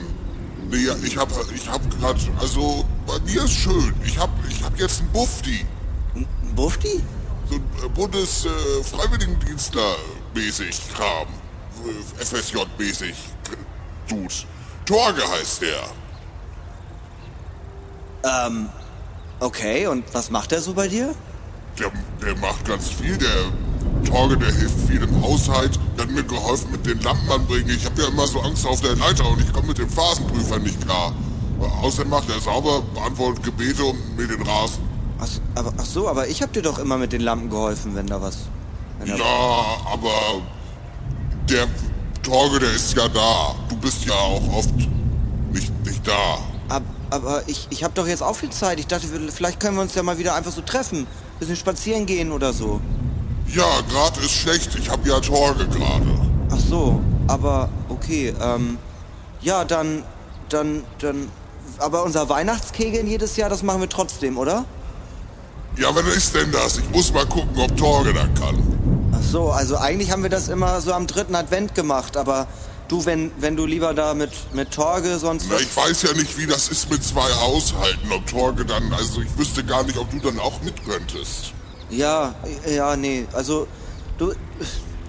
nee, 0.71 0.79
ja, 0.79 0.95
ich 1.05 1.17
hab, 1.17 1.29
ich 1.55 1.69
hab 1.69 1.81
grad, 2.01 2.17
also, 2.41 2.85
bei 3.07 3.19
mir 3.21 3.45
ist 3.45 3.53
schön. 3.53 3.95
Ich 4.05 4.19
hab, 4.19 4.31
ich 4.49 4.63
hab 4.63 4.77
jetzt 4.79 5.01
einen 5.01 5.13
Bufti. 5.13 5.65
Bufti? 6.55 7.01
so 7.49 7.55
ein 7.55 7.63
äh, 7.85 7.89
Bundes-Freiwilligendienstler-mäßig 7.91 10.81
Kram. 10.95 11.29
Äh, 11.85 12.25
FSJ-mäßig 12.25 13.15
Dude. 14.09 14.35
Torge 14.87 15.23
heißt 15.29 15.63
der. 15.63 15.83
Okay, 19.41 19.87
und 19.87 20.05
was 20.15 20.31
macht 20.31 20.53
er 20.53 20.61
so 20.61 20.73
bei 20.73 20.89
dir? 20.89 21.15
der. 21.79 21.91
Der 22.23 22.37
macht 22.37 22.65
ganz 22.65 22.89
viel. 22.91 23.17
Der 23.17 23.53
Torge, 24.05 24.37
der 24.37 24.53
hilft 24.53 24.89
viel 24.89 25.03
im 25.03 25.23
Haushalt. 25.23 25.79
Der 25.97 26.05
hat 26.05 26.11
mir 26.11 26.25
geholfen 26.25 26.71
mit 26.73 26.87
den 26.87 27.01
Lampen 27.03 27.31
anbringen. 27.31 27.71
Ich 27.71 27.85
habe 27.85 28.03
ja 28.03 28.09
immer 28.09 28.27
so 28.27 28.41
Angst 28.41 28.67
auf 28.67 28.81
der 28.81 28.97
Leiter 28.97 29.29
und 29.29 29.41
ich 29.41 29.53
komme 29.53 29.69
mit 29.69 29.79
dem 29.79 29.89
Phasenprüfer 29.91 30.59
nicht 30.59 30.81
klar. 30.81 31.13
Außerdem 31.83 32.11
macht 32.11 32.29
er 32.29 32.41
sauber, 32.41 32.83
beantwortet 32.95 33.45
Gebete 33.45 33.85
und 33.85 34.17
mir 34.17 34.27
den 34.27 34.43
Rasen. 34.43 34.83
Ach, 35.19 35.29
aber, 35.55 35.73
ach 35.79 35.87
so, 35.87 36.09
aber 36.09 36.29
ich 36.29 36.43
habe 36.43 36.53
dir 36.53 36.63
doch 36.63 36.79
immer 36.79 36.99
mit 36.99 37.13
den 37.13 37.23
Lampen 37.23 37.49
geholfen, 37.49 37.95
wenn 37.95 38.07
da 38.07 38.21
was... 38.21 38.39
Wenn 38.99 39.09
da 39.09 39.17
Ja, 39.17 39.77
aber 39.91 40.43
der 41.49 41.67
Torge, 42.23 42.59
der 42.59 42.73
ist 42.73 42.95
ja 42.95 43.09
da. 43.09 43.55
Du 43.77 43.83
bist 43.83 44.07
ja 44.07 44.15
auch 44.15 44.55
oft 44.55 44.75
nicht, 45.53 45.85
nicht 45.85 46.09
da. 46.09 46.39
Ab, 46.75 46.83
aber 47.11 47.43
ich, 47.47 47.67
ich 47.71 47.85
habe 47.85 47.93
doch 47.95 48.07
jetzt 48.07 48.23
auch 48.23 48.35
viel 48.35 48.51
Zeit. 48.51 48.81
Ich 48.81 48.87
dachte, 48.87 49.07
vielleicht 49.31 49.61
können 49.61 49.77
wir 49.77 49.83
uns 49.83 49.95
ja 49.95 50.03
mal 50.03 50.17
wieder 50.19 50.35
einfach 50.35 50.51
so 50.51 50.63
treffen. 50.63 51.07
Bisschen 51.39 51.57
spazieren 51.57 52.07
gehen 52.07 52.33
oder 52.33 52.55
so. 52.55 52.81
Ja, 53.49 53.67
gerade 53.91 54.21
ist 54.21 54.33
schlecht. 54.33 54.75
Ich 54.77 54.89
hab 54.91 55.07
ja 55.07 55.21
Torge 55.21 55.67
gerade. 55.69 56.07
Ach 56.51 56.59
so, 56.59 57.01
aber 57.27 57.69
okay, 57.91 58.35
ähm, 58.41 58.79
ja, 59.43 59.65
dann, 59.65 60.03
dann, 60.49 60.83
dann, 60.99 61.29
aber 61.79 62.03
unser 62.03 62.29
Weihnachtskegeln 62.31 63.07
jedes 63.07 63.37
Jahr, 63.37 63.51
das 63.51 63.63
machen 63.63 63.83
wir 63.83 63.89
trotzdem, 63.91 64.39
oder? 64.39 64.65
Ja, 65.77 65.95
wann 65.95 66.07
ist 66.07 66.35
denn 66.35 66.51
das? 66.51 66.79
Ich 66.79 66.89
muss 66.91 67.13
mal 67.13 67.27
gucken, 67.27 67.59
ob 67.59 67.77
Torge 67.77 68.15
da 68.15 68.27
kann. 68.41 68.57
Ach 69.13 69.23
so, 69.23 69.51
also 69.51 69.77
eigentlich 69.77 70.11
haben 70.11 70.23
wir 70.23 70.31
das 70.31 70.49
immer 70.49 70.81
so 70.81 70.95
am 70.95 71.07
dritten 71.07 71.35
Advent 71.35 71.75
gemacht, 71.75 72.17
aber 72.17 72.47
du, 72.89 73.05
wenn, 73.05 73.33
wenn 73.39 73.57
du 73.57 73.67
lieber 73.67 73.95
da 73.95 74.15
mit, 74.15 74.33
mit 74.55 74.71
Torge 74.71 75.19
sonst 75.19 75.47
Na, 75.51 75.59
ich 75.59 75.77
weiß 75.77 76.03
ja 76.03 76.13
nicht, 76.15 76.37
wie 76.39 76.47
das 76.47 76.69
ist 76.69 76.91
mit 76.91 77.03
zwei 77.03 77.31
Haushalten. 77.33 78.13
Ob 78.13 78.27
Torge 78.27 78.65
dann, 78.65 78.93
also 78.93 79.21
ich 79.21 79.39
wüsste 79.39 79.65
gar 79.65 79.85
nicht, 79.85 79.99
ob 79.99 80.11
du 80.11 80.19
dann 80.19 80.39
auch 80.39 80.61
mit 80.63 80.85
könntest. 80.85 81.53
Ja, 81.91 82.35
ja, 82.69 82.97
nee, 82.97 83.27
also, 83.33 83.69
du, 84.19 84.33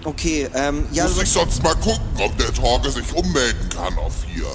okay, 0.04 0.48
ähm, 0.54 0.86
ja, 0.92 1.04
Muss 1.04 1.22
ich 1.22 1.30
sonst 1.30 1.62
mal 1.62 1.74
gucken, 1.76 2.06
ob 2.18 2.36
der 2.38 2.52
Torge 2.52 2.90
sich 2.90 3.12
ummelden 3.12 3.68
kann 3.70 3.98
auf 3.98 4.14
hier. 4.32 4.46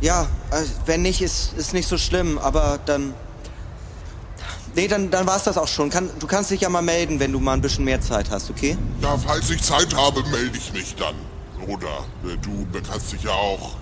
Ja, 0.00 0.22
äh, 0.50 0.62
wenn 0.86 1.02
nicht, 1.02 1.22
ist, 1.22 1.52
ist 1.54 1.72
nicht 1.72 1.88
so 1.88 1.98
schlimm, 1.98 2.38
aber 2.38 2.78
dann. 2.84 3.14
Nee, 4.74 4.88
dann, 4.88 5.10
dann 5.10 5.26
war's 5.26 5.44
das 5.44 5.56
auch 5.56 5.68
schon. 5.68 5.88
Kann, 5.88 6.10
du 6.18 6.26
kannst 6.26 6.50
dich 6.50 6.60
ja 6.60 6.68
mal 6.68 6.82
melden, 6.82 7.18
wenn 7.18 7.32
du 7.32 7.40
mal 7.40 7.54
ein 7.54 7.62
bisschen 7.62 7.84
mehr 7.84 8.02
Zeit 8.02 8.28
hast, 8.30 8.50
okay? 8.50 8.76
Ja, 9.00 9.16
falls 9.16 9.48
ich 9.48 9.62
Zeit 9.62 9.94
habe, 9.96 10.22
melde 10.24 10.58
ich 10.58 10.70
mich 10.74 10.94
dann. 10.96 11.14
Oder 11.66 12.04
äh, 12.24 12.36
du 12.42 12.66
kannst 12.88 13.12
dich 13.12 13.22
ja 13.22 13.32
auch. 13.32 13.74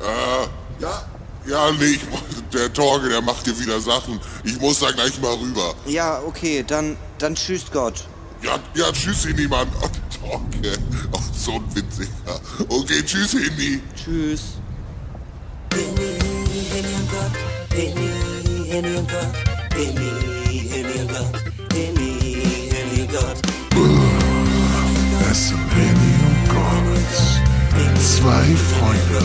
Äh, 0.00 0.82
ja. 0.82 1.02
Ja, 1.44 1.72
nee, 1.72 1.84
ich, 1.84 2.00
der 2.52 2.72
Torge, 2.72 3.08
der 3.08 3.20
macht 3.20 3.46
dir 3.46 3.58
wieder 3.58 3.80
Sachen. 3.80 4.20
Ich 4.44 4.60
muss 4.60 4.78
da 4.78 4.92
gleich 4.92 5.20
mal 5.20 5.34
rüber. 5.34 5.74
Ja, 5.86 6.20
okay, 6.20 6.64
dann, 6.64 6.96
dann 7.18 7.34
tschüss 7.34 7.64
Gott. 7.72 8.06
Ja, 8.42 8.58
ja, 8.74 8.92
tschüss, 8.92 9.24
Hindi, 9.24 9.48
Mann. 9.48 9.68
Oh, 9.80 9.88
Torge. 10.20 10.78
Oh, 11.12 11.18
so 11.32 11.52
ein 11.54 11.64
witziger. 11.74 12.40
Okay, 12.68 13.02
tschüss, 13.04 13.32
Hindi. 13.32 13.80
Tschüss. 13.96 14.42
Und 15.72 17.08
Gott, 17.10 17.32
zwei 28.16 28.44
Freunde. 28.72 29.20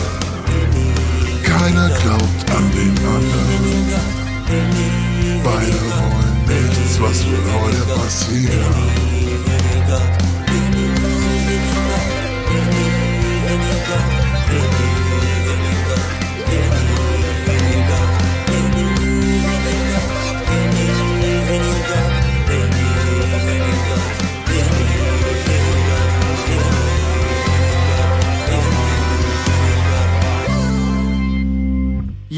Keiner 1.42 1.88
glaubt 1.88 2.50
an 2.50 2.70
den 2.72 2.98
anderen. 3.06 3.86
Beide 5.44 5.78
wollen 5.98 6.38
nichts, 6.46 6.94
was 7.00 7.18
wird 7.26 7.46
heute 7.60 7.82
passieren. 8.00 8.74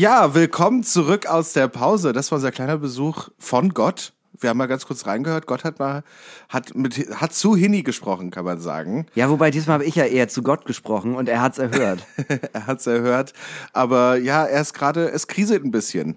Ja, 0.00 0.34
willkommen 0.34 0.82
zurück 0.82 1.26
aus 1.26 1.52
der 1.52 1.68
Pause. 1.68 2.14
Das 2.14 2.30
war 2.30 2.36
unser 2.36 2.50
kleiner 2.50 2.78
Besuch 2.78 3.28
von 3.38 3.74
Gott. 3.74 4.14
Wir 4.40 4.48
haben 4.48 4.56
mal 4.56 4.64
ganz 4.64 4.86
kurz 4.86 5.04
reingehört. 5.04 5.46
Gott 5.46 5.62
hat 5.62 5.78
mal 5.78 6.04
hat 6.48 6.74
mit 6.74 6.96
hat 7.14 7.34
zu 7.34 7.54
Hini 7.54 7.82
gesprochen, 7.82 8.30
kann 8.30 8.46
man 8.46 8.62
sagen. 8.62 9.04
Ja, 9.14 9.28
wobei 9.28 9.50
diesmal 9.50 9.74
habe 9.74 9.84
ich 9.84 9.96
ja 9.96 10.06
eher 10.06 10.30
zu 10.30 10.42
Gott 10.42 10.64
gesprochen 10.64 11.16
und 11.16 11.28
er 11.28 11.42
hat's 11.42 11.58
erhört. 11.58 12.06
er 12.54 12.66
hat's 12.66 12.86
erhört, 12.86 13.34
aber 13.74 14.16
ja, 14.16 14.46
er 14.46 14.62
ist 14.62 14.72
gerade 14.72 15.06
es 15.10 15.26
kriselt 15.26 15.66
ein 15.66 15.70
bisschen. 15.70 16.16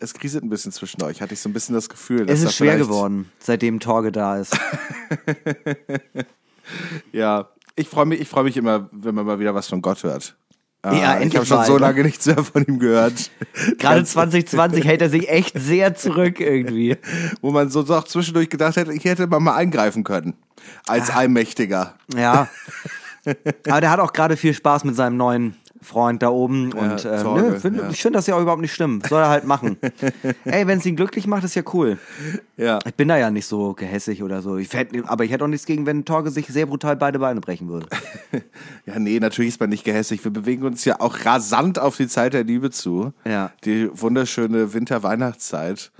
Es 0.00 0.12
kriselt 0.12 0.42
ein 0.42 0.50
bisschen 0.50 0.72
zwischen 0.72 1.00
euch. 1.04 1.22
Hatte 1.22 1.34
ich 1.34 1.40
so 1.40 1.48
ein 1.48 1.52
bisschen 1.52 1.76
das 1.76 1.88
Gefühl, 1.88 2.26
dass 2.26 2.40
es 2.40 2.46
ist 2.46 2.56
schwer 2.56 2.78
geworden, 2.78 3.30
seitdem 3.38 3.78
Torge 3.78 4.10
da 4.10 4.38
ist. 4.38 4.58
Ja, 7.12 7.48
ich 7.74 7.88
freue 7.88 8.06
mich, 8.06 8.20
ich 8.20 8.28
freue 8.28 8.44
mich 8.44 8.56
immer, 8.56 8.88
wenn 8.92 9.14
man 9.14 9.26
mal 9.26 9.38
wieder 9.40 9.54
was 9.54 9.66
von 9.66 9.82
Gott 9.82 10.02
hört. 10.02 10.36
Ja, 10.84 10.90
Ah, 10.92 11.16
ich 11.16 11.22
endlich 11.24 11.36
habe 11.36 11.46
schon 11.46 11.56
mal, 11.58 11.66
so 11.66 11.74
ne? 11.74 11.80
lange 11.80 12.02
nichts 12.04 12.24
mehr 12.24 12.42
von 12.42 12.64
ihm 12.64 12.78
gehört. 12.78 13.30
Gerade 13.78 13.96
Ganz- 13.96 14.12
2020 14.12 14.84
hält 14.86 15.02
er 15.02 15.10
sich 15.10 15.28
echt 15.28 15.58
sehr 15.60 15.94
zurück 15.94 16.40
irgendwie. 16.40 16.96
wo 17.42 17.50
man 17.50 17.68
so 17.68 17.82
doch 17.82 18.04
zwischendurch 18.04 18.48
gedacht 18.48 18.76
hätte, 18.76 18.92
ich 18.92 19.04
hätte 19.04 19.26
mal 19.26 19.40
mal 19.40 19.56
eingreifen 19.56 20.04
können 20.04 20.34
als 20.86 21.10
Allmächtiger. 21.10 21.94
Ja. 22.14 22.48
Aber 23.68 23.80
der 23.82 23.90
hat 23.90 24.00
auch 24.00 24.12
gerade 24.14 24.36
viel 24.38 24.54
Spaß 24.54 24.84
mit 24.84 24.96
seinem 24.96 25.18
neuen 25.18 25.54
Freund 25.82 26.22
da 26.22 26.28
oben. 26.28 26.72
und 26.72 27.04
äh, 27.04 27.22
Torge, 27.22 27.42
nö, 27.42 27.58
find, 27.58 27.76
ja. 27.78 27.88
ich 27.90 28.02
finde 28.02 28.18
das 28.18 28.26
ja 28.26 28.36
auch 28.36 28.42
überhaupt 28.42 28.60
nicht 28.60 28.74
schlimm. 28.74 29.00
Soll 29.08 29.22
er 29.22 29.28
halt 29.28 29.44
machen. 29.44 29.78
Ey, 30.44 30.66
wenn 30.66 30.78
es 30.78 30.86
ihn 30.86 30.96
glücklich 30.96 31.26
macht, 31.26 31.44
ist 31.44 31.54
ja 31.54 31.62
cool. 31.72 31.98
Ja. 32.56 32.78
Ich 32.86 32.94
bin 32.94 33.08
da 33.08 33.16
ja 33.16 33.30
nicht 33.30 33.46
so 33.46 33.72
gehässig 33.74 34.22
oder 34.22 34.42
so. 34.42 34.56
Ich 34.56 34.72
hätt, 34.74 34.90
aber 35.06 35.24
ich 35.24 35.30
hätte 35.30 35.44
auch 35.44 35.48
nichts 35.48 35.66
gegen, 35.66 35.86
wenn 35.86 36.04
Torge 36.04 36.30
sich 36.30 36.46
sehr 36.48 36.66
brutal 36.66 36.96
beide 36.96 37.18
Beine 37.18 37.40
brechen 37.40 37.68
würde. 37.68 37.86
Ja, 38.86 38.98
nee, 38.98 39.20
natürlich 39.20 39.50
ist 39.50 39.60
man 39.60 39.70
nicht 39.70 39.84
gehässig. 39.84 40.24
Wir 40.24 40.32
bewegen 40.32 40.64
uns 40.64 40.84
ja 40.84 41.00
auch 41.00 41.24
rasant 41.24 41.78
auf 41.78 41.96
die 41.96 42.08
Zeit 42.08 42.32
der 42.32 42.44
Liebe 42.44 42.70
zu. 42.70 43.12
Ja. 43.24 43.52
Die 43.64 43.88
wunderschöne 43.92 44.72
Winter-Weihnachtszeit, 44.72 45.92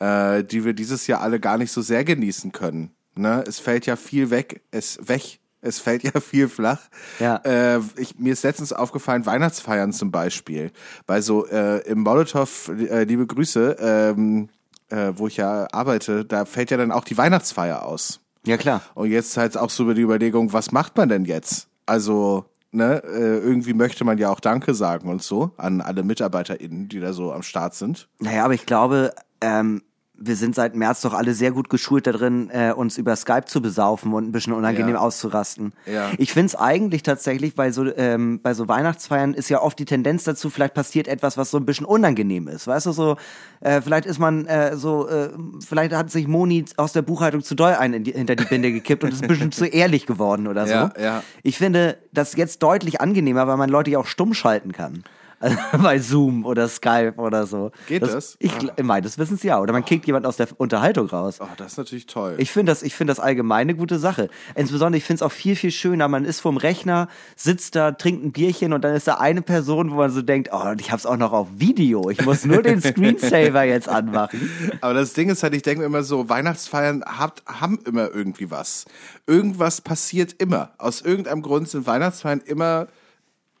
äh, 0.00 0.44
die 0.44 0.64
wir 0.64 0.72
dieses 0.72 1.06
Jahr 1.06 1.20
alle 1.20 1.40
gar 1.40 1.58
nicht 1.58 1.72
so 1.72 1.82
sehr 1.82 2.04
genießen 2.04 2.52
können. 2.52 2.92
Ne? 3.14 3.44
Es 3.46 3.58
fällt 3.58 3.86
ja 3.86 3.96
viel 3.96 4.30
weg, 4.30 4.62
es 4.70 4.98
weg. 5.08 5.40
Es 5.60 5.78
fällt 5.80 6.02
ja 6.14 6.20
viel 6.20 6.48
flach. 6.48 6.80
Ja. 7.18 7.36
Äh, 7.44 7.80
ich, 7.96 8.18
mir 8.18 8.32
ist 8.32 8.44
letztens 8.44 8.72
aufgefallen, 8.72 9.26
Weihnachtsfeiern 9.26 9.92
zum 9.92 10.10
Beispiel. 10.10 10.72
Bei 11.06 11.20
so 11.20 11.46
äh, 11.46 11.78
im 11.88 12.00
Molotow, 12.00 12.68
äh, 12.68 13.04
liebe 13.04 13.26
Grüße, 13.26 13.76
ähm, 13.80 14.48
äh, 14.90 15.12
wo 15.16 15.26
ich 15.26 15.36
ja 15.36 15.66
arbeite, 15.72 16.24
da 16.24 16.44
fällt 16.44 16.70
ja 16.70 16.76
dann 16.76 16.92
auch 16.92 17.04
die 17.04 17.18
Weihnachtsfeier 17.18 17.84
aus. 17.84 18.20
Ja, 18.46 18.56
klar. 18.56 18.82
Und 18.94 19.10
jetzt 19.10 19.36
halt 19.36 19.56
auch 19.56 19.70
so 19.70 19.84
über 19.84 19.94
die 19.94 20.02
Überlegung, 20.02 20.52
was 20.52 20.72
macht 20.72 20.96
man 20.96 21.08
denn 21.08 21.24
jetzt? 21.24 21.68
Also, 21.86 22.46
ne, 22.70 23.02
äh, 23.04 23.38
irgendwie 23.38 23.74
möchte 23.74 24.04
man 24.04 24.18
ja 24.18 24.30
auch 24.30 24.40
Danke 24.40 24.74
sagen 24.74 25.08
und 25.10 25.22
so 25.22 25.52
an 25.56 25.80
alle 25.80 26.02
MitarbeiterInnen, 26.02 26.88
die 26.88 27.00
da 27.00 27.12
so 27.12 27.32
am 27.32 27.42
Start 27.42 27.74
sind. 27.74 28.08
Naja, 28.20 28.44
aber 28.44 28.54
ich 28.54 28.64
glaube, 28.64 29.12
ähm, 29.40 29.82
wir 30.20 30.34
sind 30.36 30.54
seit 30.54 30.74
März 30.74 31.02
doch 31.02 31.14
alle 31.14 31.32
sehr 31.32 31.52
gut 31.52 31.70
geschult 31.70 32.06
da 32.06 32.12
drin, 32.12 32.50
äh, 32.52 32.72
uns 32.72 32.98
über 32.98 33.14
Skype 33.14 33.44
zu 33.46 33.62
besaufen 33.62 34.12
und 34.12 34.24
ein 34.28 34.32
bisschen 34.32 34.52
unangenehm 34.52 34.94
Ja. 34.96 35.00
auszurasten. 35.00 35.72
Ja. 35.86 36.10
Ich 36.18 36.32
find's 36.32 36.56
eigentlich 36.56 37.04
tatsächlich, 37.04 37.54
bei 37.54 37.70
so, 37.70 37.84
ähm, 37.96 38.40
bei 38.42 38.52
so 38.52 38.66
Weihnachtsfeiern 38.66 39.32
ist 39.32 39.48
ja 39.48 39.62
oft 39.62 39.78
die 39.78 39.84
Tendenz 39.84 40.24
dazu, 40.24 40.50
vielleicht 40.50 40.74
passiert 40.74 41.06
etwas, 41.06 41.36
was 41.36 41.50
so 41.52 41.56
ein 41.56 41.64
bisschen 41.66 41.86
unangenehm 41.86 42.48
ist. 42.48 42.66
Weißt 42.66 42.86
du, 42.86 42.92
so, 42.92 43.16
äh, 43.60 43.80
vielleicht 43.80 44.06
ist 44.06 44.18
man 44.18 44.46
äh, 44.46 44.76
so, 44.76 45.08
äh, 45.08 45.30
vielleicht 45.66 45.92
hat 45.94 46.10
sich 46.10 46.26
Moni 46.26 46.64
aus 46.76 46.92
der 46.92 47.02
Buchhaltung 47.02 47.42
zu 47.44 47.54
doll 47.54 47.74
ein 47.74 47.94
in 47.94 48.02
die, 48.04 48.12
hinter 48.12 48.34
die 48.34 48.44
Binde 48.44 48.72
gekippt 48.72 49.04
und 49.04 49.12
ist 49.12 49.22
ein 49.22 49.28
bisschen 49.28 49.52
zu 49.52 49.66
ehrlich 49.66 50.04
geworden 50.06 50.48
oder 50.48 50.66
so. 50.66 50.72
Ja, 50.72 50.92
ja. 51.00 51.22
Ich 51.44 51.58
finde 51.58 51.96
das 52.12 52.34
jetzt 52.36 52.62
deutlich 52.62 53.00
angenehmer, 53.00 53.46
weil 53.46 53.56
man 53.56 53.70
Leute 53.70 53.92
ja 53.92 53.98
auch 54.00 54.06
stumm 54.06 54.34
schalten 54.34 54.72
kann. 54.72 55.04
Bei 55.82 55.98
Zoom 55.98 56.44
oder 56.44 56.68
Skype 56.68 57.14
oder 57.16 57.46
so. 57.46 57.70
Geht 57.86 58.02
das? 58.02 58.36
Ich 58.40 58.52
ah. 58.52 58.82
meines 58.82 59.18
Wissens 59.18 59.42
ja. 59.42 59.60
Oder 59.60 59.72
man 59.72 59.84
kickt 59.84 60.06
jemand 60.06 60.26
aus 60.26 60.36
der 60.36 60.48
Unterhaltung 60.56 61.06
raus. 61.08 61.38
Oh, 61.40 61.46
das 61.56 61.72
ist 61.72 61.78
natürlich 61.78 62.06
toll. 62.06 62.34
Ich 62.38 62.50
finde 62.50 62.72
das, 62.72 62.82
ich 62.82 62.94
finde 62.94 63.12
das 63.12 63.20
allgemein 63.20 63.62
eine 63.68 63.76
gute 63.76 63.98
Sache. 63.98 64.28
Insbesondere, 64.56 64.98
ich 64.98 65.04
finde 65.04 65.16
es 65.18 65.22
auch 65.22 65.32
viel, 65.32 65.54
viel 65.54 65.70
schöner. 65.70 66.08
Man 66.08 66.24
ist 66.24 66.40
vorm 66.40 66.56
Rechner, 66.56 67.08
sitzt 67.36 67.76
da, 67.76 67.92
trinkt 67.92 68.24
ein 68.24 68.32
Bierchen 68.32 68.72
und 68.72 68.82
dann 68.82 68.94
ist 68.94 69.06
da 69.06 69.14
eine 69.14 69.42
Person, 69.42 69.90
wo 69.92 69.96
man 69.96 70.10
so 70.10 70.22
denkt, 70.22 70.50
oh, 70.52 70.74
ich 70.78 70.90
hab's 70.90 71.06
auch 71.06 71.16
noch 71.16 71.32
auf 71.32 71.48
Video. 71.54 72.10
Ich 72.10 72.24
muss 72.24 72.44
nur 72.44 72.62
den 72.62 72.80
Screensaver 72.80 73.62
jetzt 73.64 73.88
anmachen. 73.88 74.50
Aber 74.80 74.94
das 74.94 75.12
Ding 75.12 75.30
ist 75.30 75.42
halt, 75.42 75.54
ich 75.54 75.62
denke 75.62 75.80
mir 75.80 75.86
immer 75.86 76.02
so, 76.02 76.28
Weihnachtsfeiern 76.28 77.04
habt, 77.06 77.44
haben 77.46 77.78
immer 77.86 78.12
irgendwie 78.12 78.50
was. 78.50 78.86
Irgendwas 79.26 79.80
passiert 79.80 80.34
immer. 80.38 80.72
Aus 80.78 81.00
irgendeinem 81.00 81.42
Grund 81.42 81.68
sind 81.68 81.86
Weihnachtsfeiern 81.86 82.40
immer 82.44 82.88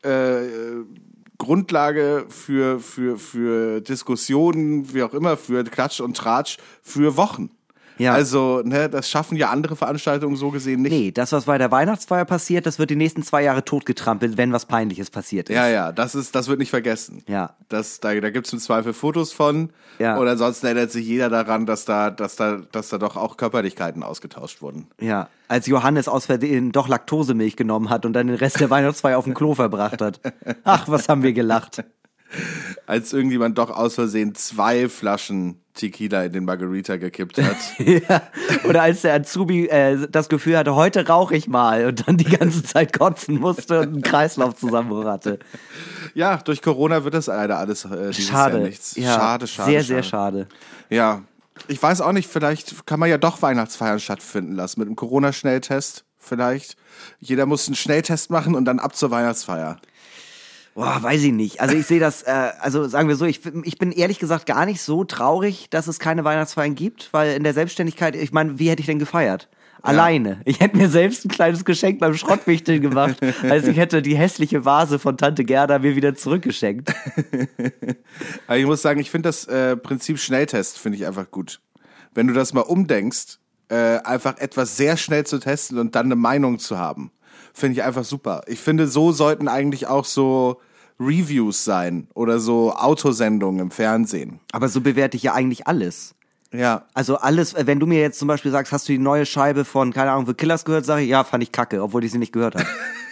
äh, 0.02 0.46
Grundlage 1.38 2.26
für, 2.28 2.80
für, 2.80 3.18
für 3.18 3.80
Diskussionen, 3.80 4.92
wie 4.92 5.02
auch 5.02 5.14
immer, 5.14 5.36
für 5.36 5.64
Klatsch 5.64 6.00
und 6.00 6.16
Tratsch 6.16 6.58
für 6.82 7.16
Wochen. 7.16 7.50
Ja. 7.98 8.12
Also, 8.12 8.62
ne, 8.64 8.88
das 8.88 9.10
schaffen 9.10 9.36
ja 9.36 9.50
andere 9.50 9.76
Veranstaltungen 9.76 10.36
so 10.36 10.50
gesehen 10.50 10.82
nicht. 10.82 10.92
Nee, 10.92 11.10
das, 11.10 11.32
was 11.32 11.44
bei 11.44 11.58
der 11.58 11.70
Weihnachtsfeier 11.70 12.24
passiert, 12.24 12.66
das 12.66 12.78
wird 12.78 12.90
die 12.90 12.96
nächsten 12.96 13.22
zwei 13.22 13.42
Jahre 13.42 13.64
totgetrampelt, 13.64 14.36
wenn 14.36 14.52
was 14.52 14.66
Peinliches 14.66 15.10
passiert 15.10 15.48
ist. 15.48 15.56
Ja, 15.56 15.68
ja, 15.68 15.92
das 15.92 16.14
ist, 16.14 16.34
das 16.34 16.48
wird 16.48 16.58
nicht 16.58 16.70
vergessen. 16.70 17.22
Ja. 17.26 17.56
Das, 17.68 18.00
da, 18.00 18.14
da 18.14 18.30
gibt's 18.30 18.52
im 18.52 18.58
Zweifel 18.58 18.92
Fotos 18.92 19.32
von. 19.32 19.70
Ja. 19.98 20.16
Und 20.16 20.28
ansonsten 20.28 20.66
erinnert 20.66 20.92
sich 20.92 21.06
jeder 21.06 21.28
daran, 21.28 21.66
dass 21.66 21.84
da, 21.84 22.10
dass 22.10 22.36
da, 22.36 22.58
dass 22.72 22.88
da 22.88 22.98
doch 22.98 23.16
auch 23.16 23.36
Körperlichkeiten 23.36 24.02
ausgetauscht 24.02 24.62
wurden. 24.62 24.88
Ja, 25.00 25.28
als 25.48 25.66
Johannes 25.66 26.08
aus 26.08 26.26
Versehen 26.26 26.72
doch 26.72 26.88
Laktosemilch 26.88 27.56
genommen 27.56 27.90
hat 27.90 28.06
und 28.06 28.12
dann 28.12 28.28
den 28.28 28.36
Rest 28.36 28.60
der 28.60 28.70
Weihnachtsfeier 28.70 29.18
auf 29.18 29.24
dem 29.24 29.34
Klo 29.34 29.54
verbracht 29.54 30.00
hat. 30.00 30.20
Ach, 30.64 30.88
was 30.88 31.08
haben 31.08 31.22
wir 31.22 31.32
gelacht. 31.32 31.82
Als 32.88 33.12
irgendjemand 33.12 33.58
doch 33.58 33.68
aus 33.68 33.96
Versehen 33.96 34.34
zwei 34.34 34.88
Flaschen 34.88 35.60
Tequila 35.74 36.24
in 36.24 36.32
den 36.32 36.46
Margarita 36.46 36.96
gekippt 36.96 37.36
hat. 37.36 37.56
Ja. 38.08 38.22
Oder 38.66 38.80
als 38.82 39.02
der 39.02 39.12
Azubi 39.12 39.66
äh, 39.66 40.08
das 40.10 40.30
Gefühl 40.30 40.56
hatte, 40.56 40.74
heute 40.74 41.06
rauche 41.06 41.36
ich 41.36 41.48
mal 41.48 41.84
und 41.84 42.08
dann 42.08 42.16
die 42.16 42.24
ganze 42.24 42.62
Zeit 42.62 42.98
kotzen 42.98 43.38
musste 43.38 43.80
und 43.80 43.88
einen 43.88 44.02
Kreislaufzusammenbruch 44.02 45.04
hatte. 45.04 45.38
ja, 46.14 46.38
durch 46.38 46.62
Corona 46.62 47.04
wird 47.04 47.12
das 47.12 47.26
leider 47.26 47.58
alles 47.58 47.84
äh, 47.84 48.10
dieses 48.10 48.30
Jahr 48.30 48.50
Schade. 48.50 48.60
nichts. 48.60 48.96
Ja, 48.96 49.14
schade, 49.14 49.46
schade. 49.46 49.70
Sehr, 49.70 49.80
schade. 49.80 49.86
sehr 49.86 50.02
schade. 50.02 50.48
Ja. 50.88 51.22
Ich 51.66 51.82
weiß 51.82 52.00
auch 52.00 52.12
nicht, 52.12 52.30
vielleicht 52.30 52.86
kann 52.86 53.00
man 53.00 53.10
ja 53.10 53.18
doch 53.18 53.42
Weihnachtsfeiern 53.42 54.00
stattfinden 54.00 54.54
lassen 54.54 54.80
mit 54.80 54.86
einem 54.86 54.96
Corona-Schnelltest. 54.96 56.04
Vielleicht. 56.16 56.76
Jeder 57.20 57.44
muss 57.44 57.68
einen 57.68 57.76
Schnelltest 57.76 58.30
machen 58.30 58.54
und 58.54 58.64
dann 58.64 58.78
ab 58.78 58.96
zur 58.96 59.10
Weihnachtsfeier. 59.10 59.78
Boah, 60.74 61.02
weiß 61.02 61.22
ich 61.24 61.32
nicht. 61.32 61.60
Also 61.60 61.76
ich 61.76 61.86
sehe 61.86 62.00
das, 62.00 62.22
äh, 62.22 62.50
also 62.60 62.86
sagen 62.86 63.08
wir 63.08 63.16
so, 63.16 63.24
ich, 63.24 63.40
ich 63.64 63.78
bin 63.78 63.92
ehrlich 63.92 64.18
gesagt 64.18 64.46
gar 64.46 64.64
nicht 64.64 64.80
so 64.80 65.04
traurig, 65.04 65.68
dass 65.70 65.88
es 65.88 65.98
keine 65.98 66.24
Weihnachtsfeiern 66.24 66.74
gibt, 66.74 67.12
weil 67.12 67.36
in 67.36 67.42
der 67.42 67.54
Selbstständigkeit, 67.54 68.14
ich 68.14 68.32
meine, 68.32 68.58
wie 68.58 68.70
hätte 68.70 68.80
ich 68.80 68.86
denn 68.86 68.98
gefeiert? 68.98 69.48
Alleine. 69.82 70.40
Ich 70.44 70.60
hätte 70.60 70.76
mir 70.76 70.88
selbst 70.88 71.24
ein 71.24 71.28
kleines 71.28 71.64
Geschenk 71.64 72.00
beim 72.00 72.14
Schrottwichteln 72.14 72.82
gemacht, 72.82 73.16
als 73.42 73.66
ich 73.66 73.76
hätte 73.76 74.02
die 74.02 74.16
hässliche 74.16 74.64
Vase 74.64 74.98
von 74.98 75.16
Tante 75.16 75.44
Gerda 75.44 75.78
mir 75.78 75.94
wieder 75.94 76.14
zurückgeschenkt. 76.14 76.92
Aber 78.46 78.58
ich 78.58 78.66
muss 78.66 78.82
sagen, 78.82 79.00
ich 79.00 79.10
finde 79.10 79.28
das 79.28 79.46
äh, 79.46 79.76
Prinzip 79.76 80.18
Schnelltest 80.18 80.78
finde 80.78 80.98
ich 80.98 81.06
einfach 81.06 81.30
gut. 81.30 81.60
Wenn 82.12 82.26
du 82.26 82.34
das 82.34 82.52
mal 82.52 82.62
umdenkst, 82.62 83.38
äh, 83.68 83.98
einfach 83.98 84.38
etwas 84.38 84.76
sehr 84.76 84.96
schnell 84.96 85.24
zu 85.24 85.38
testen 85.38 85.78
und 85.78 85.94
dann 85.94 86.06
eine 86.06 86.16
Meinung 86.16 86.58
zu 86.58 86.78
haben, 86.78 87.12
finde 87.58 87.74
ich 87.80 87.82
einfach 87.82 88.04
super. 88.04 88.42
Ich 88.46 88.60
finde, 88.60 88.86
so 88.86 89.12
sollten 89.12 89.48
eigentlich 89.48 89.86
auch 89.86 90.04
so 90.04 90.60
Reviews 91.00 91.64
sein 91.64 92.08
oder 92.14 92.38
so 92.40 92.72
Autosendungen 92.72 93.60
im 93.60 93.70
Fernsehen. 93.70 94.40
Aber 94.52 94.68
so 94.68 94.80
bewerte 94.80 95.16
ich 95.16 95.22
ja 95.24 95.34
eigentlich 95.34 95.66
alles. 95.66 96.14
Ja. 96.52 96.86
Also 96.94 97.18
alles, 97.18 97.52
äh, 97.54 97.66
wenn 97.66 97.78
du 97.78 97.86
mir 97.86 98.00
jetzt 98.00 98.18
zum 98.18 98.28
Beispiel 98.28 98.50
sagst, 98.50 98.72
hast 98.72 98.88
du 98.88 98.92
die 98.92 98.98
neue 98.98 99.26
Scheibe 99.26 99.64
von, 99.64 99.92
keine 99.92 100.12
Ahnung, 100.12 100.26
The 100.26 100.34
Killers 100.34 100.64
gehört, 100.64 100.84
sage 100.86 101.02
ich, 101.02 101.08
ja, 101.10 101.24
fand 101.24 101.42
ich 101.42 101.52
kacke, 101.52 101.82
obwohl 101.82 102.04
ich 102.04 102.12
sie 102.12 102.18
nicht 102.18 102.32
gehört 102.32 102.54
habe. 102.54 102.66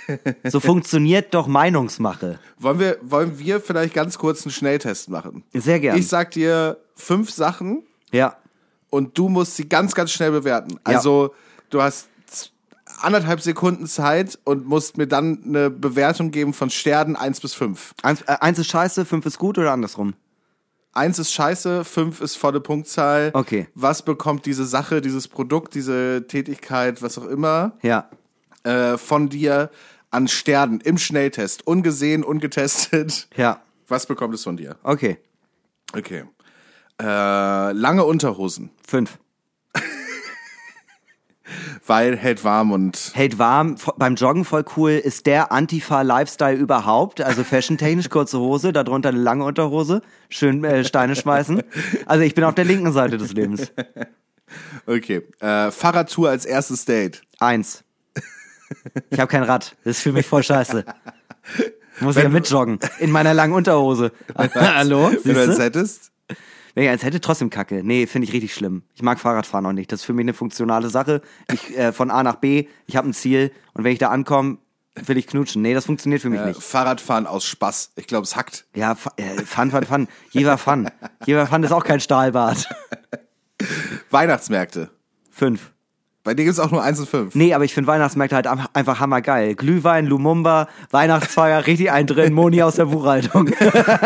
so 0.50 0.58
funktioniert 0.60 1.34
doch 1.34 1.46
Meinungsmache. 1.46 2.38
Wollen 2.58 2.78
wir, 2.78 2.98
wollen 3.02 3.38
wir 3.38 3.60
vielleicht 3.60 3.92
ganz 3.94 4.18
kurz 4.18 4.44
einen 4.44 4.52
Schnelltest 4.52 5.10
machen? 5.10 5.44
Sehr 5.52 5.80
gern. 5.80 5.98
Ich 5.98 6.08
sag 6.08 6.30
dir 6.30 6.78
fünf 6.94 7.30
Sachen 7.30 7.82
Ja. 8.10 8.36
und 8.90 9.18
du 9.18 9.28
musst 9.28 9.56
sie 9.56 9.68
ganz, 9.68 9.94
ganz 9.94 10.12
schnell 10.12 10.30
bewerten. 10.30 10.78
Also 10.84 11.34
du 11.70 11.82
hast 11.82 12.08
anderthalb 13.00 13.40
Sekunden 13.40 13.86
Zeit 13.86 14.38
und 14.44 14.66
musst 14.66 14.96
mir 14.96 15.06
dann 15.06 15.42
eine 15.44 15.70
Bewertung 15.70 16.30
geben 16.30 16.52
von 16.54 16.70
Sternen 16.70 17.16
eins 17.16 17.40
bis 17.40 17.54
fünf. 17.54 17.94
Eins, 18.02 18.22
äh, 18.22 18.36
eins 18.40 18.58
ist 18.58 18.68
scheiße, 18.68 19.04
fünf 19.04 19.26
ist 19.26 19.38
gut 19.38 19.58
oder 19.58 19.72
andersrum? 19.72 20.14
Eins 20.92 21.18
ist 21.18 21.32
scheiße, 21.32 21.84
fünf 21.84 22.20
ist 22.22 22.36
volle 22.36 22.60
Punktzahl. 22.60 23.30
Okay. 23.34 23.68
Was 23.74 24.02
bekommt 24.02 24.46
diese 24.46 24.64
Sache, 24.64 25.00
dieses 25.02 25.28
Produkt, 25.28 25.74
diese 25.74 26.24
Tätigkeit, 26.26 27.02
was 27.02 27.18
auch 27.18 27.26
immer, 27.26 27.72
Ja. 27.82 28.08
äh, 28.64 28.96
von 28.96 29.28
dir 29.28 29.70
an 30.10 30.26
Sternen 30.26 30.80
im 30.80 30.96
Schnelltest? 30.96 31.66
Ungesehen, 31.66 32.24
ungetestet. 32.24 33.28
Ja. 33.36 33.60
Was 33.88 34.06
bekommt 34.06 34.34
es 34.34 34.42
von 34.44 34.56
dir? 34.56 34.76
Okay. 34.82 35.18
Okay. 35.94 36.24
Äh, 37.00 37.72
lange 37.72 38.04
Unterhosen, 38.04 38.70
Fünf. 38.86 39.18
Weil 41.86 42.16
hält 42.16 42.44
warm 42.44 42.72
und 42.72 43.12
Hält 43.14 43.38
warm, 43.38 43.76
beim 43.96 44.14
Joggen 44.14 44.44
voll 44.44 44.64
cool, 44.76 44.90
ist 44.90 45.26
der 45.26 45.52
Antifa-Lifestyle 45.52 46.56
überhaupt. 46.56 47.20
Also 47.20 47.44
fashiontechnisch 47.44 48.08
kurze 48.08 48.38
Hose, 48.38 48.72
darunter 48.72 49.10
eine 49.10 49.18
lange 49.18 49.44
Unterhose, 49.44 50.02
schön 50.28 50.64
äh, 50.64 50.84
Steine 50.84 51.16
schmeißen. 51.16 51.62
Also 52.06 52.22
ich 52.22 52.34
bin 52.34 52.44
auf 52.44 52.54
der 52.54 52.64
linken 52.64 52.92
Seite 52.92 53.18
des 53.18 53.32
Lebens. 53.32 53.72
okay. 54.86 55.22
Äh, 55.40 55.70
Fahrradtour 55.70 56.30
als 56.30 56.44
erstes 56.44 56.84
Date. 56.84 57.22
Eins. 57.38 57.84
Ich 59.10 59.20
habe 59.20 59.30
kein 59.30 59.42
Rad. 59.42 59.76
Das 59.84 59.98
ist 59.98 60.02
für 60.02 60.12
mich 60.12 60.26
voll 60.26 60.42
scheiße. 60.42 60.84
Muss 62.00 62.16
ich 62.16 62.22
ja 62.22 62.28
mitjoggen. 62.28 62.78
In 62.98 63.10
meiner 63.10 63.32
langen 63.34 63.54
Unterhose. 63.54 64.12
Hallo? 64.36 65.10
Wenn 65.22 65.34
du 65.34 65.42
eins 65.42 65.58
hättest. 65.58 66.10
Wenn 66.76 66.84
ich 66.84 66.90
eins 66.90 67.02
hätte, 67.02 67.22
trotzdem 67.22 67.48
kacke. 67.48 67.82
Nee, 67.82 68.06
finde 68.06 68.28
ich 68.28 68.34
richtig 68.34 68.52
schlimm. 68.54 68.82
Ich 68.94 69.00
mag 69.02 69.18
Fahrradfahren 69.18 69.64
auch 69.64 69.72
nicht. 69.72 69.90
Das 69.90 70.00
ist 70.00 70.04
für 70.04 70.12
mich 70.12 70.24
eine 70.24 70.34
funktionale 70.34 70.90
Sache. 70.90 71.22
Ich 71.50 71.74
äh, 71.76 71.90
von 71.90 72.10
A 72.10 72.22
nach 72.22 72.36
B, 72.36 72.68
ich 72.86 72.96
habe 72.96 73.08
ein 73.08 73.14
Ziel 73.14 73.50
und 73.72 73.82
wenn 73.84 73.92
ich 73.92 73.98
da 73.98 74.10
ankomme, 74.10 74.58
will 74.94 75.16
ich 75.16 75.26
knutschen. 75.26 75.62
Nee, 75.62 75.72
das 75.72 75.86
funktioniert 75.86 76.20
für 76.20 76.28
mich 76.28 76.38
Äh, 76.38 76.48
nicht. 76.48 76.62
Fahrradfahren 76.62 77.26
aus 77.26 77.46
Spaß. 77.46 77.92
Ich 77.96 78.06
glaube, 78.06 78.24
es 78.24 78.36
hackt. 78.36 78.66
Ja, 78.74 78.94
äh, 79.16 79.42
Fun, 79.44 79.70
Fun, 79.70 79.84
Fun. 79.84 80.08
Jever 80.32 80.58
Fun. 80.58 80.90
Jever 81.24 81.46
Fun 81.46 81.62
ist 81.62 81.72
auch 81.72 81.82
kein 81.84 81.98
Stahlbad. 82.00 82.68
Weihnachtsmärkte. 84.10 84.90
Fünf. 85.30 85.72
Bei 86.26 86.34
dir 86.34 86.44
gibt's 86.44 86.58
auch 86.58 86.72
nur 86.72 86.82
eins 86.82 86.98
und 86.98 87.08
fünf. 87.08 87.36
Nee, 87.36 87.54
aber 87.54 87.62
ich 87.62 87.72
finde 87.72 87.86
Weihnachtsmärkte 87.86 88.34
halt 88.34 88.48
einfach 88.48 88.98
hammergeil. 88.98 89.54
Glühwein, 89.54 90.06
Lumumba, 90.06 90.66
Weihnachtsfeier, 90.90 91.68
richtig 91.68 91.92
ein 91.92 92.08
drin, 92.08 92.32
Moni 92.32 92.64
aus 92.64 92.74
der 92.74 92.86
Buchhaltung. 92.86 93.50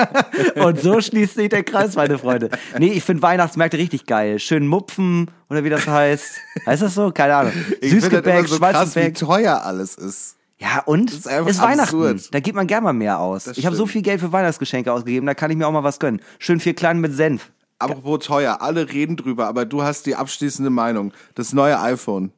Und 0.56 0.78
so 0.82 1.00
schließt 1.00 1.36
sich 1.36 1.48
der 1.48 1.64
Kreis, 1.64 1.96
meine 1.96 2.18
Freunde. 2.18 2.50
Nee, 2.78 2.92
ich 2.92 3.04
finde 3.04 3.22
Weihnachtsmärkte 3.22 3.78
richtig 3.78 4.04
geil. 4.04 4.38
Schön 4.38 4.66
Mupfen, 4.66 5.30
oder 5.48 5.64
wie 5.64 5.70
das 5.70 5.86
heißt. 5.86 6.26
Heißt 6.66 6.82
das 6.82 6.94
so? 6.94 7.10
Keine 7.10 7.36
Ahnung. 7.36 7.52
Ich 7.80 7.90
Süßgebäck, 7.90 8.48
so 8.48 8.58
krass, 8.58 8.94
wie 8.96 9.14
teuer 9.14 9.62
alles 9.64 9.94
ist. 9.94 10.36
Ja, 10.58 10.82
und? 10.84 11.10
ist 11.10 11.26
einfach 11.26 11.62
Weihnachten. 11.62 12.20
Da 12.32 12.40
gibt 12.40 12.54
man 12.54 12.66
gern 12.66 12.84
mal 12.84 12.92
mehr 12.92 13.18
aus. 13.18 13.44
Das 13.44 13.56
ich 13.56 13.64
habe 13.64 13.74
so 13.76 13.86
viel 13.86 14.02
Geld 14.02 14.20
für 14.20 14.30
Weihnachtsgeschenke 14.30 14.92
ausgegeben, 14.92 15.26
da 15.26 15.32
kann 15.32 15.50
ich 15.50 15.56
mir 15.56 15.66
auch 15.66 15.72
mal 15.72 15.84
was 15.84 15.98
gönnen. 15.98 16.20
Schön 16.38 16.60
vier 16.60 16.74
kleine 16.74 17.00
mit 17.00 17.14
Senf. 17.14 17.50
Apropos 17.80 18.24
teuer, 18.24 18.60
alle 18.60 18.92
reden 18.92 19.16
drüber, 19.16 19.46
aber 19.46 19.64
du 19.64 19.82
hast 19.82 20.06
die 20.06 20.14
abschließende 20.14 20.70
Meinung. 20.70 21.12
Das 21.34 21.52
neue 21.52 21.80
iPhone 21.80 22.32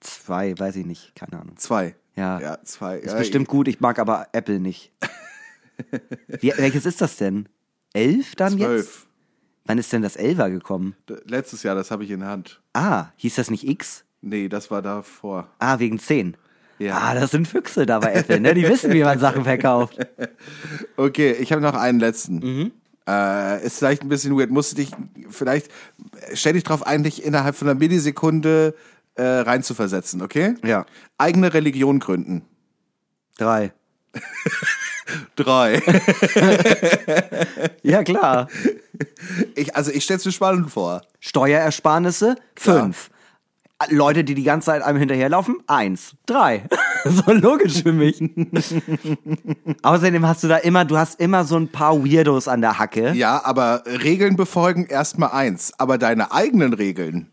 Zwei, 0.00 0.58
weiß 0.58 0.76
ich 0.76 0.86
nicht, 0.86 1.14
keine 1.14 1.40
Ahnung. 1.40 1.56
2. 1.56 1.94
Ja. 2.16 2.40
Ja, 2.40 2.58
2. 2.62 2.98
Ist 2.98 3.16
bestimmt 3.16 3.48
gut, 3.48 3.68
ich 3.68 3.80
mag 3.80 3.98
aber 3.98 4.28
Apple 4.32 4.58
nicht. 4.58 4.92
Wie, 6.40 6.52
welches 6.56 6.86
ist 6.86 7.00
das 7.00 7.16
denn? 7.16 7.48
Elf 7.92 8.34
dann 8.34 8.56
jetzt? 8.58 8.68
12. 8.68 9.06
Wann 9.66 9.78
ist 9.78 9.92
denn 9.92 10.02
das 10.02 10.16
Elfer 10.16 10.50
gekommen? 10.50 10.96
Letztes 11.26 11.62
Jahr, 11.62 11.74
das 11.74 11.90
habe 11.90 12.04
ich 12.04 12.10
in 12.10 12.20
der 12.20 12.30
Hand. 12.30 12.60
Ah, 12.72 13.08
hieß 13.16 13.36
das 13.36 13.50
nicht 13.50 13.68
X? 13.68 14.04
Nee, 14.22 14.48
das 14.48 14.70
war 14.70 14.82
davor. 14.82 15.48
Ah, 15.58 15.78
wegen 15.78 15.98
10. 15.98 16.36
Ja. 16.78 16.96
Ah, 16.96 17.14
das 17.14 17.30
sind 17.30 17.46
Füchse 17.46 17.84
da 17.84 17.98
bei 17.98 18.14
Apple, 18.14 18.40
ne? 18.40 18.54
Die 18.54 18.66
wissen, 18.66 18.92
wie 18.92 19.04
man 19.04 19.18
Sachen 19.18 19.44
verkauft. 19.44 19.98
Okay, 20.96 21.32
ich 21.32 21.52
habe 21.52 21.62
noch 21.62 21.74
einen 21.74 21.98
letzten. 22.00 22.36
Mhm. 22.38 22.72
Äh, 23.08 23.64
ist 23.64 23.78
vielleicht 23.78 24.02
ein 24.02 24.08
bisschen 24.08 24.36
weird. 24.38 24.50
Musst 24.50 24.72
du 24.72 24.76
dich 24.76 24.90
vielleicht, 25.30 25.70
stell 26.34 26.52
dich 26.52 26.64
drauf 26.64 26.86
ein, 26.86 27.02
dich 27.02 27.24
innerhalb 27.24 27.56
von 27.56 27.68
einer 27.68 27.78
Millisekunde 27.78 28.74
äh, 29.14 29.22
reinzuversetzen, 29.22 30.22
okay? 30.22 30.54
Ja. 30.64 30.86
Eigene 31.18 31.52
Religion 31.52 31.98
gründen. 31.98 32.42
Drei. 33.38 33.72
Drei. 35.36 35.82
Ja, 37.82 38.04
klar. 38.04 38.48
Ich, 39.54 39.74
also 39.74 39.90
ich 39.90 40.04
stell's 40.04 40.24
mir 40.24 40.32
spannend 40.32 40.70
vor. 40.70 41.02
Steuerersparnisse? 41.18 42.36
Fünf. 42.54 43.10
Leute, 43.88 44.24
die 44.24 44.34
die 44.34 44.42
ganze 44.42 44.66
Zeit 44.66 44.82
einem 44.82 44.98
hinterherlaufen? 44.98 45.58
Eins. 45.66 46.14
Drei. 46.26 46.64
so 47.04 47.32
logisch 47.32 47.82
für 47.82 47.92
mich. 47.92 48.20
Außerdem 49.82 50.26
hast 50.26 50.44
du 50.44 50.48
da 50.48 50.58
immer, 50.58 50.84
du 50.84 50.98
hast 50.98 51.18
immer 51.18 51.44
so 51.44 51.56
ein 51.56 51.68
paar 51.68 52.04
Weirdos 52.04 52.46
an 52.48 52.60
der 52.60 52.78
Hacke. 52.78 53.12
Ja, 53.12 53.42
aber 53.44 53.84
Regeln 53.86 54.36
befolgen 54.36 54.86
erstmal 54.86 55.30
eins, 55.30 55.72
aber 55.78 55.98
deine 55.98 56.32
eigenen 56.32 56.74
Regeln 56.74 57.30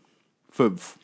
fünf. 0.50 0.98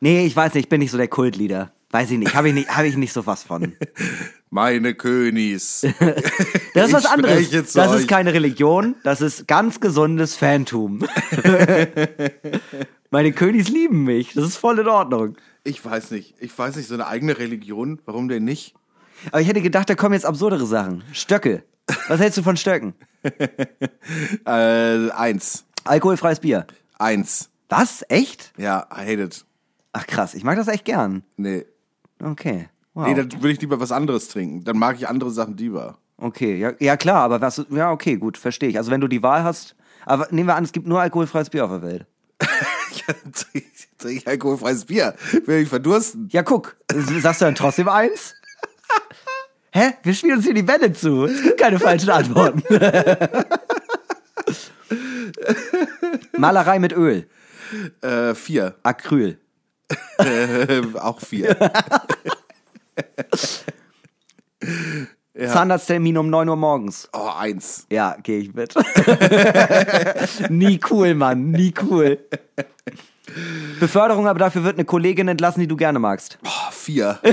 Nee, 0.00 0.24
ich 0.24 0.34
weiß 0.34 0.54
nicht, 0.54 0.64
ich 0.64 0.68
bin 0.68 0.80
nicht 0.80 0.90
so 0.90 0.96
der 0.96 1.08
Kultleader. 1.08 1.72
Weiß 1.90 2.10
ich 2.10 2.18
nicht, 2.18 2.34
habe 2.34 2.48
ich 2.48 2.54
nicht, 2.54 2.74
habe 2.74 2.86
ich 2.86 2.96
nicht 2.96 3.12
so 3.12 3.26
was 3.26 3.42
von. 3.42 3.72
Meine 4.50 4.94
Königs. 4.94 5.86
Das 6.74 6.88
ist 6.88 6.92
was 6.92 7.06
anderes. 7.06 7.50
Das 7.72 7.88
euch. 7.88 8.00
ist 8.00 8.08
keine 8.08 8.34
Religion, 8.34 8.96
das 9.02 9.22
ist 9.22 9.48
ganz 9.48 9.80
gesundes 9.80 10.36
Fantum. 10.36 10.98
Meine 13.10 13.32
Königs 13.32 13.70
lieben 13.70 14.04
mich, 14.04 14.34
das 14.34 14.44
ist 14.44 14.56
voll 14.58 14.78
in 14.78 14.86
Ordnung. 14.86 15.38
Ich 15.64 15.82
weiß 15.82 16.10
nicht. 16.10 16.34
Ich 16.38 16.56
weiß 16.56 16.76
nicht, 16.76 16.86
so 16.86 16.92
eine 16.92 17.06
eigene 17.06 17.38
Religion, 17.38 17.98
warum 18.04 18.28
denn 18.28 18.44
nicht? 18.44 18.74
Aber 19.28 19.40
ich 19.40 19.48
hätte 19.48 19.62
gedacht, 19.62 19.88
da 19.88 19.94
kommen 19.94 20.12
jetzt 20.12 20.26
absurdere 20.26 20.66
Sachen. 20.66 21.02
Stöcke. 21.12 21.62
Was 22.08 22.20
hältst 22.20 22.36
du 22.36 22.42
von 22.42 22.56
Stöcken? 22.56 22.94
Äh, 24.46 25.10
eins. 25.10 25.64
Alkoholfreies 25.84 26.40
Bier. 26.40 26.66
Eins. 26.98 27.50
Was? 27.68 28.04
Echt? 28.08 28.52
Ja, 28.58 28.86
I 28.92 29.00
hate 29.00 29.22
it. 29.22 29.44
Ach 29.92 30.06
krass, 30.06 30.34
ich 30.34 30.44
mag 30.44 30.56
das 30.56 30.68
echt 30.68 30.84
gern. 30.84 31.22
Nee. 31.36 31.64
Okay. 32.22 32.68
Wow. 32.96 33.06
Nee, 33.08 33.14
dann 33.14 33.30
würde 33.30 33.50
ich 33.50 33.60
lieber 33.60 33.78
was 33.78 33.92
anderes 33.92 34.28
trinken. 34.28 34.64
Dann 34.64 34.78
mag 34.78 34.96
ich 34.96 35.06
andere 35.06 35.30
Sachen 35.30 35.54
lieber. 35.58 35.98
okay, 36.16 36.58
ja, 36.58 36.72
ja 36.80 36.96
klar, 36.96 37.24
aber 37.24 37.42
was, 37.42 37.62
ja 37.68 37.92
okay, 37.92 38.16
gut, 38.16 38.38
verstehe 38.38 38.70
ich. 38.70 38.78
Also 38.78 38.90
wenn 38.90 39.02
du 39.02 39.06
die 39.06 39.22
Wahl 39.22 39.44
hast, 39.44 39.76
aber 40.06 40.28
nehmen 40.30 40.48
wir 40.48 40.56
an, 40.56 40.64
es 40.64 40.72
gibt 40.72 40.86
nur 40.86 40.98
alkoholfreies 40.98 41.50
Bier 41.50 41.66
auf 41.66 41.70
der 41.70 41.82
Welt. 41.82 42.06
Trinke 43.98 44.18
ich 44.20 44.26
alkoholfreies 44.26 44.86
Bier. 44.86 45.14
Will 45.44 45.60
ich 45.62 45.68
verdursten. 45.68 46.30
Ja, 46.32 46.42
guck, 46.42 46.76
sagst 47.20 47.42
du 47.42 47.44
dann 47.44 47.54
trotzdem 47.54 47.90
eins? 47.90 48.34
Hä? 49.72 49.92
Wir 50.02 50.14
spielen 50.14 50.36
uns 50.38 50.46
hier 50.46 50.54
die 50.54 50.62
Bälle 50.62 50.90
zu. 50.94 51.26
Es 51.26 51.42
gibt 51.42 51.60
keine 51.60 51.78
falschen 51.78 52.08
Antworten. 52.08 52.62
Malerei 56.38 56.78
mit 56.78 56.94
Öl. 56.94 57.28
Äh, 58.00 58.34
vier. 58.34 58.76
Acryl. 58.82 59.38
Äh, 60.18 60.82
auch 60.98 61.20
vier. 61.20 61.54
Zahnarzttermin 65.38 66.16
um 66.18 66.30
9 66.30 66.48
Uhr 66.48 66.56
morgens. 66.56 67.08
Oh, 67.12 67.28
eins. 67.36 67.86
Ja, 67.90 68.16
gehe 68.22 68.38
ich 68.38 68.54
mit. 68.54 68.74
nie 70.50 70.80
cool, 70.90 71.14
Mann, 71.14 71.50
nie 71.50 71.74
cool. 71.82 72.18
Beförderung, 73.78 74.26
aber 74.28 74.38
dafür 74.38 74.64
wird 74.64 74.76
eine 74.76 74.86
Kollegin 74.86 75.28
entlassen, 75.28 75.60
die 75.60 75.66
du 75.66 75.76
gerne 75.76 75.98
magst. 75.98 76.38
Oh, 76.44 76.70
vier. 76.70 77.18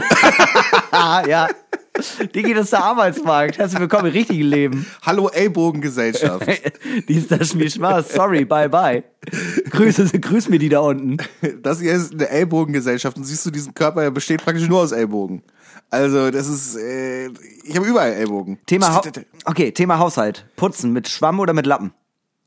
Ja. 1.28 1.48
Die 2.34 2.42
geht 2.42 2.58
es 2.58 2.72
der 2.72 2.84
Arbeitsmarkt. 2.84 3.60
Herzlich 3.60 3.80
willkommen 3.80 4.08
im 4.08 4.14
richtigen 4.14 4.44
Leben. 4.46 4.88
Hallo 5.04 5.30
Ellbogengesellschaft. 5.30 6.48
Die 7.08 7.14
ist 7.14 7.30
das 7.32 7.50
Spiel 7.50 7.70
Spaß. 7.70 8.14
Sorry, 8.14 8.46
bye 8.46 8.68
bye. 8.68 9.04
Grüße, 9.70 10.20
grüß 10.20 10.50
mir 10.50 10.58
die 10.58 10.70
da 10.70 10.80
unten. 10.80 11.18
Das 11.62 11.82
hier 11.82 11.94
ist 11.94 12.14
eine 12.14 12.28
Ellbogengesellschaft 12.30 13.16
und 13.16 13.26
siehst 13.26 13.46
du, 13.46 13.52
diesen 13.52 13.76
Körper 13.76 14.02
der 14.02 14.12
besteht 14.12 14.44
praktisch 14.44 14.68
nur 14.68 14.82
aus 14.82 14.92
Ellbogen. 14.92 15.44
Also, 15.92 16.32
das 16.32 16.48
ist, 16.48 16.76
äh, 16.76 17.28
ich 17.64 17.76
habe 17.76 17.86
überall 17.86 18.14
Ellbogen. 18.14 18.58
Thema, 18.66 18.96
Hau 18.96 19.02
okay, 19.46 19.72
Thema 19.72 20.00
Haushalt. 20.00 20.48
Putzen 20.56 20.94
mit 20.94 21.08
Schwamm 21.08 21.40
oder 21.40 21.54
mit 21.54 21.68
Lappen? 21.68 21.94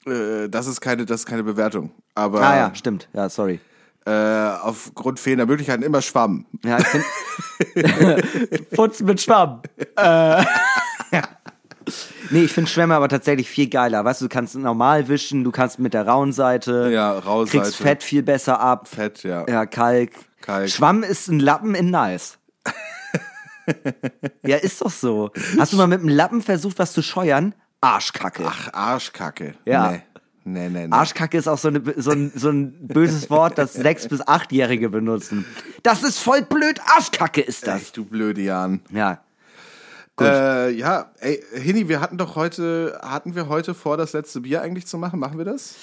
Äh, 0.07 0.49
das 0.49 0.67
ist 0.67 0.81
keine, 0.81 1.07
das 1.07 1.21
ist 1.21 1.27
keine 1.27 1.45
Bewertung. 1.45 1.93
Aber 2.17 2.41
Ah 2.41 2.57
ja, 2.57 2.75
stimmt. 2.75 3.09
Ja, 3.13 3.29
sorry. 3.29 3.61
Äh, 4.07 4.11
aufgrund 4.11 5.19
fehlender 5.19 5.47
Möglichkeiten 5.47 5.83
immer 5.83 6.01
Schwamm. 6.01 6.47
Ja, 6.65 6.79
ich 6.79 6.87
find, 6.87 8.71
Putzen 8.71 9.07
mit 9.07 9.21
Schwamm. 9.21 9.63
Äh. 9.97 10.45
Nee, 12.31 12.43
ich 12.43 12.53
finde 12.53 12.69
Schwämme 12.69 12.97
aber 12.97 13.09
tatsächlich 13.09 13.49
viel 13.49 13.69
geiler. 13.69 14.05
Weißt 14.05 14.21
du, 14.21 14.25
du 14.25 14.29
kannst 14.29 14.57
normal 14.57 15.07
wischen, 15.07 15.45
du 15.45 15.53
kannst 15.53 15.79
mit 15.79 15.95
der 15.95 16.09
rauen 16.09 16.33
Seite. 16.33 16.91
Ja, 16.93 17.17
raue 17.17 17.47
Kriegst 17.47 17.73
Seite. 17.73 17.83
Fett 17.83 18.03
viel 18.03 18.25
besser 18.25 18.59
ab. 18.59 18.89
Fett, 18.89 19.23
ja. 19.23 19.47
Ja, 19.49 19.67
Kalk. 19.67 20.11
Kalk. 20.41 20.69
Schwamm 20.69 21.05
ist 21.05 21.29
ein 21.29 21.39
Lappen 21.39 21.77
in 21.77 21.91
nice. 21.91 22.39
ja, 24.45 24.57
ist 24.57 24.81
doch 24.81 24.91
so. 24.91 25.31
Hast 25.59 25.73
du 25.73 25.77
mal 25.77 25.87
mit 25.87 26.01
einem 26.01 26.09
Lappen 26.09 26.43
versucht, 26.43 26.81
was 26.81 26.93
zu 26.93 27.03
scheuern? 27.03 27.55
Arschkacke. 27.81 28.45
Ach, 28.45 28.73
Arschkacke. 28.73 29.55
Ja. 29.65 29.93
Nee. 29.93 30.03
Nee, 30.49 30.69
nee, 30.69 30.87
nee. 30.87 30.93
Arschkacke 30.93 31.37
ist 31.37 31.49
auch 31.49 31.59
so, 31.59 31.69
eine, 31.69 31.83
so, 31.97 32.13
ein, 32.13 32.31
so 32.35 32.51
ein 32.51 32.87
böses 32.87 33.29
Wort, 33.31 33.59
das 33.59 33.73
sechs- 33.73 34.07
bis 34.07 34.27
achtjährige 34.27 34.89
benutzen. 34.89 35.45
Das 35.83 36.03
ist 36.05 36.19
voll 36.19 36.43
blöd. 36.43 36.81
Arschkacke 36.95 37.41
ist 37.41 37.67
das. 37.67 37.83
Echt, 37.83 37.97
du 37.97 38.05
blöde 38.05 38.41
Jan. 38.43 38.81
Ja. 38.93 39.21
Äh, 40.21 40.71
ja, 40.71 41.11
ey, 41.19 41.43
Hini, 41.55 41.89
wir 41.89 42.01
hatten 42.01 42.17
doch 42.17 42.37
heute, 42.37 42.99
hatten 43.03 43.35
wir 43.35 43.49
heute 43.49 43.75
vor, 43.75 43.97
das 43.97 44.13
letzte 44.15 44.41
Bier 44.43 44.63
eigentlich 44.63 44.87
zu 44.87 44.97
machen? 44.99 45.19
Machen 45.21 45.37
wir 45.37 45.45
das? 45.45 45.75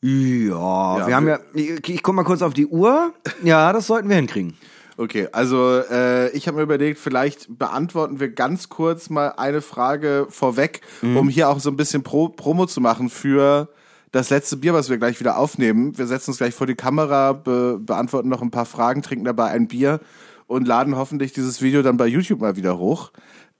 Ja, 0.00 0.98
Ja, 0.98 1.06
wir 1.06 1.16
haben 1.16 1.28
ja. 1.28 1.38
Ich, 1.52 1.88
ich 1.88 2.02
guck 2.02 2.14
mal 2.14 2.24
kurz 2.24 2.42
auf 2.42 2.54
die 2.54 2.66
Uhr. 2.66 3.12
Ja, 3.42 3.72
das 3.72 3.86
sollten 3.86 4.08
wir 4.08 4.16
hinkriegen. 4.16 4.54
Okay, 4.96 5.28
also 5.32 5.80
äh, 5.90 6.30
ich 6.30 6.46
habe 6.46 6.58
mir 6.58 6.62
überlegt, 6.62 7.00
vielleicht 7.00 7.58
beantworten 7.58 8.20
wir 8.20 8.28
ganz 8.28 8.68
kurz 8.68 9.10
mal 9.10 9.30
eine 9.36 9.60
Frage 9.60 10.26
vorweg, 10.30 10.82
um 11.02 11.28
hier 11.28 11.48
auch 11.48 11.58
so 11.58 11.70
ein 11.70 11.76
bisschen 11.76 12.02
Pro 12.04 12.28
Promo 12.28 12.66
zu 12.66 12.80
machen 12.80 13.10
für 13.10 13.68
das 14.12 14.30
letzte 14.30 14.56
Bier, 14.56 14.72
was 14.72 14.90
wir 14.90 14.98
gleich 14.98 15.18
wieder 15.18 15.36
aufnehmen. 15.36 15.98
Wir 15.98 16.06
setzen 16.06 16.30
uns 16.30 16.38
gleich 16.38 16.54
vor 16.54 16.68
die 16.68 16.76
Kamera, 16.76 17.32
be 17.32 17.80
beantworten 17.80 18.28
noch 18.28 18.42
ein 18.42 18.52
paar 18.52 18.66
Fragen, 18.66 19.02
trinken 19.02 19.24
dabei 19.24 19.50
ein 19.50 19.66
Bier 19.66 19.98
und 20.46 20.68
laden 20.68 20.96
hoffentlich 20.96 21.32
dieses 21.32 21.60
Video 21.60 21.82
dann 21.82 21.96
bei 21.96 22.06
YouTube 22.06 22.40
mal 22.40 22.54
wieder 22.54 22.78
hoch. 22.78 23.10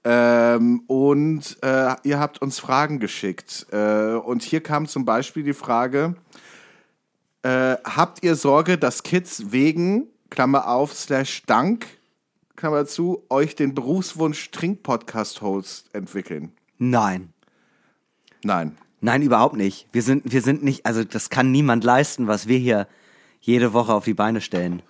Ähm, 0.05 0.83
und 0.87 1.57
äh, 1.61 1.95
ihr 2.03 2.19
habt 2.19 2.41
uns 2.41 2.59
Fragen 2.59 2.99
geschickt. 2.99 3.67
Äh, 3.71 4.13
und 4.13 4.43
hier 4.43 4.61
kam 4.61 4.87
zum 4.87 5.03
Beispiel 5.03 5.43
die 5.43 5.53
Frage, 5.53 6.15
äh, 7.41 7.75
habt 7.83 8.23
ihr 8.23 8.35
Sorge, 8.35 8.77
dass 8.77 9.03
Kids 9.03 9.51
wegen, 9.51 10.07
Klammer 10.29 10.67
auf, 10.67 10.93
slash 10.93 11.43
Dank, 11.45 11.85
Klammer 12.55 12.85
zu, 12.85 13.23
euch 13.29 13.55
den 13.55 13.73
Berufswunsch 13.73 14.51
Trink-Podcast-Host 14.51 15.93
entwickeln? 15.93 16.53
Nein. 16.77 17.33
Nein. 18.43 18.77
Nein, 19.01 19.21
überhaupt 19.21 19.55
nicht. 19.55 19.87
Wir 19.91 20.01
sind, 20.01 20.31
wir 20.31 20.41
sind 20.41 20.63
nicht, 20.63 20.85
also 20.85 21.03
das 21.03 21.29
kann 21.29 21.51
niemand 21.51 21.83
leisten, 21.83 22.27
was 22.27 22.47
wir 22.47 22.57
hier 22.57 22.87
jede 23.39 23.73
Woche 23.73 23.93
auf 23.93 24.05
die 24.05 24.13
Beine 24.13 24.41
stellen. 24.41 24.81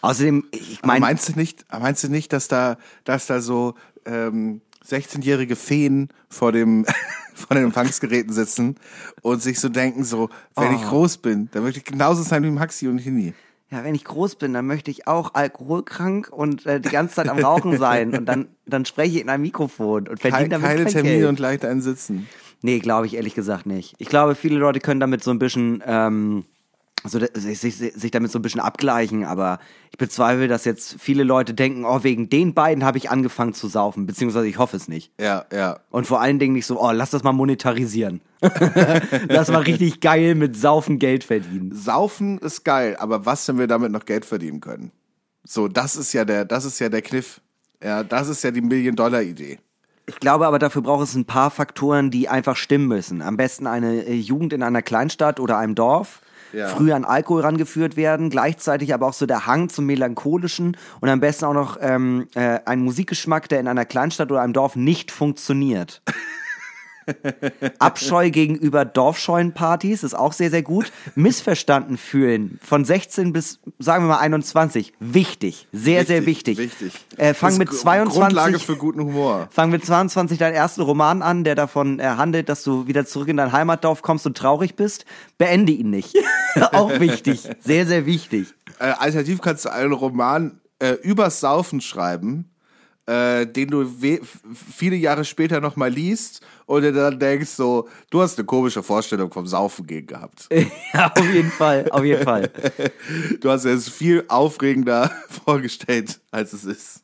Außerdem, 0.00 0.46
ich 0.52 0.82
meine, 0.82 1.00
meinst 1.00 1.28
du 1.28 1.32
nicht, 1.32 1.64
meinst 1.70 2.04
du 2.04 2.08
nicht, 2.08 2.32
dass 2.32 2.48
da, 2.48 2.78
dass 3.04 3.26
da 3.26 3.40
so 3.40 3.74
ähm, 4.04 4.60
16-jährige 4.86 5.56
Feen 5.56 6.08
vor 6.28 6.52
dem 6.52 6.86
vor 7.34 7.54
den 7.54 7.64
Empfangsgeräten 7.64 8.32
sitzen 8.32 8.76
und 9.22 9.42
sich 9.42 9.60
so 9.60 9.68
denken, 9.68 10.04
so, 10.04 10.28
wenn 10.56 10.74
ich 10.74 10.82
groß 10.82 11.18
bin, 11.18 11.48
dann 11.52 11.62
möchte 11.62 11.78
ich 11.78 11.84
genauso 11.84 12.22
sein 12.22 12.42
wie 12.42 12.50
Maxi 12.50 12.88
und 12.88 12.98
Hini. 12.98 13.32
Ja, 13.70 13.84
wenn 13.84 13.94
ich 13.94 14.04
groß 14.04 14.36
bin, 14.36 14.54
dann 14.54 14.66
möchte 14.66 14.90
ich 14.90 15.06
auch 15.06 15.34
alkoholkrank 15.34 16.30
und 16.30 16.64
äh, 16.64 16.80
die 16.80 16.88
ganze 16.88 17.16
Zeit 17.16 17.28
am 17.28 17.38
Rauchen 17.38 17.76
sein 17.78 18.16
und 18.16 18.26
dann, 18.26 18.48
dann 18.66 18.84
spreche 18.86 19.16
ich 19.16 19.22
in 19.22 19.28
einem 19.28 19.42
Mikrofon 19.42 20.08
und 20.08 20.20
verdiene 20.20 20.48
Keine, 20.48 20.48
damit 20.48 20.66
keine 20.66 20.84
kein 20.84 20.92
Termine 20.92 21.16
Geld. 21.16 21.28
und 21.28 21.38
leicht 21.38 21.64
einsitzen. 21.64 22.28
Nee, 22.62 22.78
glaube 22.78 23.06
ich 23.06 23.14
ehrlich 23.14 23.34
gesagt 23.34 23.66
nicht. 23.66 23.94
Ich 23.98 24.08
glaube, 24.08 24.34
viele 24.34 24.56
Leute 24.58 24.80
können 24.80 25.00
damit 25.00 25.22
so 25.22 25.30
ein 25.30 25.38
bisschen, 25.38 25.82
ähm, 25.86 26.44
so, 27.04 27.20
sich, 27.34 27.60
sich, 27.60 27.76
sich 27.76 28.10
damit 28.10 28.30
so 28.30 28.38
ein 28.38 28.42
bisschen 28.42 28.60
abgleichen, 28.60 29.24
aber 29.24 29.58
ich 29.90 29.98
bezweifle, 29.98 30.48
dass 30.48 30.64
jetzt 30.64 30.96
viele 30.98 31.22
Leute 31.22 31.54
denken, 31.54 31.84
oh, 31.84 32.02
wegen 32.02 32.28
den 32.28 32.54
beiden 32.54 32.84
habe 32.84 32.98
ich 32.98 33.10
angefangen 33.10 33.54
zu 33.54 33.68
saufen, 33.68 34.06
beziehungsweise 34.06 34.48
ich 34.48 34.58
hoffe 34.58 34.76
es 34.76 34.88
nicht. 34.88 35.12
Ja, 35.20 35.44
ja. 35.52 35.80
Und 35.90 36.06
vor 36.06 36.20
allen 36.20 36.38
Dingen 36.38 36.54
nicht 36.54 36.66
so, 36.66 36.80
oh, 36.80 36.90
lass 36.90 37.10
das 37.10 37.22
mal 37.22 37.32
monetarisieren. 37.32 38.20
lass 39.28 39.48
mal 39.48 39.62
richtig 39.62 40.00
geil 40.00 40.34
mit 40.34 40.56
Saufen 40.56 40.98
Geld 40.98 41.24
verdienen. 41.24 41.74
Saufen 41.74 42.38
ist 42.38 42.64
geil, 42.64 42.96
aber 42.98 43.26
was, 43.26 43.46
wenn 43.48 43.58
wir 43.58 43.66
damit 43.66 43.92
noch 43.92 44.04
Geld 44.04 44.24
verdienen 44.24 44.60
können? 44.60 44.92
So, 45.44 45.68
das 45.68 45.96
ist 45.96 46.12
ja 46.12 46.24
der, 46.24 46.44
das 46.44 46.64
ist 46.64 46.78
ja 46.78 46.88
der 46.88 47.02
Kniff. 47.02 47.40
Ja, 47.82 48.02
das 48.02 48.28
ist 48.28 48.42
ja 48.42 48.50
die 48.50 48.60
Million-Dollar-Idee. 48.60 49.58
Ich 50.06 50.20
glaube 50.20 50.46
aber, 50.46 50.58
dafür 50.58 50.82
braucht 50.82 51.04
es 51.04 51.14
ein 51.14 51.26
paar 51.26 51.50
Faktoren, 51.50 52.10
die 52.10 52.28
einfach 52.28 52.56
stimmen 52.56 52.88
müssen. 52.88 53.20
Am 53.20 53.36
besten 53.36 53.66
eine 53.66 54.04
äh, 54.04 54.14
Jugend 54.14 54.52
in 54.52 54.62
einer 54.62 54.82
Kleinstadt 54.82 55.38
oder 55.38 55.58
einem 55.58 55.74
Dorf. 55.74 56.22
Ja. 56.52 56.68
Früh 56.68 56.92
an 56.92 57.04
Alkohol 57.04 57.42
rangeführt 57.42 57.96
werden, 57.96 58.30
gleichzeitig 58.30 58.94
aber 58.94 59.06
auch 59.06 59.12
so 59.12 59.26
der 59.26 59.46
Hang 59.46 59.68
zum 59.68 59.86
Melancholischen 59.86 60.76
und 61.00 61.08
am 61.08 61.20
besten 61.20 61.44
auch 61.44 61.54
noch 61.54 61.78
ähm, 61.80 62.28
äh, 62.34 62.60
ein 62.64 62.80
Musikgeschmack, 62.80 63.48
der 63.48 63.60
in 63.60 63.68
einer 63.68 63.84
Kleinstadt 63.84 64.30
oder 64.30 64.42
einem 64.42 64.52
Dorf 64.52 64.76
nicht 64.76 65.10
funktioniert. 65.10 66.02
Abscheu 67.78 68.30
gegenüber 68.30 68.84
Dorfscheuenpartys 68.84 70.02
ist 70.02 70.14
auch 70.14 70.32
sehr, 70.32 70.50
sehr 70.50 70.62
gut. 70.62 70.92
Missverstanden 71.14 71.96
fühlen 71.98 72.58
von 72.62 72.84
16 72.84 73.32
bis, 73.32 73.60
sagen 73.78 74.04
wir 74.04 74.08
mal, 74.08 74.18
21. 74.18 74.92
Wichtig. 75.00 75.66
Sehr, 75.72 76.04
sehr 76.04 76.26
wichtig. 76.26 76.58
Wichtig. 76.58 76.92
Äh, 77.16 77.34
fang 77.34 77.50
Das 77.50 77.58
mit 77.58 77.70
ist 77.70 77.80
22 77.80 78.20
Grundlage 78.20 78.58
für 78.58 78.76
guten 78.76 79.00
Humor. 79.00 79.48
Fang 79.50 79.70
mit 79.70 79.84
22 79.84 80.38
deinen 80.38 80.54
ersten 80.54 80.82
Roman 80.82 81.22
an, 81.22 81.44
der 81.44 81.54
davon 81.54 82.00
äh, 82.00 82.04
handelt, 82.04 82.48
dass 82.48 82.62
du 82.62 82.86
wieder 82.86 83.06
zurück 83.06 83.28
in 83.28 83.36
dein 83.36 83.52
Heimatdorf 83.52 84.02
kommst 84.02 84.26
und 84.26 84.36
traurig 84.36 84.76
bist. 84.76 85.04
Beende 85.38 85.72
ihn 85.72 85.90
nicht. 85.90 86.16
Auch 86.72 87.00
wichtig. 87.00 87.48
Sehr, 87.60 87.86
sehr 87.86 88.06
wichtig. 88.06 88.48
Äh, 88.78 88.92
alternativ 88.98 89.40
kannst 89.40 89.64
du 89.64 89.72
einen 89.72 89.92
Roman 89.92 90.60
äh, 90.78 90.92
übers 91.02 91.40
Saufen 91.40 91.80
schreiben, 91.80 92.50
äh, 93.08 93.46
den 93.46 93.70
du 93.70 93.90
viele 94.76 94.96
Jahre 94.96 95.24
später 95.24 95.60
nochmal 95.60 95.90
liest 95.90 96.42
und 96.66 96.82
dir 96.82 96.92
dann 96.92 97.18
denkst 97.18 97.48
so, 97.48 97.88
du 98.10 98.20
hast 98.20 98.38
eine 98.38 98.44
komische 98.44 98.82
Vorstellung 98.82 99.32
vom 99.32 99.46
Saufen 99.46 99.86
gegen 99.86 100.06
gehabt. 100.06 100.48
Ja, 100.92 101.12
auf 101.12 101.32
jeden 101.32 101.50
Fall. 101.50 101.88
Auf 101.90 102.04
jeden 102.04 102.24
Fall. 102.24 102.50
Du 103.40 103.50
hast 103.50 103.64
es 103.64 103.88
viel 103.88 104.24
aufregender 104.28 105.10
vorgestellt, 105.44 106.20
als 106.30 106.52
es 106.52 106.64
ist. 106.64 107.02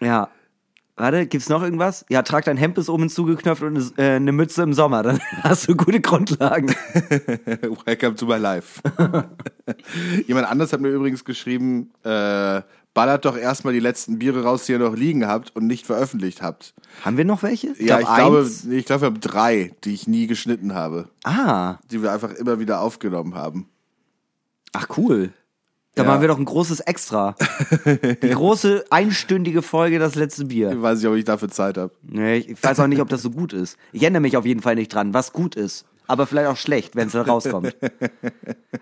Ja. 0.00 0.28
Warte, 0.96 1.26
gibt's 1.26 1.48
noch 1.48 1.62
irgendwas? 1.62 2.04
Ja, 2.08 2.22
trag 2.22 2.44
dein 2.44 2.56
Hemd 2.56 2.74
bis 2.74 2.88
oben 2.88 3.08
zugeknöpft 3.08 3.62
und 3.62 3.76
eine, 3.76 4.12
äh, 4.12 4.16
eine 4.16 4.32
Mütze 4.32 4.62
im 4.62 4.72
Sommer. 4.72 5.02
Dann 5.02 5.20
hast 5.42 5.68
du 5.68 5.74
gute 5.74 6.00
Grundlagen. 6.00 6.68
Welcome 7.86 8.14
to 8.16 8.26
my 8.26 8.36
life. 8.36 8.80
Jemand 10.26 10.48
anders 10.48 10.72
hat 10.72 10.80
mir 10.80 10.90
übrigens 10.90 11.24
geschrieben, 11.24 11.90
äh, 12.04 12.62
ballert 12.94 13.24
doch 13.24 13.36
erstmal 13.36 13.72
die 13.72 13.80
letzten 13.80 14.18
Biere 14.18 14.42
raus, 14.44 14.66
die 14.66 14.72
ihr 14.72 14.78
noch 14.78 14.94
liegen 14.94 15.26
habt 15.26 15.54
und 15.56 15.66
nicht 15.66 15.86
veröffentlicht 15.86 16.42
habt. 16.42 16.74
Haben 17.04 17.16
wir 17.16 17.24
noch 17.24 17.42
welche? 17.42 17.68
Ja, 17.82 18.00
ich 18.00 18.06
glaube, 18.06 18.50
ich 18.70 18.84
glaube, 18.86 19.02
wir 19.02 19.06
haben 19.06 19.20
drei, 19.20 19.72
die 19.84 19.94
ich 19.94 20.06
nie 20.06 20.26
geschnitten 20.26 20.74
habe, 20.74 21.08
Ah, 21.24 21.76
die 21.90 22.02
wir 22.02 22.12
einfach 22.12 22.32
immer 22.34 22.58
wieder 22.60 22.80
aufgenommen 22.80 23.34
haben. 23.34 23.68
ach 24.72 24.88
cool. 24.96 25.32
Da 25.94 26.04
Ja. 26.04 26.08
machen 26.08 26.22
wir 26.22 26.28
doch 26.28 26.38
ein 26.38 26.46
großes 26.46 26.80
Extra. 26.80 27.36
Die 28.22 28.30
große 28.30 28.86
einstündige 28.88 29.60
Folge, 29.60 29.98
das 29.98 30.14
letzte 30.14 30.46
Bier. 30.46 30.70
Ich 30.72 30.80
weiß 30.80 30.98
nicht, 31.00 31.06
ob 31.08 31.14
ich 31.16 31.24
dafür 31.24 31.50
Zeit 31.50 31.76
habe. 31.76 31.92
Nee, 32.02 32.38
ich 32.38 32.62
weiß 32.62 32.80
auch 32.80 32.86
nicht, 32.86 33.02
ob 33.02 33.10
das 33.10 33.20
so 33.20 33.30
gut 33.30 33.52
ist. 33.52 33.76
Ich 33.92 34.00
erinnere 34.02 34.22
mich 34.22 34.38
auf 34.38 34.46
jeden 34.46 34.62
Fall 34.62 34.74
nicht 34.74 34.88
dran, 34.94 35.12
was 35.12 35.34
gut 35.34 35.54
ist. 35.54 35.84
Aber 36.08 36.26
vielleicht 36.26 36.48
auch 36.48 36.56
schlecht, 36.56 36.96
wenn 36.96 37.06
es 37.06 37.12
dann 37.12 37.26
rauskommt. 37.26 37.74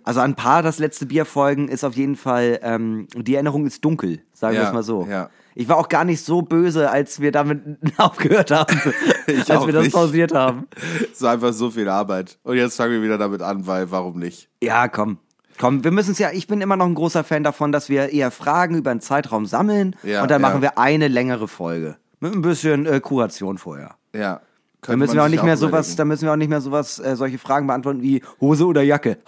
Also 0.02 0.20
an 0.20 0.32
ein 0.32 0.34
paar 0.34 0.62
das 0.62 0.78
letzte 0.78 1.06
Bier-Folgen 1.06 1.68
ist 1.68 1.84
auf 1.84 1.94
jeden 1.94 2.16
Fall, 2.16 2.58
ähm, 2.62 3.06
die 3.14 3.34
Erinnerung 3.34 3.66
ist 3.66 3.84
dunkel, 3.84 4.22
sagen 4.32 4.54
wir 4.54 4.62
Ja, 4.62 4.68
es 4.68 4.72
mal 4.74 4.82
so. 4.82 5.06
ja. 5.08 5.28
Ich 5.54 5.68
war 5.68 5.76
auch 5.76 5.88
gar 5.88 6.04
nicht 6.04 6.24
so 6.24 6.42
böse, 6.42 6.90
als 6.90 7.20
wir 7.20 7.32
damit 7.32 7.60
aufgehört 7.98 8.50
haben, 8.50 8.74
Ich 9.26 9.50
als 9.52 9.66
wir 9.66 9.72
das 9.72 9.84
nicht. 9.84 9.94
pausiert 9.94 10.32
haben. 10.32 10.66
Es 11.02 11.18
ist 11.20 11.24
einfach 11.24 11.52
so 11.52 11.70
viel 11.70 11.88
Arbeit. 11.88 12.38
Und 12.44 12.56
jetzt 12.56 12.76
fangen 12.76 12.92
wir 12.92 13.02
wieder 13.02 13.18
damit 13.18 13.42
an, 13.42 13.66
weil 13.66 13.90
warum 13.90 14.18
nicht? 14.18 14.48
Ja, 14.62 14.88
komm. 14.88 15.18
Komm, 15.58 15.84
wir 15.84 15.90
müssen 15.90 16.12
es 16.12 16.18
ja, 16.18 16.30
ich 16.32 16.46
bin 16.46 16.60
immer 16.62 16.76
noch 16.76 16.86
ein 16.86 16.94
großer 16.94 17.22
Fan 17.22 17.42
davon, 17.44 17.70
dass 17.72 17.88
wir 17.90 18.08
eher 18.10 18.30
Fragen 18.30 18.76
über 18.76 18.90
einen 18.90 19.00
Zeitraum 19.00 19.44
sammeln 19.44 19.94
Ja, 20.02 20.22
und 20.22 20.30
dann 20.30 20.40
machen 20.40 20.62
wir 20.62 20.78
eine 20.78 21.08
längere 21.08 21.46
Folge. 21.48 21.96
Mit 22.20 22.32
ein 22.32 22.42
bisschen 22.42 22.86
äh, 22.86 23.00
Kuration 23.00 23.58
vorher. 23.58 23.96
Ja. 24.14 24.40
Da 24.82 24.96
müssen 24.96 25.14
wir 25.14 25.24
auch 25.24 25.28
nicht 25.28 25.42
mehr 25.42 25.56
sowas, 25.56 25.96
da 25.96 26.04
müssen 26.04 26.24
wir 26.24 26.32
auch 26.32 26.36
nicht 26.36 26.48
mehr 26.48 26.60
sowas, 26.60 26.98
äh, 26.98 27.16
solche 27.16 27.38
Fragen 27.38 27.66
beantworten 27.66 28.02
wie 28.02 28.22
Hose 28.40 28.66
oder 28.66 28.82
Jacke. 28.82 29.18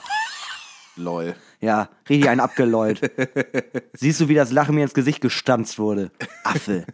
Lol. 0.96 1.34
Ja, 1.60 1.88
richtig 2.08 2.28
einen 2.28 2.40
abgeläut. 2.40 3.00
Siehst 3.94 4.20
du, 4.20 4.28
wie 4.28 4.34
das 4.34 4.50
Lachen 4.50 4.74
mir 4.74 4.82
ins 4.82 4.94
Gesicht 4.94 5.20
gestanzt 5.20 5.78
wurde? 5.78 6.10
Affe. 6.42 6.84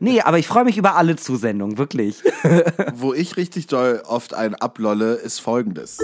Nee, 0.00 0.22
aber 0.22 0.38
ich 0.38 0.48
freue 0.48 0.64
mich 0.64 0.78
über 0.78 0.96
alle 0.96 1.16
Zusendungen, 1.16 1.76
wirklich. 1.76 2.22
Wo 2.94 3.12
ich 3.12 3.36
richtig 3.36 3.66
doll 3.66 4.02
oft 4.06 4.32
einen 4.32 4.54
ablolle, 4.54 5.14
ist 5.14 5.40
folgendes. 5.40 5.98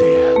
Der 0.00 0.36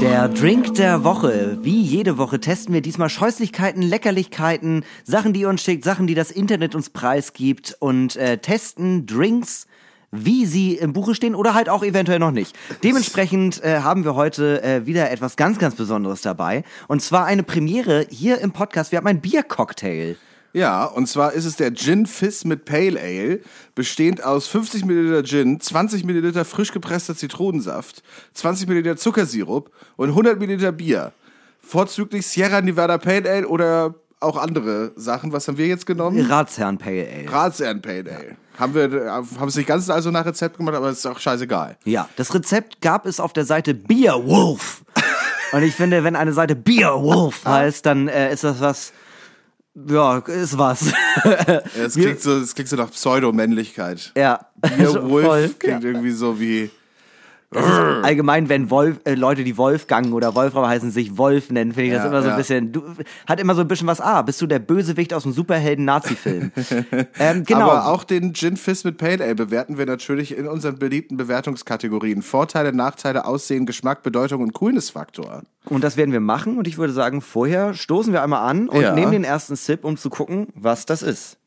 Drink 0.00 0.74
der 0.74 1.02
Woche. 1.02 1.58
Wie 1.62 1.80
jede 1.80 2.16
Woche 2.16 2.38
testen 2.38 2.72
wir 2.72 2.80
diesmal 2.80 3.08
Scheußlichkeiten, 3.08 3.82
Leckerlichkeiten, 3.82 4.84
Sachen, 5.02 5.32
die 5.32 5.40
ihr 5.40 5.48
uns 5.48 5.62
schickt, 5.62 5.84
Sachen, 5.84 6.06
die 6.06 6.14
das 6.14 6.30
Internet 6.30 6.76
uns 6.76 6.90
preisgibt 6.90 7.76
und 7.80 8.14
äh, 8.14 8.38
testen 8.38 9.06
Drinks, 9.06 9.66
wie 10.12 10.46
sie 10.46 10.76
im 10.76 10.92
Buche 10.92 11.16
stehen 11.16 11.34
oder 11.34 11.54
halt 11.54 11.68
auch 11.68 11.82
eventuell 11.82 12.20
noch 12.20 12.30
nicht. 12.30 12.56
Dementsprechend 12.84 13.62
äh, 13.64 13.80
haben 13.80 14.04
wir 14.04 14.14
heute 14.14 14.62
äh, 14.62 14.86
wieder 14.86 15.10
etwas 15.10 15.36
ganz, 15.36 15.58
ganz 15.58 15.74
Besonderes 15.74 16.22
dabei. 16.22 16.62
Und 16.86 17.02
zwar 17.02 17.24
eine 17.24 17.42
Premiere 17.42 18.06
hier 18.08 18.38
im 18.38 18.52
Podcast. 18.52 18.92
Wir 18.92 18.98
haben 18.98 19.08
ein 19.08 19.20
Biercocktail. 19.20 20.16
Ja, 20.52 20.84
und 20.84 21.08
zwar 21.08 21.32
ist 21.32 21.44
es 21.44 21.56
der 21.56 21.74
Gin 21.74 22.06
Fizz 22.06 22.44
mit 22.44 22.64
Pale 22.64 22.98
Ale, 22.98 23.40
bestehend 23.74 24.24
aus 24.24 24.48
50 24.48 24.84
Milliliter 24.84 25.22
Gin, 25.22 25.60
20 25.60 26.04
Milliliter 26.04 26.44
frisch 26.44 26.72
gepresster 26.72 27.14
Zitronensaft, 27.14 28.02
20 28.34 28.66
Milliliter 28.66 28.96
Zuckersirup 28.96 29.70
und 29.96 30.08
100 30.10 30.38
Milliliter 30.38 30.72
Bier. 30.72 31.12
Vorzüglich 31.60 32.26
Sierra 32.26 32.62
Nevada 32.62 32.96
Pale 32.96 33.30
Ale 33.30 33.46
oder 33.46 33.94
auch 34.20 34.36
andere 34.36 34.92
Sachen. 34.96 35.32
Was 35.32 35.46
haben 35.48 35.58
wir 35.58 35.66
jetzt 35.66 35.86
genommen? 35.86 36.20
Ratsherrn 36.28 36.78
Pale 36.78 37.06
Ale. 37.06 37.30
Ratsherrn 37.30 37.82
Pale 37.82 38.10
Ale. 38.10 38.36
Haben 38.58 38.74
wir, 38.74 38.92
äh, 38.92 39.08
haben 39.08 39.48
es 39.48 39.56
nicht 39.56 39.68
ganz 39.68 39.88
also 39.88 40.10
nach 40.10 40.24
Rezept 40.24 40.56
gemacht, 40.56 40.74
aber 40.74 40.90
ist 40.90 41.06
auch 41.06 41.18
scheißegal. 41.18 41.76
Ja, 41.84 42.08
das 42.16 42.34
Rezept 42.34 42.80
gab 42.80 43.06
es 43.06 43.20
auf 43.20 43.32
der 43.32 43.44
Seite 43.44 43.74
Beerwolf. 43.74 44.82
Und 45.52 45.62
ich 45.62 45.74
finde, 45.74 46.02
wenn 46.04 46.16
eine 46.16 46.32
Seite 46.32 46.56
Beerwolf 46.56 47.44
heißt, 47.44 47.86
dann 47.86 48.08
äh, 48.08 48.32
ist 48.32 48.44
das 48.44 48.60
was. 48.60 48.92
Ja, 49.88 50.18
ist 50.18 50.58
was. 50.58 50.92
Ja, 51.24 51.62
Es 51.76 51.94
klingt 51.94 52.20
so, 52.20 52.38
es 52.38 52.54
klingt 52.54 52.68
so 52.68 52.76
nach 52.76 52.90
Pseudomännlichkeit. 52.90 54.12
ja. 54.16 54.40
Beerwolf 54.56 55.24
Voll. 55.26 55.48
klingt 55.58 55.84
irgendwie 55.84 56.10
so 56.10 56.40
wie. 56.40 56.70
Allgemein, 57.50 58.50
wenn 58.50 58.68
Wolf, 58.68 59.00
äh, 59.04 59.14
Leute, 59.14 59.42
die 59.42 59.56
Wolfgang 59.56 60.12
oder 60.12 60.34
Wolfram 60.34 60.66
heißen, 60.66 60.90
sich 60.90 61.16
Wolf 61.16 61.50
nennen, 61.50 61.72
finde 61.72 61.86
ich 61.88 61.92
das 61.94 62.02
Ja, 62.04 62.08
immer 62.10 62.20
so 62.20 62.28
ein 62.28 62.32
ja. 62.32 62.36
bisschen, 62.36 62.72
du, 62.72 62.82
hat 63.26 63.40
immer 63.40 63.54
so 63.54 63.62
ein 63.62 63.68
bisschen 63.68 63.86
was, 63.86 64.02
ah, 64.02 64.20
bist 64.20 64.40
du 64.42 64.46
der 64.46 64.58
Bösewicht 64.58 65.14
aus 65.14 65.22
dem 65.22 65.32
Superhelden-Nazi-Film. 65.32 66.52
ähm, 67.18 67.44
genau. 67.44 67.70
Aber 67.70 67.86
auch 67.86 68.04
den 68.04 68.34
Gin 68.34 68.58
Fizz 68.58 68.84
mit 68.84 68.98
Pale 68.98 69.24
Ale 69.24 69.34
bewerten 69.34 69.78
wir 69.78 69.86
natürlich 69.86 70.36
in 70.36 70.46
unseren 70.46 70.78
beliebten 70.78 71.16
Bewertungskategorien. 71.16 72.20
Vorteile, 72.20 72.74
Nachteile, 72.74 73.24
Aussehen, 73.24 73.64
Geschmack, 73.64 74.02
Bedeutung 74.02 74.42
und 74.42 74.52
Coolness-Faktor. 74.52 75.42
Und 75.64 75.82
das 75.82 75.96
werden 75.96 76.12
wir 76.12 76.20
machen 76.20 76.58
und 76.58 76.68
ich 76.68 76.76
würde 76.76 76.92
sagen, 76.92 77.22
vorher 77.22 77.72
stoßen 77.72 78.12
wir 78.12 78.22
einmal 78.22 78.48
an 78.48 78.68
und 78.68 78.82
Ja. 78.82 78.94
nehmen 78.94 79.12
den 79.12 79.24
ersten 79.24 79.56
Sip, 79.56 79.84
um 79.84 79.96
zu 79.96 80.10
gucken, 80.10 80.48
was 80.54 80.84
das 80.84 81.02
ist. 81.02 81.38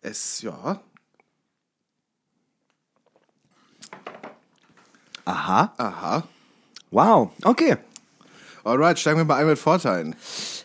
Es, 0.00 0.40
ja. 0.40 0.80
Aha. 5.24 5.72
Aha. 5.76 6.22
Wow. 6.90 7.30
Okay. 7.44 7.76
Alright, 8.64 8.98
steigen 8.98 9.18
wir 9.18 9.24
mal 9.24 9.36
ein 9.36 9.46
mit 9.46 9.58
Vorteilen. 9.58 10.14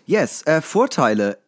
Yes, 0.06 0.46
äh, 0.46 0.62
Vorteile. 0.62 1.40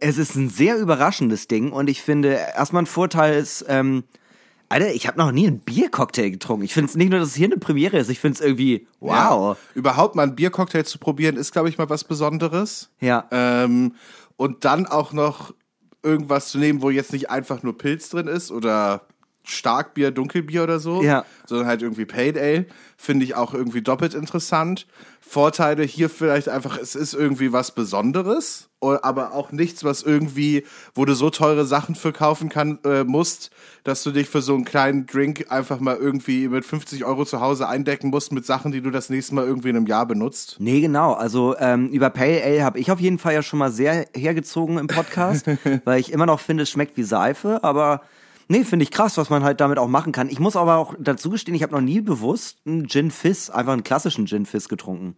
Es 0.00 0.18
ist 0.18 0.34
ein 0.34 0.48
sehr 0.48 0.78
überraschendes 0.78 1.48
Ding 1.48 1.70
und 1.70 1.88
ich 1.88 2.02
finde, 2.02 2.38
erstmal 2.56 2.82
ein 2.82 2.86
Vorteil 2.86 3.34
ist, 3.34 3.64
ähm, 3.68 4.04
Alter, 4.68 4.94
ich 4.94 5.06
habe 5.06 5.18
noch 5.18 5.32
nie 5.32 5.46
einen 5.46 5.60
Biercocktail 5.60 6.30
getrunken. 6.30 6.64
Ich 6.64 6.72
finde 6.72 6.88
es 6.88 6.96
nicht 6.96 7.10
nur, 7.10 7.20
dass 7.20 7.28
es 7.28 7.34
hier 7.34 7.46
eine 7.46 7.58
Premiere 7.58 7.98
ist, 7.98 8.08
ich 8.08 8.20
finde 8.20 8.36
es 8.36 8.40
irgendwie, 8.40 8.86
wow. 9.00 9.56
Ja. 9.56 9.56
Überhaupt 9.74 10.14
mal 10.14 10.22
einen 10.22 10.34
Biercocktail 10.34 10.84
zu 10.84 10.98
probieren, 10.98 11.36
ist, 11.36 11.52
glaube 11.52 11.68
ich, 11.68 11.76
mal 11.76 11.90
was 11.90 12.04
Besonderes. 12.04 12.88
Ja. 12.98 13.28
Ähm, 13.30 13.94
und 14.36 14.64
dann 14.64 14.86
auch 14.86 15.12
noch 15.12 15.52
irgendwas 16.02 16.48
zu 16.48 16.58
nehmen, 16.58 16.80
wo 16.80 16.88
jetzt 16.90 17.12
nicht 17.12 17.30
einfach 17.30 17.62
nur 17.62 17.76
Pilz 17.76 18.08
drin 18.08 18.28
ist 18.28 18.50
oder 18.50 19.06
Starkbier, 19.44 20.10
Dunkelbier 20.10 20.62
oder 20.62 20.78
so, 20.78 21.02
Ja. 21.02 21.24
sondern 21.46 21.66
halt 21.66 21.82
irgendwie 21.82 22.04
Pale 22.04 22.40
Ale, 22.40 22.66
finde 22.96 23.24
ich 23.24 23.34
auch 23.34 23.54
irgendwie 23.54 23.82
doppelt 23.82 24.14
interessant. 24.14 24.86
Vorteile 25.20 25.82
hier 25.84 26.10
vielleicht 26.10 26.48
einfach, 26.48 26.78
es 26.78 26.94
ist 26.94 27.14
irgendwie 27.14 27.52
was 27.52 27.72
Besonderes, 27.74 28.68
aber 28.80 29.32
auch 29.32 29.52
nichts, 29.52 29.84
was 29.84 30.02
irgendwie, 30.02 30.64
wo 30.94 31.04
du 31.04 31.14
so 31.14 31.30
teure 31.30 31.64
Sachen 31.64 31.94
für 31.94 32.12
kaufen 32.12 32.48
kann, 32.48 32.80
äh, 32.84 33.04
musst, 33.04 33.50
dass 33.84 34.02
du 34.02 34.10
dich 34.10 34.28
für 34.28 34.42
so 34.42 34.54
einen 34.54 34.64
kleinen 34.64 35.06
Drink 35.06 35.46
einfach 35.50 35.78
mal 35.80 35.96
irgendwie 35.96 36.48
mit 36.48 36.64
50 36.64 37.04
Euro 37.04 37.24
zu 37.24 37.40
Hause 37.40 37.68
eindecken 37.68 38.10
musst 38.10 38.32
mit 38.32 38.44
Sachen, 38.44 38.72
die 38.72 38.80
du 38.80 38.90
das 38.90 39.08
nächste 39.08 39.34
Mal 39.36 39.46
irgendwie 39.46 39.70
in 39.70 39.76
einem 39.76 39.86
Jahr 39.86 40.06
benutzt. 40.06 40.56
Nee, 40.58 40.80
genau. 40.80 41.12
Also 41.12 41.56
ähm, 41.58 41.88
über 41.88 42.10
Pale 42.10 42.42
Ale 42.44 42.64
habe 42.64 42.78
ich 42.80 42.90
auf 42.90 43.00
jeden 43.00 43.18
Fall 43.18 43.34
ja 43.34 43.42
schon 43.42 43.60
mal 43.60 43.70
sehr 43.70 44.06
hergezogen 44.14 44.78
im 44.78 44.88
Podcast, 44.88 45.46
weil 45.84 46.00
ich 46.00 46.12
immer 46.12 46.26
noch 46.26 46.40
finde, 46.40 46.64
es 46.64 46.70
schmeckt 46.70 46.96
wie 46.96 47.04
Seife, 47.04 47.62
aber 47.62 48.02
nee, 48.48 48.64
finde 48.64 48.84
ich 48.84 48.90
krass, 48.90 49.16
was 49.16 49.30
man 49.30 49.44
halt 49.44 49.60
damit 49.60 49.78
auch 49.78 49.88
machen 49.88 50.12
kann. 50.12 50.28
Ich 50.28 50.38
muss 50.38 50.56
aber 50.56 50.76
auch 50.76 50.94
dazu 50.98 51.30
gestehen, 51.30 51.54
ich 51.54 51.62
habe 51.62 51.72
noch 51.72 51.80
nie 51.80 52.00
bewusst 52.00 52.58
einen 52.66 52.88
Gin 52.88 53.10
Fizz, 53.10 53.50
einfach 53.50 53.72
einen 53.72 53.84
klassischen 53.84 54.26
Gin 54.26 54.46
Fizz 54.46 54.68
getrunken. 54.68 55.16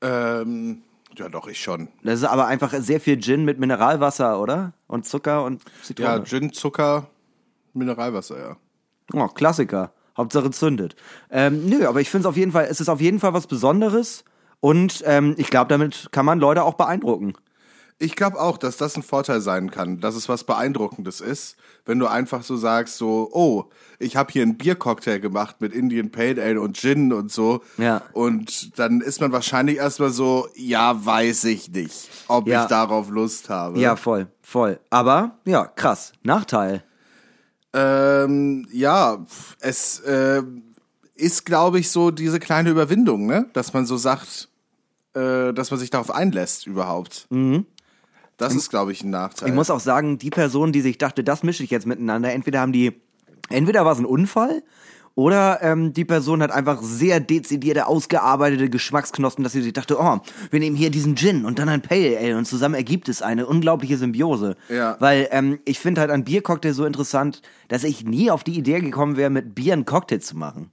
Ähm, 0.00 0.82
ja, 1.16 1.28
doch, 1.28 1.46
ich 1.48 1.60
schon. 1.60 1.88
Das 2.02 2.20
ist 2.20 2.24
aber 2.24 2.46
einfach 2.46 2.72
sehr 2.78 3.00
viel 3.00 3.18
Gin 3.20 3.44
mit 3.44 3.58
Mineralwasser, 3.58 4.40
oder? 4.40 4.72
Und 4.86 5.06
Zucker 5.06 5.44
und 5.44 5.62
Zitrone. 5.82 6.08
Ja, 6.08 6.24
Gin, 6.24 6.52
Zucker, 6.52 7.08
Mineralwasser, 7.72 8.38
ja. 8.38 8.56
Oh, 9.12 9.28
Klassiker. 9.28 9.92
Hauptsache 10.16 10.50
zündet. 10.50 10.96
Ähm, 11.30 11.66
nö, 11.66 11.86
aber 11.86 12.00
ich 12.00 12.10
finde 12.10 12.26
es 12.26 12.26
auf 12.26 12.36
jeden 12.36 12.52
Fall, 12.52 12.66
es 12.70 12.80
ist 12.80 12.88
auf 12.88 13.00
jeden 13.00 13.20
Fall 13.20 13.34
was 13.34 13.46
Besonderes 13.46 14.24
und 14.60 15.02
ähm, 15.06 15.34
ich 15.36 15.50
glaube, 15.50 15.68
damit 15.68 16.08
kann 16.10 16.24
man 16.24 16.40
Leute 16.40 16.64
auch 16.64 16.74
beeindrucken. 16.74 17.34
Ich 17.98 18.14
glaube 18.14 18.38
auch, 18.38 18.58
dass 18.58 18.76
das 18.76 18.94
ein 18.96 19.02
Vorteil 19.02 19.40
sein 19.40 19.70
kann, 19.70 20.00
dass 20.00 20.16
es 20.16 20.28
was 20.28 20.44
Beeindruckendes 20.44 21.22
ist, 21.22 21.56
wenn 21.86 21.98
du 21.98 22.06
einfach 22.06 22.42
so 22.42 22.54
sagst, 22.56 22.98
so, 22.98 23.30
oh, 23.32 23.70
ich 23.98 24.16
habe 24.16 24.30
hier 24.30 24.42
einen 24.42 24.58
Biercocktail 24.58 25.18
gemacht 25.18 25.56
mit 25.60 25.72
Indian 25.72 26.10
Pale 26.10 26.42
Ale 26.42 26.60
und 26.60 26.76
Gin 26.76 27.14
und 27.14 27.32
so. 27.32 27.62
Ja. 27.78 28.02
Und 28.12 28.78
dann 28.78 29.00
ist 29.00 29.22
man 29.22 29.32
wahrscheinlich 29.32 29.78
erstmal 29.78 30.10
so, 30.10 30.46
ja, 30.54 31.06
weiß 31.06 31.44
ich 31.44 31.70
nicht, 31.70 32.10
ob 32.28 32.46
Ja. 32.46 32.64
ich 32.64 32.68
darauf 32.68 33.08
Lust 33.08 33.48
habe. 33.48 33.78
Ja, 33.80 33.96
voll, 33.96 34.26
voll. 34.42 34.78
Aber 34.90 35.38
ja, 35.46 35.64
krass. 35.64 36.12
Nachteil. 36.22 36.84
Ähm, 37.72 38.66
ja, 38.72 39.24
es 39.60 40.00
äh, 40.00 40.42
ist, 41.14 41.46
glaube 41.46 41.78
ich, 41.78 41.90
so 41.90 42.10
diese 42.10 42.40
kleine 42.40 42.70
Überwindung, 42.70 43.26
ne? 43.26 43.46
Dass 43.54 43.72
man 43.72 43.86
so 43.86 43.96
sagt, 43.96 44.48
äh, 45.14 45.52
dass 45.52 45.70
man 45.70 45.80
sich 45.80 45.90
darauf 45.90 46.10
einlässt 46.10 46.66
überhaupt. 46.66 47.26
Das 48.36 48.54
ist, 48.54 48.70
glaube 48.70 48.92
ich, 48.92 49.02
ein 49.02 49.10
Nachteil. 49.10 49.48
Ich 49.48 49.54
muss 49.54 49.70
auch 49.70 49.80
sagen, 49.80 50.18
die 50.18 50.30
Person, 50.30 50.72
die 50.72 50.82
sich 50.82 50.98
dachte, 50.98 51.24
das 51.24 51.42
mische 51.42 51.64
ich 51.64 51.70
jetzt 51.70 51.86
miteinander, 51.86 52.32
entweder 52.32 52.60
haben 52.60 52.72
die, 52.72 53.00
entweder 53.48 53.84
war 53.84 53.92
es 53.92 53.98
ein 53.98 54.04
Unfall 54.04 54.62
oder 55.16 55.62
ähm, 55.62 55.94
die 55.94 56.04
Person 56.04 56.42
hat 56.42 56.50
einfach 56.50 56.82
sehr 56.82 57.20
dezidierte, 57.20 57.86
ausgearbeitete 57.86 58.68
Geschmacksknospen, 58.68 59.42
dass 59.42 59.54
sie 59.54 59.62
sich 59.62 59.72
dachte, 59.72 59.98
oh, 59.98 60.18
wir 60.50 60.60
nehmen 60.60 60.76
hier 60.76 60.90
diesen 60.90 61.16
Gin 61.16 61.46
und 61.46 61.58
dann 61.58 61.70
ein 61.70 61.80
Pale 61.80 62.18
Ale 62.18 62.36
und 62.36 62.44
zusammen 62.44 62.74
ergibt 62.74 63.08
es 63.08 63.22
eine 63.22 63.46
unglaubliche 63.46 63.96
Symbiose. 63.96 64.56
Ja. 64.68 64.96
Weil 65.00 65.28
ähm, 65.30 65.58
ich 65.64 65.80
finde 65.80 66.02
halt 66.02 66.10
an 66.10 66.24
Biercocktail 66.24 66.74
so 66.74 66.84
interessant, 66.84 67.40
dass 67.68 67.82
ich 67.82 68.04
nie 68.04 68.30
auf 68.30 68.44
die 68.44 68.58
Idee 68.58 68.80
gekommen 68.80 69.16
wäre, 69.16 69.30
mit 69.30 69.54
Bier 69.54 69.72
einen 69.72 69.86
Cocktail 69.86 70.18
zu 70.18 70.36
machen. 70.36 70.70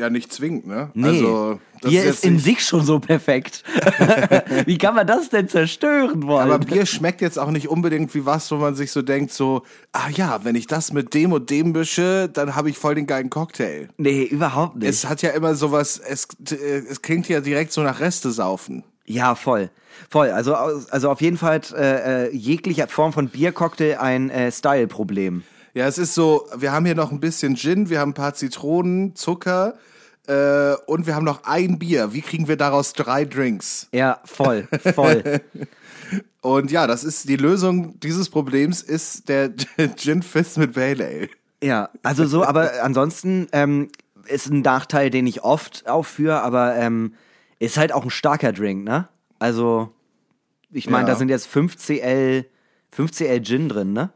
Ja 0.00 0.10
nicht 0.10 0.32
zwingend, 0.32 0.66
ne? 0.66 0.90
Nee, 0.94 1.08
Also, 1.08 1.60
Bier 1.82 2.04
jetzt 2.04 2.16
ist 2.16 2.24
in 2.24 2.38
sich 2.38 2.64
schon 2.64 2.84
so 2.84 2.98
perfekt. 2.98 3.62
Wie 4.66 4.76
kann 4.78 4.94
man 4.94 5.06
das 5.06 5.28
denn 5.30 5.48
zerstören 5.48 6.22
wollen? 6.24 6.50
Aber 6.50 6.58
Bier 6.58 6.86
schmeckt 6.86 7.20
jetzt 7.20 7.38
auch 7.38 7.50
nicht 7.50 7.68
unbedingt 7.68 8.14
wie 8.14 8.26
was, 8.26 8.50
wo 8.50 8.56
man 8.56 8.74
sich 8.74 8.90
so 8.90 9.02
denkt, 9.02 9.32
so, 9.32 9.62
ah 9.92 10.08
ja, 10.12 10.44
wenn 10.44 10.56
ich 10.56 10.66
das 10.66 10.92
mit 10.92 11.14
dem 11.14 11.32
und 11.32 11.48
dem 11.50 11.72
mische, 11.72 12.28
dann 12.28 12.56
habe 12.56 12.70
ich 12.70 12.78
voll 12.78 12.94
den 12.94 13.06
geilen 13.06 13.30
Cocktail. 13.30 13.88
nee, 13.96 14.24
überhaupt 14.24 14.76
nicht. 14.76 14.88
Es 14.88 15.08
hat 15.08 15.22
ja 15.22 15.30
immer 15.30 15.54
sowas, 15.54 15.98
es, 16.04 16.26
äh, 16.50 16.82
es 16.88 17.02
klingt 17.02 17.28
ja 17.28 17.40
direkt 17.40 17.72
so 17.72 17.82
nach 17.82 18.00
Reste 18.00 18.30
saufen. 18.30 18.84
Ja, 19.06 19.34
voll. 19.34 19.70
Voll. 20.08 20.30
Also, 20.30 20.54
also 20.54 21.10
auf 21.10 21.20
jeden 21.20 21.36
Fall 21.36 21.60
äh, 21.76 22.26
äh, 22.26 22.34
jegliche 22.34 22.86
Form 22.88 23.12
von 23.12 23.28
Biercocktail 23.28 23.98
ein 23.98 24.30
äh, 24.30 24.50
Style-Problem. 24.52 25.42
Ja, 25.74 25.86
es 25.86 25.98
ist 25.98 26.14
so, 26.14 26.46
wir 26.56 26.72
haben 26.72 26.84
hier 26.84 26.94
noch 26.94 27.12
ein 27.12 27.20
bisschen 27.20 27.56
Gin, 27.56 27.90
wir 27.90 28.00
haben 28.00 28.10
ein 28.10 28.14
paar 28.14 28.34
Zitronen, 28.34 29.14
Zucker 29.14 29.74
äh, 30.30 30.76
und 30.86 31.06
wir 31.06 31.14
haben 31.14 31.24
noch 31.24 31.44
ein 31.44 31.78
Bier. 31.78 32.12
Wie 32.12 32.22
kriegen 32.22 32.46
wir 32.48 32.56
daraus 32.56 32.92
drei 32.92 33.24
Drinks? 33.24 33.88
Ja, 33.92 34.20
voll, 34.24 34.68
voll. 34.94 35.40
Und 36.42 36.70
ja, 36.70 36.86
das 36.86 37.04
ist 37.04 37.28
die 37.28 37.36
Lösung 37.36 38.00
dieses 38.00 38.30
Problems 38.30 38.80
ist 38.80 39.28
der 39.28 39.52
Gin 39.96 40.22
Fizz 40.22 40.56
mit 40.56 40.76
Ale. 40.78 41.28
ja, 41.62 41.90
also 42.02 42.24
so, 42.26 42.44
aber 42.44 42.82
ansonsten 42.82 43.46
ähm, 43.52 43.90
ist 44.26 44.48
ein 44.50 44.62
Nachteil, 44.62 45.10
den 45.10 45.26
ich 45.26 45.42
oft 45.44 45.86
aufführe, 45.86 46.40
aber 46.42 46.76
ähm, 46.76 47.12
ist 47.58 47.76
halt 47.76 47.92
auch 47.92 48.04
ein 48.04 48.10
starker 48.10 48.52
Drink, 48.52 48.84
ne? 48.84 49.08
Also, 49.38 49.92
ich 50.72 50.88
meine, 50.88 51.06
Ja. 51.08 51.12
da 51.12 51.18
sind 51.18 51.28
jetzt 51.28 51.46
5cl, 51.54 52.46
5cl 52.96 53.44
Gin 53.44 53.68
drin, 53.68 53.92
ne? 53.92 54.10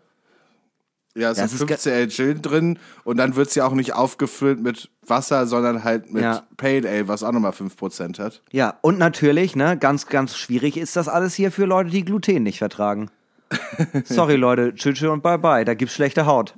Ja, 1.17 1.31
es 1.31 1.39
Das 1.39 1.51
sind 1.53 1.71
ist 1.71 1.83
ge- 1.85 2.07
15 2.07 2.11
Gin 2.11 2.43
drin 2.43 2.79
und 3.05 3.19
dann 3.19 3.37
wird's 3.37 3.55
ja 3.55 3.65
auch 3.67 3.73
nicht 3.75 3.93
aufgefüllt 3.95 4.61
mit 4.61 4.91
Wasser, 5.07 5.47
sondern 5.47 5.85
halt 5.85 6.13
mit 6.13 6.23
Ja. 6.25 6.43
Pale 6.57 6.89
Ale, 6.89 7.07
was 7.09 7.23
auch 7.23 7.31
nochmal 7.33 7.53
5% 7.53 8.19
hat. 8.19 8.43
Ja, 8.51 8.79
und 8.81 8.99
natürlich, 8.99 9.55
ne, 9.55 9.77
ganz, 9.79 10.07
ganz 10.07 10.37
schwierig 10.37 10.77
ist 10.77 10.97
das 10.97 11.07
alles 11.09 11.35
hier 11.35 11.53
für 11.53 11.67
Leute, 11.67 11.91
die 11.91 12.05
Gluten 12.05 12.43
nicht 12.43 12.59
vertragen. 12.59 13.11
Sorry, 14.05 14.35
Leute, 14.37 14.75
tschüss 14.75 15.03
und 15.03 15.23
bye 15.23 15.39
bye, 15.39 15.65
da 15.65 15.75
gibt's 15.75 15.95
schlechte 15.95 16.27
Haut. 16.27 16.55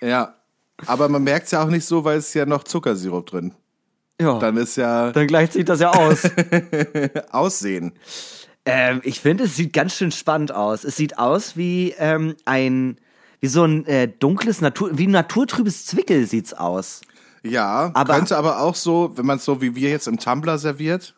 Ja. 0.00 0.34
Aber 0.86 1.08
man 1.08 1.24
merkt's 1.24 1.50
ja 1.50 1.62
auch 1.64 1.68
nicht 1.70 1.84
so, 1.86 2.04
weil 2.04 2.18
es 2.18 2.28
ist 2.28 2.34
ja 2.34 2.46
noch 2.46 2.62
Zuckersirup 2.64 3.26
drin. 3.26 3.54
Ja. 4.20 4.38
Dann 4.38 4.56
ist 4.56 4.76
ja 4.76 5.10
Dann 5.10 5.26
gleicht 5.26 5.54
sich 5.54 5.64
das 5.64 5.80
ja 5.80 5.90
aus. 5.90 6.22
Aussehen. 7.32 7.92
ähm, 8.64 9.00
ich 9.04 9.20
finde, 9.20 9.44
es 9.44 9.56
sieht 9.56 9.72
ganz 9.72 9.94
schön 9.94 10.12
spannend 10.12 10.52
aus. 10.52 10.84
Es 10.84 10.96
sieht 10.96 11.18
aus 11.18 11.56
wie 11.56 11.94
ähm, 11.98 12.36
ein, 12.44 12.98
wie 13.40 13.46
so 13.48 13.64
ein 13.64 13.86
äh, 13.86 14.08
dunkles 14.08 14.60
Natur, 14.60 14.90
wie 14.96 15.06
ein 15.06 15.10
naturtrübes 15.12 15.86
Zwickel 15.86 16.26
sieht's 16.26 16.52
aus. 16.54 17.00
Ja, 17.42 17.90
Aber- 17.94 18.14
könnte 18.14 18.36
aber 18.36 18.60
auch 18.60 18.74
so, 18.74 19.12
wenn 19.16 19.26
man 19.26 19.36
es 19.38 19.44
so 19.44 19.60
wie 19.62 19.74
wir 19.76 19.90
jetzt 19.90 20.08
im 20.08 20.18
Tumbler 20.18 20.58
serviert, 20.58 21.14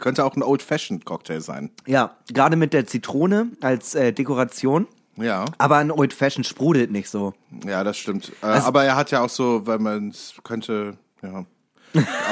könnte 0.00 0.24
auch 0.24 0.36
ein 0.36 0.42
Old-Fashioned 0.42 1.04
Cocktail 1.04 1.40
sein. 1.40 1.70
Ja, 1.86 2.16
gerade 2.32 2.56
mit 2.56 2.72
der 2.72 2.86
Zitrone 2.86 3.48
als 3.60 3.94
äh, 3.94 4.12
Dekoration. 4.12 4.86
Ja, 5.16 5.46
Aber 5.58 5.78
ein 5.78 5.90
Old 5.90 6.12
Fashioned 6.12 6.46
sprudelt 6.46 6.92
nicht 6.92 7.08
so. 7.08 7.34
ja, 7.66 7.82
das 7.82 7.96
stimmt. 7.98 8.30
Äh, 8.42 8.46
Also- 8.46 8.66
aber 8.68 8.84
er 8.84 8.96
hat 8.96 9.10
ja 9.10 9.22
auch 9.22 9.28
so, 9.30 9.66
weil 9.66 9.78
man 9.80 10.08
es 10.10 10.34
könnte, 10.44 10.96
ja, 11.22 11.44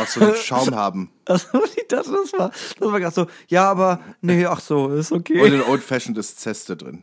auch 0.01 0.07
so 0.07 0.21
einen 0.21 0.35
Schaum 0.43 0.75
haben. 0.75 1.11
Also, 1.25 1.47
dachte, 1.89 2.11
das 2.13 2.33
war, 2.39 2.51
das 2.79 2.93
war 2.93 3.01
gerade 3.01 3.15
so, 3.15 3.27
ja, 3.49 3.69
aber 3.71 4.01
nee, 4.21 4.47
ach 4.47 4.61
so, 4.61 4.89
ist 4.91 5.11
Und 5.13 5.21
okay. 5.31 5.47
in 5.55 5.63
Old-Fashioned 5.63 6.17
ist 6.19 6.39
Zeste 6.41 6.77
drin. 6.77 7.03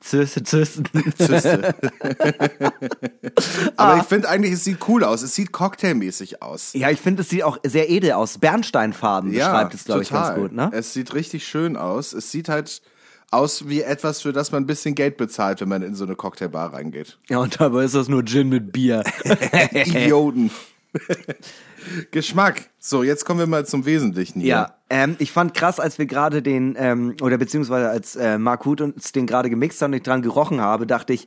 Züste, 0.00 0.44
Züsten. 0.44 0.84
Zyste. 1.18 1.74
aber 3.76 3.94
Ah. 3.94 3.98
ich 4.00 4.04
finde 4.04 4.28
eigentlich, 4.28 4.52
es 4.52 4.62
sieht 4.64 4.78
cool 4.88 5.02
aus. 5.02 5.22
Es 5.22 5.34
sieht 5.34 5.50
cocktailmäßig 5.50 6.42
aus. 6.42 6.72
Ja, 6.74 6.90
ich 6.90 7.00
finde, 7.00 7.22
es 7.22 7.28
sieht 7.28 7.42
auch 7.42 7.58
sehr 7.64 7.90
edel 7.90 8.12
aus. 8.12 8.38
Bernsteinfarben 8.38 9.32
Ja, 9.32 9.48
beschreibt 9.50 9.74
es, 9.74 9.84
glaube 9.84 10.02
ich, 10.02 10.10
ganz 10.10 10.36
gut, 10.36 10.52
ne? 10.52 10.70
Es 10.72 10.92
sieht 10.92 11.12
richtig 11.14 11.44
schön 11.46 11.76
aus. 11.76 12.12
Es 12.12 12.30
sieht 12.30 12.48
halt 12.48 12.82
aus 13.32 13.66
wie 13.68 13.82
etwas, 13.82 14.20
für 14.22 14.32
das 14.32 14.52
man 14.52 14.62
ein 14.62 14.66
bisschen 14.66 14.94
Geld 14.94 15.16
bezahlt, 15.16 15.60
wenn 15.60 15.68
man 15.68 15.82
in 15.82 15.94
so 15.96 16.04
eine 16.04 16.14
Cocktailbar 16.14 16.72
reingeht. 16.74 17.18
Ja, 17.28 17.38
und 17.38 17.60
dabei 17.60 17.84
ist 17.84 17.94
das 17.96 18.06
nur 18.08 18.24
Gin 18.24 18.48
mit 18.48 18.72
Bier. 18.72 19.02
Idioten. 19.72 20.50
Geschmack. 22.10 22.70
So, 22.78 23.02
jetzt 23.02 23.24
kommen 23.24 23.40
wir 23.40 23.46
mal 23.46 23.66
zum 23.66 23.84
Wesentlichen 23.84 24.40
hier. 24.40 24.48
Ja, 24.48 24.76
ähm, 24.90 25.16
ich 25.18 25.32
fand 25.32 25.54
krass, 25.54 25.80
als 25.80 25.98
wir 25.98 26.06
gerade 26.06 26.42
den, 26.42 26.76
ähm, 26.78 27.16
oder 27.22 27.38
beziehungsweise 27.38 27.88
als 27.88 28.16
äh, 28.16 28.38
Mark 28.38 28.64
Huth 28.64 28.80
uns 28.80 29.12
den 29.12 29.26
gerade 29.26 29.50
gemixt 29.50 29.80
haben 29.82 29.92
und 29.92 29.98
ich 29.98 30.02
dran 30.02 30.22
gerochen 30.22 30.60
habe, 30.60 30.86
dachte 30.86 31.12
ich, 31.12 31.26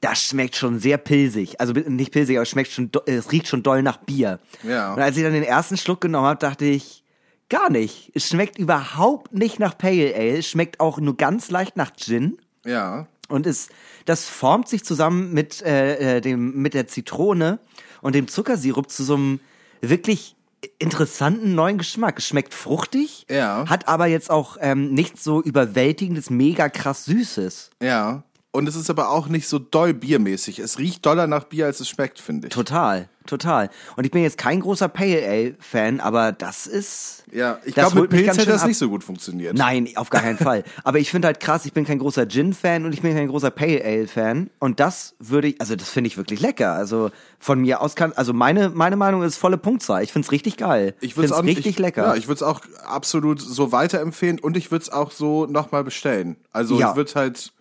das 0.00 0.22
schmeckt 0.22 0.56
schon 0.56 0.78
sehr 0.78 0.98
pilsig. 0.98 1.60
Also 1.60 1.72
nicht 1.72 2.12
pilsig, 2.12 2.36
aber 2.36 2.42
es 2.42 2.50
schmeckt 2.50 2.70
schon, 2.70 2.90
äh, 3.06 3.12
es 3.12 3.32
riecht 3.32 3.48
schon 3.48 3.62
doll 3.62 3.82
nach 3.82 3.96
Bier. 3.98 4.38
Ja. 4.62 4.94
Und 4.94 5.00
als 5.00 5.16
ich 5.16 5.22
dann 5.22 5.32
den 5.32 5.42
ersten 5.42 5.76
Schluck 5.76 6.00
genommen 6.00 6.26
habe, 6.26 6.38
dachte 6.38 6.66
ich, 6.66 7.02
gar 7.48 7.70
nicht. 7.70 8.10
Es 8.14 8.28
schmeckt 8.28 8.58
überhaupt 8.58 9.32
nicht 9.32 9.58
nach 9.58 9.78
Pale 9.78 10.14
Ale. 10.14 10.38
Es 10.38 10.48
schmeckt 10.48 10.80
auch 10.80 10.98
nur 10.98 11.16
ganz 11.16 11.50
leicht 11.50 11.76
nach 11.76 11.92
Gin. 11.96 12.38
Ja. 12.64 13.06
Und 13.28 13.46
es, 13.46 13.68
das 14.04 14.28
formt 14.28 14.68
sich 14.68 14.84
zusammen 14.84 15.32
mit, 15.32 15.62
äh, 15.62 16.16
äh, 16.16 16.20
dem, 16.20 16.60
mit 16.60 16.74
der 16.74 16.86
Zitrone 16.86 17.58
und 18.02 18.14
dem 18.14 18.28
Zuckersirup 18.28 18.90
zu 18.90 19.04
so 19.04 19.14
einem 19.14 19.40
wirklich 19.80 20.36
interessanten 20.78 21.54
neuen 21.54 21.78
Geschmack. 21.78 22.18
Es 22.18 22.26
schmeckt 22.26 22.54
fruchtig, 22.54 23.26
Ja. 23.30 23.64
hat 23.68 23.88
aber 23.88 24.06
jetzt 24.06 24.30
auch 24.30 24.56
ähm, 24.60 24.92
nichts 24.94 25.22
so 25.22 25.42
überwältigendes, 25.42 26.30
mega 26.30 26.68
krass 26.68 27.04
Süßes. 27.04 27.70
Ja. 27.82 28.24
Und 28.56 28.66
es 28.68 28.74
ist 28.74 28.88
aber 28.88 29.10
auch 29.10 29.28
nicht 29.28 29.48
so 29.48 29.58
doll 29.58 29.92
biermäßig. 29.92 30.58
Es 30.60 30.78
riecht 30.78 31.04
doller 31.04 31.26
nach 31.26 31.44
Bier, 31.44 31.66
als 31.66 31.80
es 31.80 31.88
schmeckt, 31.88 32.18
finde 32.18 32.48
ich. 32.48 32.54
Total, 32.54 33.08
total. 33.26 33.68
Und 33.96 34.04
ich 34.04 34.10
bin 34.10 34.22
jetzt 34.22 34.38
kein 34.38 34.60
großer 34.60 34.88
Pale 34.88 35.22
Ale 35.28 35.54
Fan, 35.60 36.00
aber 36.00 36.32
das 36.32 36.66
ist. 36.66 37.24
Ja, 37.32 37.58
ich 37.64 37.74
glaube, 37.74 38.00
mit 38.02 38.10
Pilz 38.10 38.38
hätte 38.38 38.46
das 38.46 38.62
ab. 38.62 38.68
nicht 38.68 38.78
so 38.78 38.88
gut 38.88 39.04
funktioniert. 39.04 39.56
Nein, 39.58 39.88
auf 39.96 40.08
gar 40.10 40.22
keinen 40.22 40.38
Fall. 40.38 40.64
Aber 40.84 41.00
ich 41.00 41.10
finde 41.10 41.26
halt 41.26 41.40
krass, 41.40 41.66
ich 41.66 41.72
bin 41.72 41.84
kein 41.84 41.98
großer 41.98 42.26
Gin-Fan 42.28 42.84
und 42.84 42.92
ich 42.94 43.02
bin 43.02 43.14
kein 43.14 43.26
großer 43.28 43.50
Pale 43.50 43.84
Ale-Fan. 43.84 44.48
Und 44.60 44.78
das 44.78 45.14
würde 45.18 45.48
ich, 45.48 45.60
also 45.60 45.74
das 45.74 45.88
finde 45.90 46.06
ich 46.08 46.16
wirklich 46.16 46.40
lecker. 46.40 46.72
Also 46.74 47.10
von 47.40 47.60
mir 47.60 47.80
aus 47.80 47.96
kann, 47.96 48.12
also 48.12 48.32
meine, 48.32 48.70
meine 48.70 48.96
Meinung 48.96 49.22
ist 49.22 49.36
volle 49.36 49.58
Punktzahl. 49.58 50.02
Ich 50.04 50.12
finde 50.12 50.26
es 50.26 50.32
richtig 50.32 50.56
geil. 50.56 50.94
Ich 51.00 51.16
würde 51.16 51.34
es 51.34 51.42
richtig 51.42 51.66
ich, 51.66 51.78
lecker. 51.78 52.02
Ja, 52.04 52.14
ich 52.14 52.28
würde 52.28 52.36
es 52.36 52.42
auch 52.42 52.60
absolut 52.86 53.40
so 53.40 53.72
weiterempfehlen 53.72 54.38
und 54.38 54.56
ich 54.56 54.70
würde 54.70 54.84
es 54.84 54.90
auch 54.92 55.10
so 55.10 55.46
nochmal 55.46 55.82
bestellen. 55.82 56.36
Also 56.52 56.78
Ja. 56.78 56.90
ich 56.90 56.96
würde 56.96 57.12
halt, 57.16 57.52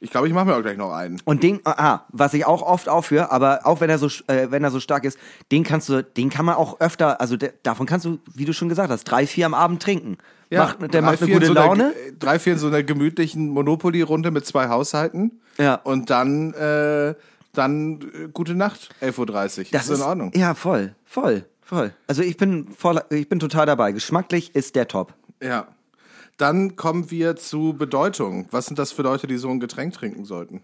ich 0.00 0.10
glaube, 0.10 0.28
ich 0.28 0.34
mache 0.34 0.46
mir 0.46 0.56
auch 0.56 0.62
gleich 0.62 0.76
noch 0.78 0.92
einen. 0.92 1.20
und 1.24 1.42
den, 1.42 1.60
ah, 1.64 2.00
was 2.08 2.32
ich 2.34 2.46
auch 2.46 2.62
oft 2.62 2.88
aufführe, 2.88 3.30
aber 3.30 3.60
auch 3.66 3.80
wenn 3.80 3.90
er 3.90 3.98
so, 3.98 4.06
äh, 4.28 4.50
wenn 4.50 4.64
er 4.64 4.70
so 4.70 4.80
stark 4.80 5.04
ist, 5.04 5.18
den 5.52 5.62
kannst 5.62 5.88
du, 5.88 6.02
den 6.02 6.30
kann 6.30 6.44
man 6.46 6.54
auch 6.56 6.80
öfter, 6.80 7.20
also 7.20 7.36
der, 7.36 7.52
davon 7.62 7.86
kannst 7.86 8.06
du, 8.06 8.18
wie 8.34 8.44
du 8.46 8.52
schon 8.52 8.68
gesagt 8.68 8.90
hast, 8.90 9.04
drei, 9.04 9.26
vier 9.26 9.46
am 9.46 9.54
Abend 9.54 9.82
trinken. 9.82 10.16
macht, 10.50 10.80
der 10.80 10.88
drei, 10.88 11.00
macht 11.02 11.22
eine 11.22 11.32
gute 11.32 11.46
so 11.46 11.52
einer- 11.52 11.60
Laune. 11.66 11.92
äh, 11.94 12.12
drei, 12.18 12.38
vier 12.38 12.54
in 12.54 12.58
so 12.58 12.66
einer 12.68 12.82
gemütlichen 12.82 13.48
Monopoly-Runde 13.50 14.30
mit 14.30 14.46
zwei 14.46 14.68
Haushalten. 14.68 15.40
Ja. 15.58 15.74
Und 15.74 16.08
dann, 16.10 16.54
äh, 16.54 17.14
dann 17.52 18.00
äh, 18.00 18.28
gute 18.32 18.54
Nacht, 18.54 18.88
11.30 19.02 19.18
Uhr. 19.58 19.64
Das, 19.72 19.88
ist 19.88 19.98
in 19.98 20.04
Ordnung. 20.04 20.32
Ja, 20.34 20.54
voll, 20.54 20.94
voll, 21.04 21.44
voll. 21.60 21.92
Also 22.06 22.22
ich 22.22 22.36
bin 22.36 22.68
voll, 22.76 23.00
ich 23.10 23.28
bin 23.28 23.38
total 23.38 23.66
dabei. 23.66 23.92
Geschmacklich 23.92 24.54
ist 24.54 24.76
der 24.76 24.88
Top. 24.88 25.12
Ja. 25.42 25.68
Dann 26.40 26.74
kommen 26.74 27.10
wir 27.10 27.36
zu 27.36 27.74
Bedeutung. 27.74 28.46
Was 28.50 28.64
sind 28.64 28.78
das 28.78 28.92
für 28.92 29.02
Leute, 29.02 29.26
die 29.26 29.36
so 29.36 29.50
ein 29.50 29.60
Getränk 29.60 29.92
trinken 29.92 30.24
sollten? 30.24 30.62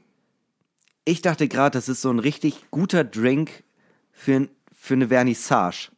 Ich 1.04 1.20
dachte 1.20 1.48
gerade, 1.48 1.72
das 1.72 1.90
ist 1.90 2.00
so 2.00 2.10
ein 2.10 2.18
richtig 2.18 2.64
guter 2.70 3.04
Drink 3.04 3.62
für, 4.10 4.48
für 4.74 4.94
eine 4.94 5.08
Vernissage. 5.08 5.90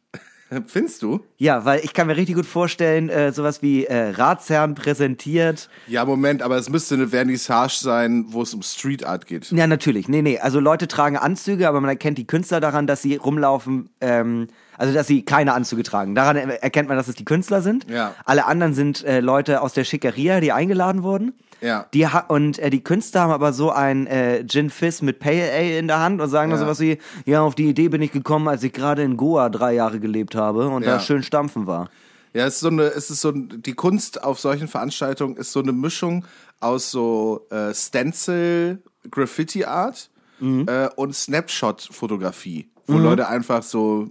Findest 0.67 1.01
du? 1.01 1.21
Ja, 1.37 1.63
weil 1.63 1.79
ich 1.85 1.93
kann 1.93 2.07
mir 2.07 2.17
richtig 2.17 2.35
gut 2.35 2.45
vorstellen, 2.45 3.07
äh, 3.07 3.31
sowas 3.31 3.61
wie 3.61 3.85
äh, 3.85 4.09
Ratsherrn 4.09 4.75
präsentiert. 4.75 5.69
Ja, 5.87 6.03
Moment, 6.03 6.41
aber 6.41 6.57
es 6.57 6.69
müsste 6.69 6.95
eine 6.95 7.07
Vernissage 7.07 7.77
sein, 7.79 8.25
wo 8.27 8.41
es 8.41 8.53
um 8.53 8.61
Street 8.61 9.05
Art 9.05 9.27
geht. 9.27 9.49
Ja, 9.51 9.65
natürlich. 9.65 10.09
Nee, 10.09 10.21
nee. 10.21 10.39
Also 10.39 10.59
Leute 10.59 10.89
tragen 10.89 11.15
Anzüge, 11.15 11.69
aber 11.69 11.79
man 11.79 11.89
erkennt 11.89 12.17
die 12.17 12.27
Künstler 12.27 12.59
daran, 12.59 12.85
dass 12.85 13.01
sie 13.01 13.15
rumlaufen, 13.15 13.89
ähm, 14.01 14.47
also 14.79 14.93
dass 14.93 15.05
sie 15.07 15.23
keine 15.23 15.53
Anzüge 15.53 15.83
tragen. 15.83 16.15
Daran 16.15 16.35
er- 16.37 16.63
erkennt 16.63 16.87
man, 16.89 16.97
dass 16.97 17.07
es 17.07 17.15
die 17.15 17.25
Künstler 17.25 17.61
sind. 17.61 17.89
Ja. 17.89 18.15
Alle 18.25 18.45
anderen 18.47 18.73
sind 18.73 19.03
äh, 19.03 19.19
Leute 19.19 19.61
aus 19.61 19.73
der 19.73 19.83
Schickeria, 19.83 20.39
die 20.39 20.51
eingeladen 20.51 21.03
wurden. 21.03 21.33
Ja. 21.61 21.85
Die 21.93 22.07
ha 22.07 22.19
und 22.29 22.57
äh, 22.57 22.69
die 22.69 22.81
Künstler 22.83 23.21
haben 23.21 23.31
aber 23.31 23.51
so 23.53 23.69
ein 23.71 24.07
äh, 24.07 24.45
Gin 24.47 24.69
Fizz 24.69 25.01
mit 25.01 25.19
Pale 25.19 25.51
Ale 25.51 25.77
in 25.77 25.87
der 25.87 25.99
Hand 25.99 26.21
und 26.21 26.29
sagen 26.29 26.49
dann 26.51 26.59
Ja. 26.59 26.65
sowas 26.65 26.79
wie, 26.79 26.97
ja, 27.25 27.41
auf 27.41 27.53
die 27.53 27.67
Idee 27.69 27.89
bin 27.89 28.01
ich 28.01 28.11
gekommen, 28.13 28.47
als 28.47 28.63
ich 28.63 28.71
gerade 28.73 29.03
in 29.03 29.17
Goa 29.17 29.49
drei 29.49 29.73
Jahre 29.73 29.99
gelebt 29.99 30.35
habe 30.35 30.69
und 30.69 30.83
Ja. 30.83 30.93
da 30.95 30.99
schön 31.01 31.21
stampfen 31.21 31.67
war. 31.67 31.89
Ja, 32.33 32.45
es 32.45 32.53
ist 32.55 32.59
so 32.61 32.69
eine, 32.69 32.83
es 32.83 33.09
ist 33.09 33.21
so 33.21 33.31
die 33.33 33.73
Kunst 33.73 34.23
auf 34.23 34.39
solchen 34.39 34.67
Veranstaltungen 34.69 35.35
ist 35.35 35.51
so 35.51 35.61
eine 35.61 35.73
Mischung 35.73 36.25
aus 36.61 36.91
so 36.91 37.45
äh, 37.49 37.73
Stencil, 37.73 38.79
Graffiti 39.11 39.65
Art 39.65 40.09
äh, 40.41 40.87
und 40.95 41.13
Snapshot 41.15 41.89
Fotografie, 41.91 42.69
wo 42.87 42.97
Leute 42.97 43.27
einfach 43.27 43.63
so 43.63 44.07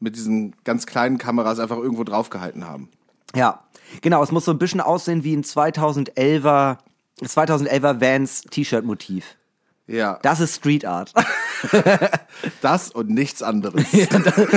mit 0.00 0.16
diesen 0.16 0.54
ganz 0.64 0.86
kleinen 0.86 1.18
Kameras 1.18 1.58
einfach 1.58 1.78
irgendwo 1.78 2.04
draufgehalten 2.04 2.66
haben. 2.66 2.90
Ja, 3.34 3.64
genau. 4.02 4.22
Es 4.22 4.32
muss 4.32 4.44
so 4.44 4.52
ein 4.52 4.58
bisschen 4.58 4.80
aussehen 4.80 5.24
wie 5.24 5.34
ein 5.34 5.42
2011er, 5.44 6.78
2011er 7.22 8.00
Vans 8.00 8.42
T-Shirt-Motiv. 8.42 9.36
Ja, 9.88 10.18
Das 10.22 10.40
ist 10.40 10.56
Street 10.56 10.84
Art. 10.84 11.12
das 12.60 12.90
und 12.90 13.08
nichts 13.08 13.40
anderes. 13.40 13.84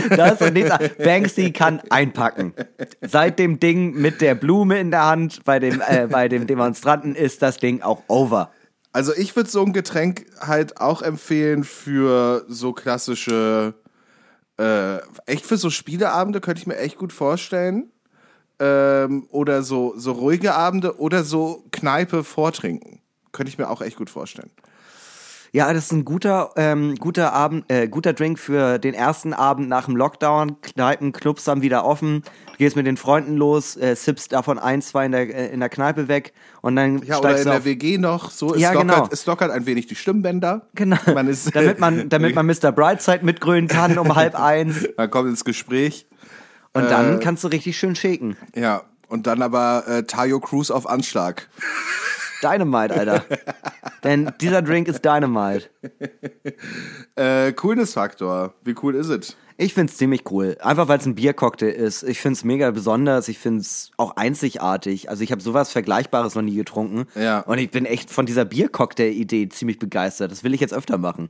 Das 0.10 0.42
und 0.42 0.54
nichts. 0.54 0.72
Banksy 0.98 1.52
kann 1.52 1.82
einpacken. 1.92 2.54
Seit 3.02 3.38
dem 3.38 3.60
Ding 3.60 3.94
mit 3.94 4.22
der 4.22 4.34
Blume 4.34 4.80
in 4.80 4.90
der 4.90 5.06
Hand 5.06 5.44
bei 5.46 5.60
dem, 5.60 5.82
äh, 5.88 6.08
bei 6.08 6.30
dem 6.30 6.48
Demonstranten 6.48 7.14
ist 7.14 7.44
das 7.44 7.58
Ding 7.58 7.84
auch 7.84 8.02
over. 8.08 8.50
Also 8.92 9.14
ich 9.14 9.36
würde 9.36 9.50
so 9.50 9.64
ein 9.64 9.72
Getränk 9.72 10.26
halt 10.40 10.82
auch 10.82 11.04
empfehlen 11.04 11.64
für 11.64 12.44
so 12.48 12.74
klassische, 12.74 13.76
äh, 14.60 15.00
echt 15.26 15.46
für 15.46 15.58
so 15.58 15.70
Spieleabende 15.70 16.42
könnte 16.42 16.62
ich 16.62 16.68
mir 16.68 16.78
echt 16.78 16.98
gut 16.98 17.14
vorstellen. 17.14 17.92
Ähm, 18.60 19.26
oder 19.32 19.64
so, 19.64 19.94
so 19.96 20.12
ruhige 20.12 20.54
Abende 20.54 21.00
oder 21.00 21.24
so 21.24 21.64
Kneipe 21.72 22.26
vortrinken. 22.26 23.00
Könnte 23.32 23.50
ich 23.50 23.58
mir 23.58 23.70
auch 23.70 23.82
echt 23.82 23.96
gut 23.96 24.10
vorstellen. 24.10 24.52
Ja, 25.52 25.74
das 25.74 25.86
ist 25.86 25.92
ein 25.94 26.06
guter, 26.06 26.52
ähm, 26.58 26.96
guter 26.96 27.34
Abend, 27.34 27.66
äh, 27.72 27.88
guter 27.88 28.14
Drink 28.14 28.38
für 28.38 28.78
den 28.78 28.94
ersten 28.94 29.34
Abend 29.34 29.68
nach 29.68 29.86
dem 29.86 29.96
Lockdown. 29.96 30.62
Kneipen, 30.62 31.12
Clubs 31.12 31.48
haben 31.48 31.62
wieder 31.64 31.86
offen. 31.86 32.22
Du 32.52 32.58
gehst 32.60 32.76
mit 32.76 32.86
den 32.86 32.98
Freunden 32.98 33.36
los, 33.36 33.76
äh, 33.76 33.96
sippst 33.96 34.32
davon 34.32 34.60
ein, 34.60 34.82
zwei 34.84 35.08
in 35.08 35.12
der, 35.12 35.34
äh, 35.34 35.48
in 35.52 35.60
der 35.60 35.70
Kneipe 35.70 36.08
weg 36.08 36.34
und 36.62 36.76
dann 36.76 37.02
Ja, 37.04 37.18
oder 37.18 37.30
steigst 37.30 37.46
in 37.46 37.52
du 37.52 37.56
der. 37.58 37.66
WG 37.66 37.98
noch. 37.98 38.30
So, 38.30 38.54
es, 38.54 38.62
Ja, 38.62 38.74
lockert, 38.74 38.88
genau. 38.96 39.08
es 39.12 39.26
lockert 39.26 39.50
ein 39.52 39.66
wenig 39.66 39.88
die 39.88 39.96
Stimmbänder. 39.96 40.68
Genau. 40.76 40.98
Man 41.14 41.28
ist, 41.28 41.50
damit 41.56 41.80
man, 41.80 42.10
damit 42.10 42.36
man 42.36 42.46
Mr. 42.46 42.72
Brightside 42.72 43.26
mitgrölen 43.26 43.68
kann 43.68 43.98
um 43.98 44.16
halb 44.16 44.40
eins. 44.40 44.88
man 44.98 45.10
kommt 45.10 45.30
ins 45.30 45.44
Gespräch. 45.46 46.06
Und 46.74 46.84
Äh. 46.86 46.90
dann 46.90 47.20
kannst 47.20 47.44
du 47.44 47.48
richtig 47.48 47.76
schön 47.80 47.96
shaken. 47.96 48.38
Ja, 48.56 48.84
und 49.08 49.26
dann 49.26 49.42
aber 49.42 49.86
äh, 49.88 50.04
Tayo 50.04 50.40
Cruz 50.40 50.70
auf 50.70 50.88
Anschlag. 50.88 51.50
Dynamite, 52.42 52.96
Alter. 52.96 53.26
Denn 54.04 54.32
dieser 54.40 54.62
Drink 54.62 54.88
ist 54.88 55.04
Dynamite. 55.04 55.70
Äh, 57.16 57.52
Coolness-Faktor. 57.54 58.54
Wie 58.64 58.76
cool 58.82 58.96
ist 58.96 59.10
es? 59.10 59.36
Ich 59.58 59.74
find's 59.74 59.98
ziemlich 59.98 60.24
cool. 60.32 60.58
Einfach 60.62 60.88
weil 60.88 61.00
es 61.00 61.06
ein 61.06 61.16
Biercocktail 61.16 61.72
ist. 61.72 62.04
Ich 62.04 62.22
find's 62.22 62.46
mega 62.46 62.72
besonders. 62.72 63.28
Ich 63.28 63.40
find's 63.40 63.92
auch 63.98 64.16
einzigartig. 64.16 65.10
Also 65.10 65.22
ich 65.22 65.34
habe 65.34 65.42
sowas 65.42 65.72
Vergleichbares 65.72 66.36
noch 66.36 66.42
nie 66.42 66.56
getrunken. 66.56 67.08
Ja. 67.16 67.42
Und 67.42 67.58
ich 67.58 67.70
bin 67.70 67.86
echt 67.86 68.10
von 68.10 68.26
dieser 68.26 68.46
Biercocktail-Idee 68.46 69.50
ziemlich 69.50 69.78
begeistert. 69.78 70.32
Das 70.32 70.46
will 70.46 70.54
ich 70.54 70.62
jetzt 70.62 70.74
öfter 70.74 70.98
machen. 70.98 71.30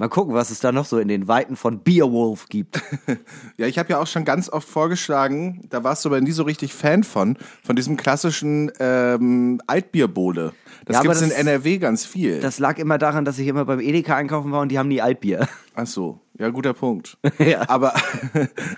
Mal 0.00 0.08
gucken, 0.08 0.32
was 0.32 0.50
es 0.50 0.60
da 0.60 0.72
noch 0.72 0.86
so 0.86 0.98
in 0.98 1.08
den 1.08 1.28
Weiten 1.28 1.56
von 1.56 1.82
Beowulf 1.82 2.46
gibt. 2.48 2.80
Ja, 3.58 3.66
ich 3.66 3.78
habe 3.78 3.90
ja 3.90 3.98
auch 3.98 4.06
schon 4.06 4.24
ganz 4.24 4.48
oft 4.48 4.66
vorgeschlagen, 4.66 5.66
da 5.68 5.84
warst 5.84 6.02
du 6.04 6.08
aber 6.08 6.22
nie 6.22 6.30
so 6.30 6.44
richtig 6.44 6.72
Fan 6.72 7.04
von, 7.04 7.36
von 7.62 7.76
diesem 7.76 7.98
klassischen 7.98 8.72
ähm, 8.80 9.60
Altbierbowle. 9.66 10.52
Das 10.86 10.94
Ja, 10.94 11.00
aber 11.00 11.08
gibt's 11.10 11.20
in 11.20 11.30
NRW 11.30 11.76
ganz 11.76 12.06
viel. 12.06 12.40
Das 12.40 12.58
lag 12.58 12.78
immer 12.78 12.96
daran, 12.96 13.26
dass 13.26 13.38
ich 13.38 13.46
immer 13.48 13.66
beim 13.66 13.80
Edeka 13.80 14.16
einkaufen 14.16 14.50
war 14.52 14.62
und 14.62 14.70
die 14.70 14.78
haben 14.78 14.88
nie 14.88 15.02
Altbier. 15.02 15.46
Ach 15.74 15.86
so, 15.86 16.20
ja, 16.38 16.48
guter 16.48 16.72
Punkt. 16.72 17.18
Ja. 17.38 17.68
Aber, 17.68 17.92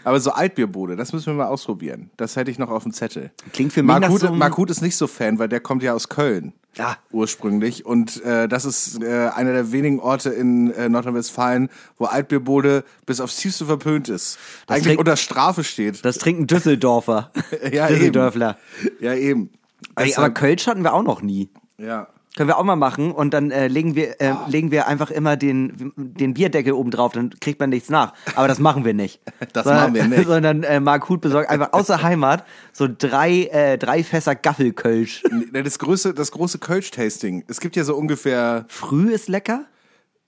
aber 0.02 0.18
so 0.18 0.32
Altbierbowle, 0.32 0.96
das 0.96 1.12
müssen 1.12 1.26
wir 1.26 1.34
mal 1.34 1.46
ausprobieren. 1.46 2.10
Das 2.16 2.34
hätte 2.34 2.50
ich 2.50 2.58
noch 2.58 2.70
auf 2.70 2.82
dem 2.82 2.92
Zettel. 2.92 3.30
Klingt 3.52 3.72
für 3.72 3.84
mich 3.84 3.92
nach 3.94 4.00
Mark 4.00 4.12
Huth, 4.12 4.20
so 4.20 4.26
einem- 4.28 4.38
Mark 4.38 4.56
Huth 4.56 4.70
ist 4.70 4.82
nicht 4.82 4.96
so 4.96 5.06
Fan, 5.06 5.38
weil 5.38 5.48
der 5.48 5.60
kommt 5.60 5.84
ja 5.84 5.94
aus 5.94 6.08
Köln. 6.08 6.54
Ja. 6.76 6.96
Ursprünglich. 7.10 7.84
Und 7.84 8.22
äh, 8.24 8.48
das 8.48 8.64
ist 8.64 9.02
äh, 9.02 9.28
einer 9.34 9.52
der 9.52 9.72
wenigen 9.72 10.00
Orte 10.00 10.30
in 10.30 10.70
äh, 10.72 10.88
Nordrhein-Westfalen, 10.88 11.68
wo 11.98 12.06
Altbierbowle 12.06 12.84
bis 13.04 13.20
aufs 13.20 13.36
Tiefste 13.36 13.66
verpönt 13.66 14.08
ist. 14.08 14.38
Eigentlich 14.66 14.84
trinkt- 14.84 14.98
unter 15.00 15.16
Strafe 15.16 15.64
steht. 15.64 16.04
Das 16.04 16.16
trinken 16.18 16.46
Düsseldorfer. 16.46 17.30
ja, 17.72 17.88
eben. 17.88 17.96
Düsseldörfler. 17.98 18.56
Ja, 19.00 19.14
eben. 19.14 19.50
Ey, 19.96 20.14
aber 20.14 20.30
Kölsch 20.30 20.66
hatten 20.66 20.82
wir 20.82 20.94
auch 20.94 21.02
noch 21.02 21.20
nie. 21.22 21.50
ja. 21.78 22.08
Können 22.34 22.48
wir 22.48 22.56
auch 22.56 22.64
mal 22.64 22.76
machen 22.76 23.12
und 23.12 23.34
dann 23.34 23.50
äh, 23.50 23.68
legen 23.68 23.94
wir 23.94 24.18
äh, 24.20 24.28
Ah. 24.28 24.46
legen 24.48 24.70
wir 24.70 24.86
einfach 24.86 25.10
immer 25.10 25.36
den 25.36 25.92
den 25.96 26.32
Bierdeckel 26.32 26.72
oben 26.72 26.90
drauf, 26.90 27.12
dann 27.12 27.28
kriegt 27.40 27.60
man 27.60 27.68
nichts 27.68 27.90
nach. 27.90 28.14
Aber 28.36 28.48
das 28.48 28.58
machen 28.58 28.84
wir 28.86 28.94
nicht. 28.94 29.20
Das 29.52 29.64
sondern, 29.64 29.82
machen 29.82 29.94
wir 29.94 30.08
nicht. 30.08 30.26
Sondern 30.26 30.62
äh, 30.62 30.80
Mark 30.80 31.08
Huth 31.10 31.20
besorgt 31.20 31.50
einfach 31.50 31.72
aus 31.74 31.88
der 31.88 32.02
Heimat 32.02 32.44
so 32.72 32.88
drei 32.88 33.44
äh, 33.52 33.76
drei 33.76 34.02
Fässer 34.02 34.34
Gaffelkölsch. 34.34 35.24
Das 35.52 35.78
große, 35.78 36.14
das 36.14 36.30
große 36.32 36.58
Kölsch-Tasting. 36.58 37.44
Es 37.48 37.60
gibt 37.60 37.76
ja 37.76 37.84
so 37.84 37.96
ungefähr 37.96 38.64
Früh 38.68 39.10
ist 39.12 39.28
lecker. 39.28 39.66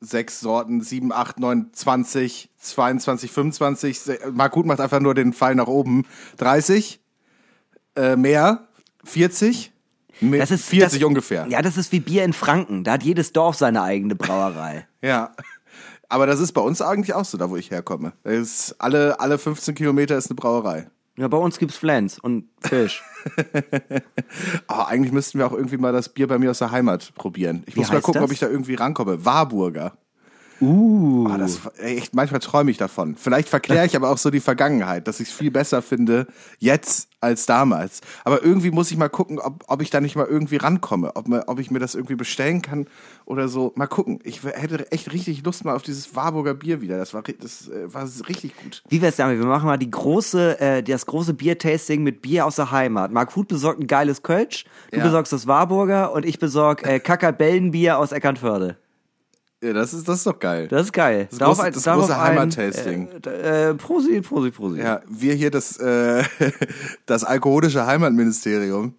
sechs 0.01 0.41
Sorten, 0.41 0.83
sieben, 0.83 1.11
acht, 1.11 1.41
neun, 1.41 1.71
zwanzig, 1.73 2.51
22, 2.59 3.31
25. 3.33 3.99
Se- 4.01 4.19
Mark 4.31 4.55
Huth 4.57 4.67
macht 4.67 4.81
einfach 4.81 5.01
nur 5.01 5.15
den 5.15 5.33
Pfeil 5.33 5.55
nach 5.55 5.69
oben. 5.69 6.05
30, 6.37 7.01
äh, 7.97 8.17
mehr, 8.17 8.67
40, 9.05 9.73
mehr, 10.21 10.41
Das 10.41 10.51
ist 10.51 10.67
40 10.67 11.01
das, 11.01 11.07
ungefähr. 11.09 11.47
Ja, 11.49 11.63
das 11.63 11.77
ist 11.77 11.93
wie 11.93 12.01
Bier 12.01 12.25
in 12.25 12.33
Franken. 12.33 12.85
Da 12.85 12.93
hat 12.93 13.03
jedes 13.03 13.33
Dorf 13.33 13.57
seine 13.57 13.83
eigene 13.83 14.15
Brauerei. 14.15 14.87
Ja. 15.03 15.33
Aber 16.09 16.27
das 16.27 16.41
ist 16.41 16.53
bei 16.53 16.61
uns 16.61 16.81
eigentlich 16.81 17.15
auch 17.15 17.25
so, 17.25 17.37
da 17.37 17.51
wo 17.51 17.57
ich 17.57 17.71
herkomme. 17.71 18.13
Ist 18.25 18.77
alle, 18.79 19.21
alle 19.21 19.37
15 19.39 19.75
Kilometer 19.75 20.17
ist 20.17 20.31
eine 20.31 20.37
Brauerei. 20.37 20.89
Ja, 21.17 21.29
bei 21.29 21.37
uns 21.37 21.59
gibt's 21.59 21.77
Flens 21.77 22.19
und 22.19 22.49
Fisch. 22.61 23.03
Aber 24.67 24.89
eigentlich 24.89 25.13
müssten 25.13 25.39
wir 25.39 25.47
auch 25.47 25.53
irgendwie 25.53 25.77
mal 25.77 25.93
das 25.93 26.09
Bier 26.09 26.27
bei 26.27 26.39
mir 26.39 26.51
aus 26.51 26.59
der 26.59 26.71
Heimat 26.71 27.15
probieren. 27.15 27.63
Ich 27.67 27.77
Wie 27.77 27.81
muss 27.81 27.91
mal 27.93 28.01
gucken, 28.01 28.21
das? 28.21 28.25
ob 28.29 28.33
ich 28.33 28.39
da 28.39 28.49
irgendwie 28.49 28.75
rankomme. 28.75 29.25
Warburger. 29.25 29.97
Uh. 30.61 31.29
das, 31.39 31.61
ey, 31.79 31.97
echt, 31.99 32.15
manchmal 32.15 32.41
träume 32.41 32.71
ich 32.71 32.77
davon. 32.79 33.17
Vielleicht 33.17 33.49
verkläre 33.49 33.87
ich 33.87 33.97
aber 33.97 34.11
auch 34.11 34.19
so 34.19 34.31
die 34.31 34.41
Vergangenheit, 34.41 35.09
dass 35.09 35.21
ich 35.21 35.29
es 35.29 35.35
viel 35.35 35.51
besser 35.51 35.83
finde 35.83 36.27
jetzt 36.59 37.09
als 37.21 37.47
damals. 37.47 38.03
Aber 38.25 38.43
irgendwie 38.43 38.71
muss 38.71 38.91
ich 38.91 38.97
mal 38.99 39.09
gucken, 39.09 39.39
ob, 39.39 39.65
ob 39.67 39.83
ich 39.83 39.91
da 39.91 40.01
nicht 40.01 40.15
mal 40.15 40.27
irgendwie 40.27 40.57
rankomme, 40.57 41.17
ob, 41.17 41.27
ob 41.47 41.59
ich 41.59 41.71
mir 41.71 41.79
das 41.79 41.95
irgendwie 41.95 42.17
bestellen 42.17 42.61
kann 42.63 42.87
oder 43.25 43.49
so. 43.49 43.73
Mal 43.77 43.87
gucken. 43.87 44.21
Ich 44.25 44.43
hätte 44.45 44.91
echt 44.93 45.13
richtig 45.13 45.43
Lust 45.45 45.65
mal 45.65 45.75
auf 45.75 45.83
dieses 45.83 46.15
Warburger 46.15 46.55
Bier 46.55 46.81
wieder. 46.83 46.99
Das 46.99 47.15
war, 47.15 47.23
das 47.23 47.69
äh, 47.69 47.93
war 47.93 48.07
richtig 48.29 48.55
gut. 48.63 48.83
Wie 48.89 49.01
wär's 49.01 49.17
damit? 49.17 49.39
Wir 49.39 49.47
machen 49.47 49.67
mal 49.67 49.79
die 49.79 49.91
große, 49.91 50.61
äh, 50.61 50.83
das 50.83 51.07
große 51.07 51.35
Biertasting 51.35 52.03
mit 52.03 52.21
Bier 52.23 52.45
aus 52.47 52.57
der 52.57 52.71
Heimat. 52.71 53.11
Mark 53.11 53.35
Huth 53.35 53.49
besorgt 53.49 53.81
ein 53.81 53.87
geiles 53.87 54.23
Kölsch, 54.23 54.67
du 54.91 54.99
Ja. 54.99 55.05
besorgst 55.05 55.33
das 55.33 55.47
Warburger 55.47 56.13
und 56.13 56.27
ich 56.27 56.39
besorg 56.39 56.87
äh, 56.87 57.01
Kackerbellenbier 57.01 57.99
aus 57.99 58.13
Eckernförde. 58.13 58.77
Ja, 59.65 59.73
das 59.73 59.95
ist, 59.95 60.07
das 60.07 60.19
ist 60.19 60.27
doch 60.27 60.39
geil. 60.39 60.69
Das 60.69 60.83
ist 60.83 60.93
geil. 60.93 61.27
Das 61.31 61.41
große- 61.41 61.71
das 61.71 61.85
große 61.85 62.15
ein, 62.15 62.21
Heimat-Tasting. 62.21 63.09
Äh, 63.27 63.71
äh, 63.71 63.75
Prosi, 63.75 64.21
Prosi, 64.21 64.51
Prosi. 64.51 64.79
Ja, 64.81 65.01
wir 65.09 65.35
hier 65.35 65.51
das, 65.51 65.79
äh, 65.79 66.23
das 67.07 67.25
alkoholische 67.25 67.87
Heimatministerium. 67.87 68.95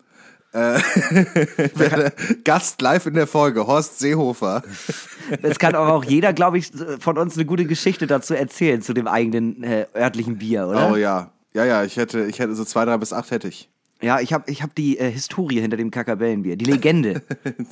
Äh, 0.53 0.79
Gast 2.43 2.81
live 2.81 3.05
in 3.05 3.13
der 3.13 3.27
Folge, 3.27 3.67
Horst 3.67 3.99
Seehofer. 3.99 4.63
Es 5.41 5.57
kann 5.57 5.73
aber 5.73 5.91
auch 5.93 6.03
jeder, 6.03 6.33
glaube 6.33 6.59
ich, 6.59 6.71
von 6.99 7.17
uns 7.17 7.35
eine 7.35 7.45
gute 7.45 7.65
Geschichte 7.65 8.05
dazu 8.05 8.35
erzählen, 8.35 8.81
zu 8.83 8.93
dem 8.93 9.07
eigenen 9.07 9.63
äh, 9.63 9.87
örtlichen 9.95 10.37
Bier, 10.37 10.67
oder? 10.67 10.91
Oh 10.91 10.95
ja. 10.95 11.31
Ja, 11.53 11.65
ja, 11.65 11.83
ich 11.83 11.97
hätte, 11.97 12.25
ich 12.25 12.37
hätte 12.39 12.53
so 12.53 12.63
zwei, 12.63 12.85
drei 12.85 12.97
bis 12.97 13.11
acht 13.11 13.31
hätte 13.31 13.47
ich. 13.47 13.69
Ja, 14.01 14.19
ich 14.19 14.33
habe 14.33 14.51
ich 14.51 14.61
hab 14.61 14.75
die 14.75 14.99
äh, 14.99 15.09
Historie 15.09 15.61
hinter 15.61 15.77
dem 15.77 15.89
Kackerbellenbier, 15.89 16.57
die 16.57 16.65
Legende. 16.65 17.23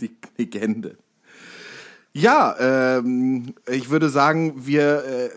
Die 0.02 0.16
Legende. 0.38 0.98
Ja, 2.16 2.56
ähm, 2.98 3.56
ich 3.68 3.90
würde 3.90 4.08
sagen, 4.10 4.54
wir, 4.68 5.04
äh, 5.04 5.30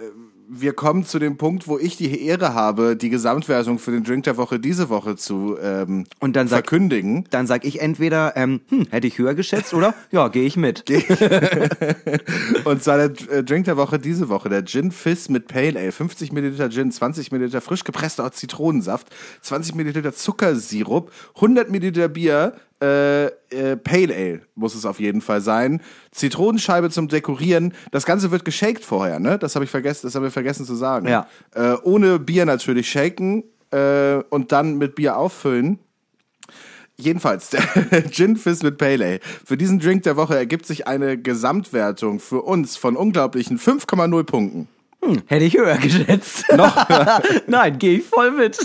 wir 0.49 0.74
kommen 0.74 1.05
zu 1.07 1.18
dem 1.18 1.39
Punkt, 1.39 1.66
wo 1.66 1.79
ich 1.79 1.97
die 1.97 2.22
Ehre 2.24 2.53
habe, 2.53 2.97
die 2.97 3.09
Gesamtwertung 3.09 3.79
für 3.79 3.93
den 3.93 4.05
Drink 4.05 4.24
der 4.24 4.37
Woche 4.37 4.61
diese 4.61 4.91
Woche 4.91 5.16
zu 5.16 5.57
ähm, 5.61 6.05
Und 6.20 6.37
dann 6.37 6.49
sag- 6.49 6.59
verkündigen. 6.68 7.24
Dann 7.31 7.47
sag 7.47 7.64
ich 7.64 7.81
entweder, 7.81 8.35
ähm, 8.37 8.61
hm, 8.68 8.87
hätte 8.91 9.07
ich 9.07 9.16
höher 9.18 9.35
geschätzt 9.35 9.72
oder 9.72 9.95
ja, 10.12 10.29
gehe 10.29 10.45
ich 10.45 10.57
mit. 10.59 10.85
Und 12.64 12.83
zwar 12.85 13.09
der 13.09 13.29
äh, 13.39 13.43
Drink 13.43 13.64
der 13.64 13.79
Woche 13.79 13.99
diese 13.99 14.29
Woche, 14.29 14.51
der 14.51 14.64
Gin 14.66 14.93
Fizz 14.93 15.31
mit 15.31 15.49
Pale 15.49 15.81
Ale. 15.81 15.93
50 15.93 16.31
Milliliter 16.31 16.68
Gin, 16.68 16.93
20 16.93 17.33
Milliliter 17.33 17.62
frisch 17.62 17.85
gepresster 17.85 18.31
Zitronensaft, 18.33 19.09
20 19.41 19.74
Milliliter 19.74 20.12
Zuckersirup, 20.14 21.11
100 21.37 21.70
Milliliter 21.70 22.09
Bier, 22.09 22.53
äh, 22.83 23.27
äh, 23.27 23.77
Pale 23.77 24.14
Ale 24.14 24.41
muss 24.55 24.74
es 24.74 24.85
auf 24.85 25.01
jeden 25.01 25.20
Fall 25.20 25.41
sein. 25.41 25.81
Zitronenscheibe 26.11 26.91
zum 26.91 27.09
Dekorieren. 27.09 27.72
Das 27.91 28.05
Ganze 28.05 28.31
wird 28.31 28.45
geshakt 28.45 28.85
vorher, 28.85 29.18
ne? 29.18 29.39
Das 29.39 29.55
habe 29.55 29.64
ich 29.64 29.70
vergessen, 29.70 30.07
das 30.07 30.14
haben 30.14 30.22
wir 30.22 30.31
vergessen 30.31 30.66
zu 30.66 30.74
sagen. 30.74 31.09
Ja. 31.09 31.27
Äh, 31.55 31.77
ohne 31.83 32.18
Bier 32.18 32.45
natürlich 32.45 32.91
shaken 32.91 33.45
äh, 33.70 34.16
und 34.31 34.53
dann 34.53 34.77
mit 34.77 34.95
Bier 34.95 35.16
auffüllen. 35.16 35.79
Jedenfalls, 36.99 37.51
der 37.91 38.11
Gin 38.11 38.37
Fizz 38.37 38.62
mit 38.62 38.79
Pale 38.79 39.05
Ale. 39.05 39.20
Für 39.45 39.57
diesen 39.57 39.79
Drink 39.79 40.03
der 40.03 40.16
Woche 40.16 40.37
ergibt 40.37 40.66
sich 40.66 40.87
eine 40.87 41.18
Gesamtwertung 41.18 42.20
für 42.20 42.43
uns 42.43 42.77
von 42.77 42.97
unglaublichen 42.97 43.59
5,0 43.59 44.24
Punkten. 44.24 44.68
Hätte 45.27 45.45
ich 45.45 45.57
höher 45.57 45.77
geschätzt. 45.77 46.45
Noch 46.57 46.89
Nein, 47.47 47.79
gehe 47.79 47.99
ich 47.99 48.05
voll 48.05 48.33
mit. 48.33 48.59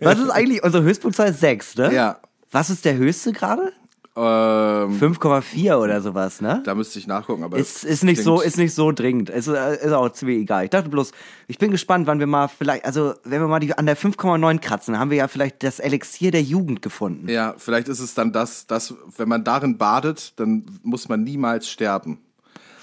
Was 0.00 0.18
ist 0.18 0.30
eigentlich, 0.30 0.62
unsere 0.62 0.84
Höchstpunktzahl 0.84 1.30
ist 1.30 1.40
6, 1.40 1.76
ne? 1.76 1.94
Ja. 1.94 2.18
Was 2.56 2.70
ist 2.70 2.86
der 2.86 2.96
höchste 2.96 3.32
gerade? 3.32 3.74
Ähm, 4.16 4.98
5,4 4.98 5.76
oder 5.76 6.00
sowas, 6.00 6.40
ne? 6.40 6.62
da 6.64 6.74
müsste 6.74 6.98
ich 6.98 7.06
nachgucken, 7.06 7.44
aber 7.44 7.58
Ist, 7.58 7.84
es 7.84 7.84
ist 7.84 8.02
nicht 8.04 8.22
so, 8.22 8.40
ist 8.40 8.56
nicht 8.56 8.74
so 8.74 8.92
dringend. 8.92 9.28
Ist, 9.28 9.46
ist 9.46 9.92
auch 9.92 10.08
ziemlich 10.08 10.38
egal. 10.38 10.64
Ich 10.64 10.70
dachte 10.70 10.88
bloß, 10.88 11.12
ich 11.48 11.58
bin 11.58 11.70
gespannt, 11.70 12.06
wann 12.06 12.18
wir 12.18 12.26
mal 12.26 12.48
vielleicht, 12.48 12.86
also 12.86 13.12
wenn 13.24 13.42
wir 13.42 13.48
mal 13.48 13.60
die 13.60 13.76
an 13.76 13.84
der 13.84 13.94
5,9 13.94 14.58
kratzen, 14.60 14.94
dann 14.94 15.02
haben 15.02 15.10
wir 15.10 15.18
ja 15.18 15.28
vielleicht 15.28 15.62
das 15.64 15.80
Elixier 15.80 16.30
der 16.30 16.40
Jugend 16.40 16.80
gefunden. 16.80 17.28
Ja, 17.28 17.54
vielleicht 17.58 17.88
ist 17.88 18.00
es 18.00 18.14
dann 18.14 18.32
das, 18.32 18.66
das, 18.66 18.94
wenn 19.18 19.28
man 19.28 19.44
darin 19.44 19.76
badet, 19.76 20.32
dann 20.40 20.64
muss 20.82 21.10
man 21.10 21.24
niemals 21.24 21.68
sterben. 21.68 22.20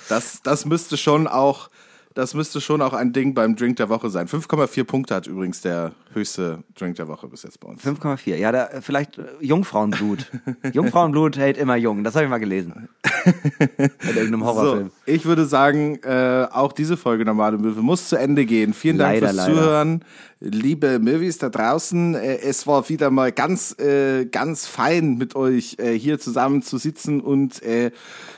Das, 0.07 0.43
das 0.43 0.65
müsste 0.65 0.97
schon 0.97 1.25
auch, 1.27 1.71
das 2.13 2.33
müsste 2.33 2.61
schon 2.61 2.81
auch 2.81 2.93
ein 2.93 3.11
Ding 3.11 3.33
beim 3.33 3.55
Drink 3.55 3.77
der 3.77 3.89
Woche 3.89 4.09
sein. 4.09 4.27
5,4 4.27 4.83
Punkte 4.83 5.15
hat 5.15 5.27
übrigens 5.27 5.61
der 5.61 5.93
höchste 6.13 6.63
Drink 6.75 6.95
der 6.97 7.07
Woche 7.07 7.27
bis 7.27 7.43
jetzt 7.43 7.59
bei 7.59 7.69
uns. 7.69 7.83
5,4. 7.83 8.35
Ja, 8.35 8.51
da, 8.51 8.65
äh, 8.67 8.81
vielleicht 8.81 9.17
äh, 9.17 9.23
Jungfrauenblut. 9.41 10.31
Jungfrauenblut 10.73 11.37
hält 11.37 11.57
immer 11.57 11.75
jung. 11.75 12.03
Das 12.03 12.15
habe 12.15 12.25
ich 12.25 12.29
mal 12.29 12.37
gelesen. 12.37 12.89
In 13.25 13.89
irgendeinem 14.05 14.43
Horrorfilm. 14.43 14.87
So, 14.89 15.11
ich 15.11 15.25
würde 15.25 15.45
sagen, 15.45 15.99
äh, 16.03 16.47
auch 16.51 16.71
diese 16.71 16.97
Folge 16.97 17.25
Normale 17.25 17.57
Möwe 17.57 17.81
muss 17.81 18.09
zu 18.09 18.15
Ende 18.15 18.45
gehen. 18.45 18.73
Vielen 18.73 18.97
Dank 18.97 19.15
Leider, 19.15 19.27
fürs 19.27 19.37
leider. 19.37 19.53
Zuhören. 19.53 20.05
Liebe 20.39 20.99
Möwis 20.99 21.37
da 21.37 21.49
draußen, 21.49 22.15
äh, 22.15 22.39
es 22.39 22.67
war 22.67 22.89
wieder 22.89 23.09
mal 23.09 23.31
ganz, 23.31 23.77
äh, 23.79 24.25
ganz 24.25 24.67
fein 24.67 25.17
mit 25.17 25.35
euch 25.35 25.77
äh, 25.79 25.97
hier 25.97 26.19
zusammen 26.19 26.61
zu 26.61 26.77
sitzen 26.77 27.21
und 27.21 27.63
äh, 27.63 27.91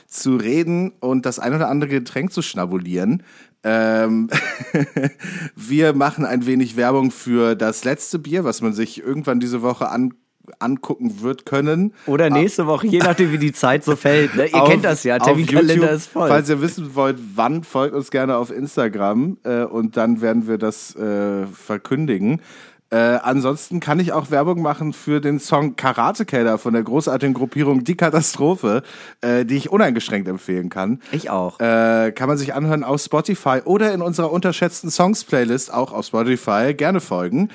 zu 0.06 0.36
reden 0.36 0.92
und 1.00 1.26
das 1.26 1.38
ein 1.38 1.52
oder 1.54 1.68
andere 1.68 1.90
Getränk 1.90 2.32
zu 2.32 2.42
schnabulieren. 2.42 3.22
Ähm, 3.68 4.30
wir 5.56 5.92
machen 5.92 6.24
ein 6.24 6.46
wenig 6.46 6.76
Werbung 6.76 7.10
für 7.10 7.56
das 7.56 7.84
letzte 7.84 8.20
Bier, 8.20 8.44
was 8.44 8.62
man 8.62 8.72
sich 8.72 9.02
irgendwann 9.02 9.40
diese 9.40 9.60
Woche 9.60 9.88
an 9.88 10.14
angucken 10.60 11.22
wird 11.22 11.44
können. 11.44 11.92
Oder 12.06 12.30
nächste 12.30 12.68
Woche, 12.68 12.86
je 12.86 13.00
nachdem, 13.00 13.32
wie 13.32 13.38
die 13.38 13.52
Zeit 13.52 13.82
so 13.82 13.96
fällt. 13.96 14.36
Ne? 14.36 14.46
Ihr 14.46 14.54
Auf- 14.54 14.68
kennt 14.68 14.84
das 14.84 15.02
ja, 15.02 15.18
Terminkalender 15.18 15.90
ist 15.90 16.06
voll. 16.06 16.28
Falls 16.28 16.48
ihr 16.48 16.60
wissen 16.60 16.94
wollt, 16.94 17.18
wann, 17.34 17.64
folgt 17.64 17.96
uns 17.96 18.12
gerne 18.12 18.36
auf 18.36 18.52
Instagram 18.52 19.38
äh, 19.42 19.64
und 19.64 19.96
dann 19.96 20.20
werden 20.20 20.46
wir 20.46 20.56
das 20.56 20.94
äh, 20.94 21.46
verkündigen. 21.46 22.40
Äh, 22.90 22.96
ansonsten 22.96 23.80
kann 23.80 23.98
ich 23.98 24.12
auch 24.12 24.30
Werbung 24.30 24.62
machen 24.62 24.92
für 24.92 25.20
den 25.20 25.40
Song 25.40 25.74
Karate 25.74 26.24
Keller 26.24 26.56
von 26.56 26.72
der 26.72 26.84
großartigen 26.84 27.34
Gruppierung 27.34 27.82
Die 27.82 27.96
Katastrophe, 27.96 28.84
äh, 29.22 29.44
die 29.44 29.56
ich 29.56 29.70
uneingeschränkt 29.70 30.28
empfehlen 30.28 30.68
kann. 30.68 31.00
Ich 31.10 31.28
auch. 31.28 31.58
Äh, 31.58 32.12
kann 32.12 32.28
man 32.28 32.38
sich 32.38 32.54
anhören 32.54 32.84
auf 32.84 33.00
Spotify 33.00 33.60
oder 33.64 33.92
in 33.92 34.02
unserer 34.02 34.30
unterschätzten 34.30 34.90
Songs-Playlist 34.90 35.74
auch 35.74 35.92
auf 35.92 36.06
Spotify. 36.06 36.74
Gerne 36.74 37.00
folgen. 37.00 37.48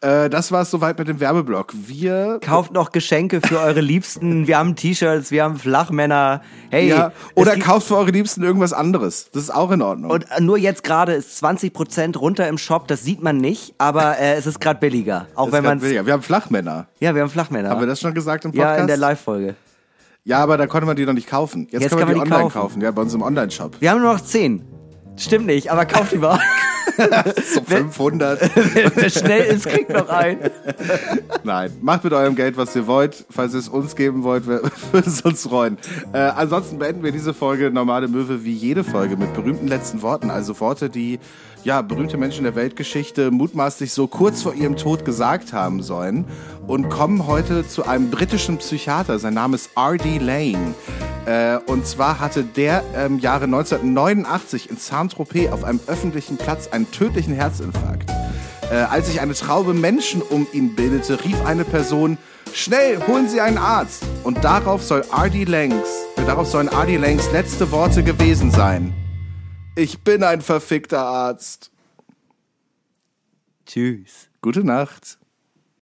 Äh, 0.00 0.30
das 0.30 0.52
war 0.52 0.62
es 0.62 0.70
soweit 0.70 0.98
mit 0.98 1.06
dem 1.06 1.20
Werbeblock. 1.20 1.74
Wir 1.74 2.38
Kauft 2.40 2.72
noch 2.72 2.90
Geschenke 2.90 3.42
für 3.42 3.60
eure 3.60 3.82
Liebsten. 3.82 4.46
Wir 4.46 4.56
haben 4.56 4.74
T-Shirts, 4.74 5.30
wir 5.30 5.44
haben 5.44 5.58
Flachmänner. 5.58 6.40
Hey, 6.70 6.88
ja, 6.88 7.12
oder 7.34 7.58
kauft 7.58 7.88
für 7.88 7.96
eure 7.98 8.10
Liebsten 8.10 8.42
irgendwas 8.42 8.72
anderes. 8.72 9.30
Das 9.32 9.42
ist 9.42 9.50
auch 9.50 9.70
in 9.70 9.82
Ordnung. 9.82 10.10
Und 10.10 10.26
nur 10.40 10.56
jetzt 10.56 10.82
gerade 10.82 11.12
ist 11.12 11.44
20% 11.44 12.16
runter 12.16 12.48
im 12.48 12.56
Shop, 12.56 12.88
das 12.88 13.02
sieht 13.02 13.22
man 13.22 13.36
nicht, 13.36 13.74
aber 13.76 14.18
äh, 14.18 14.34
es 14.34 14.46
ist 14.46 14.60
gerade 14.60 14.77
billiger. 14.80 15.26
Auch 15.34 15.46
Das 15.46 15.52
wenn 15.54 15.64
ist 15.64 15.68
man 15.68 15.80
billiger. 15.80 16.06
Wir 16.06 16.12
haben 16.12 16.22
Flachmänner. 16.22 16.86
Ja, 17.00 17.14
wir 17.14 17.22
haben 17.22 17.30
Flachmänner. 17.30 17.70
Haben 17.70 17.80
wir 17.80 17.86
das 17.86 18.00
schon 18.00 18.14
gesagt 18.14 18.44
im 18.44 18.52
Podcast? 18.52 18.76
ja, 18.76 18.80
in 18.80 18.86
der 18.86 18.96
Live-Folge. 18.96 19.54
Ja, 20.24 20.38
aber 20.40 20.56
da 20.58 20.66
konnte 20.66 20.86
man 20.86 20.96
die 20.96 21.06
noch 21.06 21.12
nicht 21.14 21.28
kaufen. 21.28 21.68
Jetzt, 21.70 21.82
Jetzt 21.82 21.90
kann 21.90 22.00
man 22.00 22.08
kann 22.08 22.14
die 22.14 22.18
man 22.20 22.26
die 22.28 22.32
online 22.34 22.50
kaufen. 22.50 22.60
kaufen. 22.74 22.82
Ja, 22.82 22.90
bei 22.90 23.02
uns 23.02 23.14
im 23.14 23.22
Online-Shop. 23.22 23.76
Wir 23.80 23.90
haben 23.90 24.00
nur 24.02 24.12
noch 24.12 24.20
10. 24.20 24.62
Stimmt 25.16 25.46
nicht, 25.46 25.70
aber 25.72 25.84
kauft 25.86 26.12
die 26.12 26.18
mal. 26.18 26.38
So 27.54 27.60
500. 27.62 28.40
Wer 28.96 29.08
schnell 29.10 29.44
ist, 29.54 29.66
kriegt 29.66 29.90
noch 29.90 30.08
ein. 30.08 30.38
Nein, 31.44 31.70
macht 31.80 32.02
mit 32.02 32.12
eurem 32.12 32.34
Geld, 32.34 32.56
was 32.56 32.74
ihr 32.74 32.88
wollt. 32.88 33.24
Falls 33.30 33.52
ihr 33.52 33.60
es 33.60 33.68
uns 33.68 33.94
geben 33.94 34.24
wollt, 34.24 34.48
wir- 34.48 34.62
würde 34.92 35.08
es 35.08 35.20
uns 35.20 35.42
freuen. 35.44 35.78
Äh, 36.12 36.18
ansonsten 36.18 36.78
beenden 36.78 37.04
wir 37.04 37.12
diese 37.12 37.34
Folge 37.34 37.70
Normale 37.70 38.08
Möwe 38.08 38.44
wie 38.44 38.52
jede 38.52 38.82
Folge 38.82 39.16
mit 39.16 39.32
berühmten 39.34 39.68
letzten 39.68 40.02
Worten. 40.02 40.30
Also 40.30 40.58
Worte, 40.58 40.90
die 40.90 41.20
ja 41.64 41.82
berühmte 41.82 42.16
Menschen 42.16 42.44
der 42.44 42.54
Weltgeschichte 42.54 43.30
mutmaßlich 43.30 43.92
so 43.92 44.06
kurz 44.06 44.42
vor 44.42 44.54
ihrem 44.54 44.76
Tod 44.76 45.04
gesagt 45.04 45.52
haben 45.52 45.82
sollen. 45.82 46.24
Und 46.66 46.88
kommen 46.90 47.26
heute 47.26 47.66
zu 47.66 47.86
einem 47.86 48.10
britischen 48.10 48.58
Psychiater. 48.58 49.18
Sein 49.18 49.34
Name 49.34 49.56
ist 49.56 49.70
R.D. 49.76 50.18
Lane. 50.18 50.74
Äh, 51.26 51.58
und 51.66 51.86
zwar 51.86 52.20
hatte 52.20 52.42
der 52.42 52.82
im 53.06 53.18
Jahre 53.18 53.44
1989 53.44 54.70
in 54.70 54.76
Saint-Tropez 54.76 55.50
auf 55.52 55.64
einem 55.64 55.80
öffentlichen 55.86 56.36
Platz 56.36 56.68
einen 56.68 56.90
tödlichen 56.90 57.34
Herzinfarkt. 57.34 58.10
Äh, 58.70 58.76
als 58.76 59.06
sich 59.06 59.20
eine 59.20 59.34
Traube 59.34 59.74
Menschen 59.74 60.22
um 60.22 60.46
ihn 60.52 60.74
bildete, 60.74 61.24
rief 61.24 61.44
eine 61.44 61.64
Person, 61.64 62.18
schnell, 62.52 62.98
holen 63.06 63.28
Sie 63.28 63.40
einen 63.40 63.58
Arzt. 63.58 64.04
Und 64.24 64.44
darauf 64.44 64.82
soll 64.82 65.04
R.D. 65.10 65.44
Langs, 65.44 65.88
äh, 66.16 66.24
darauf 66.26 66.48
sollen 66.48 66.68
R.D. 66.68 66.96
Langs 66.96 67.30
letzte 67.32 67.70
Worte 67.72 68.02
gewesen 68.02 68.50
sein. 68.50 68.92
Ich 69.78 70.00
bin 70.00 70.24
ein 70.24 70.40
verfickter 70.40 71.02
Arzt. 71.02 71.70
Tschüss. 73.64 74.28
Gute 74.40 74.64
Nacht. 74.64 75.17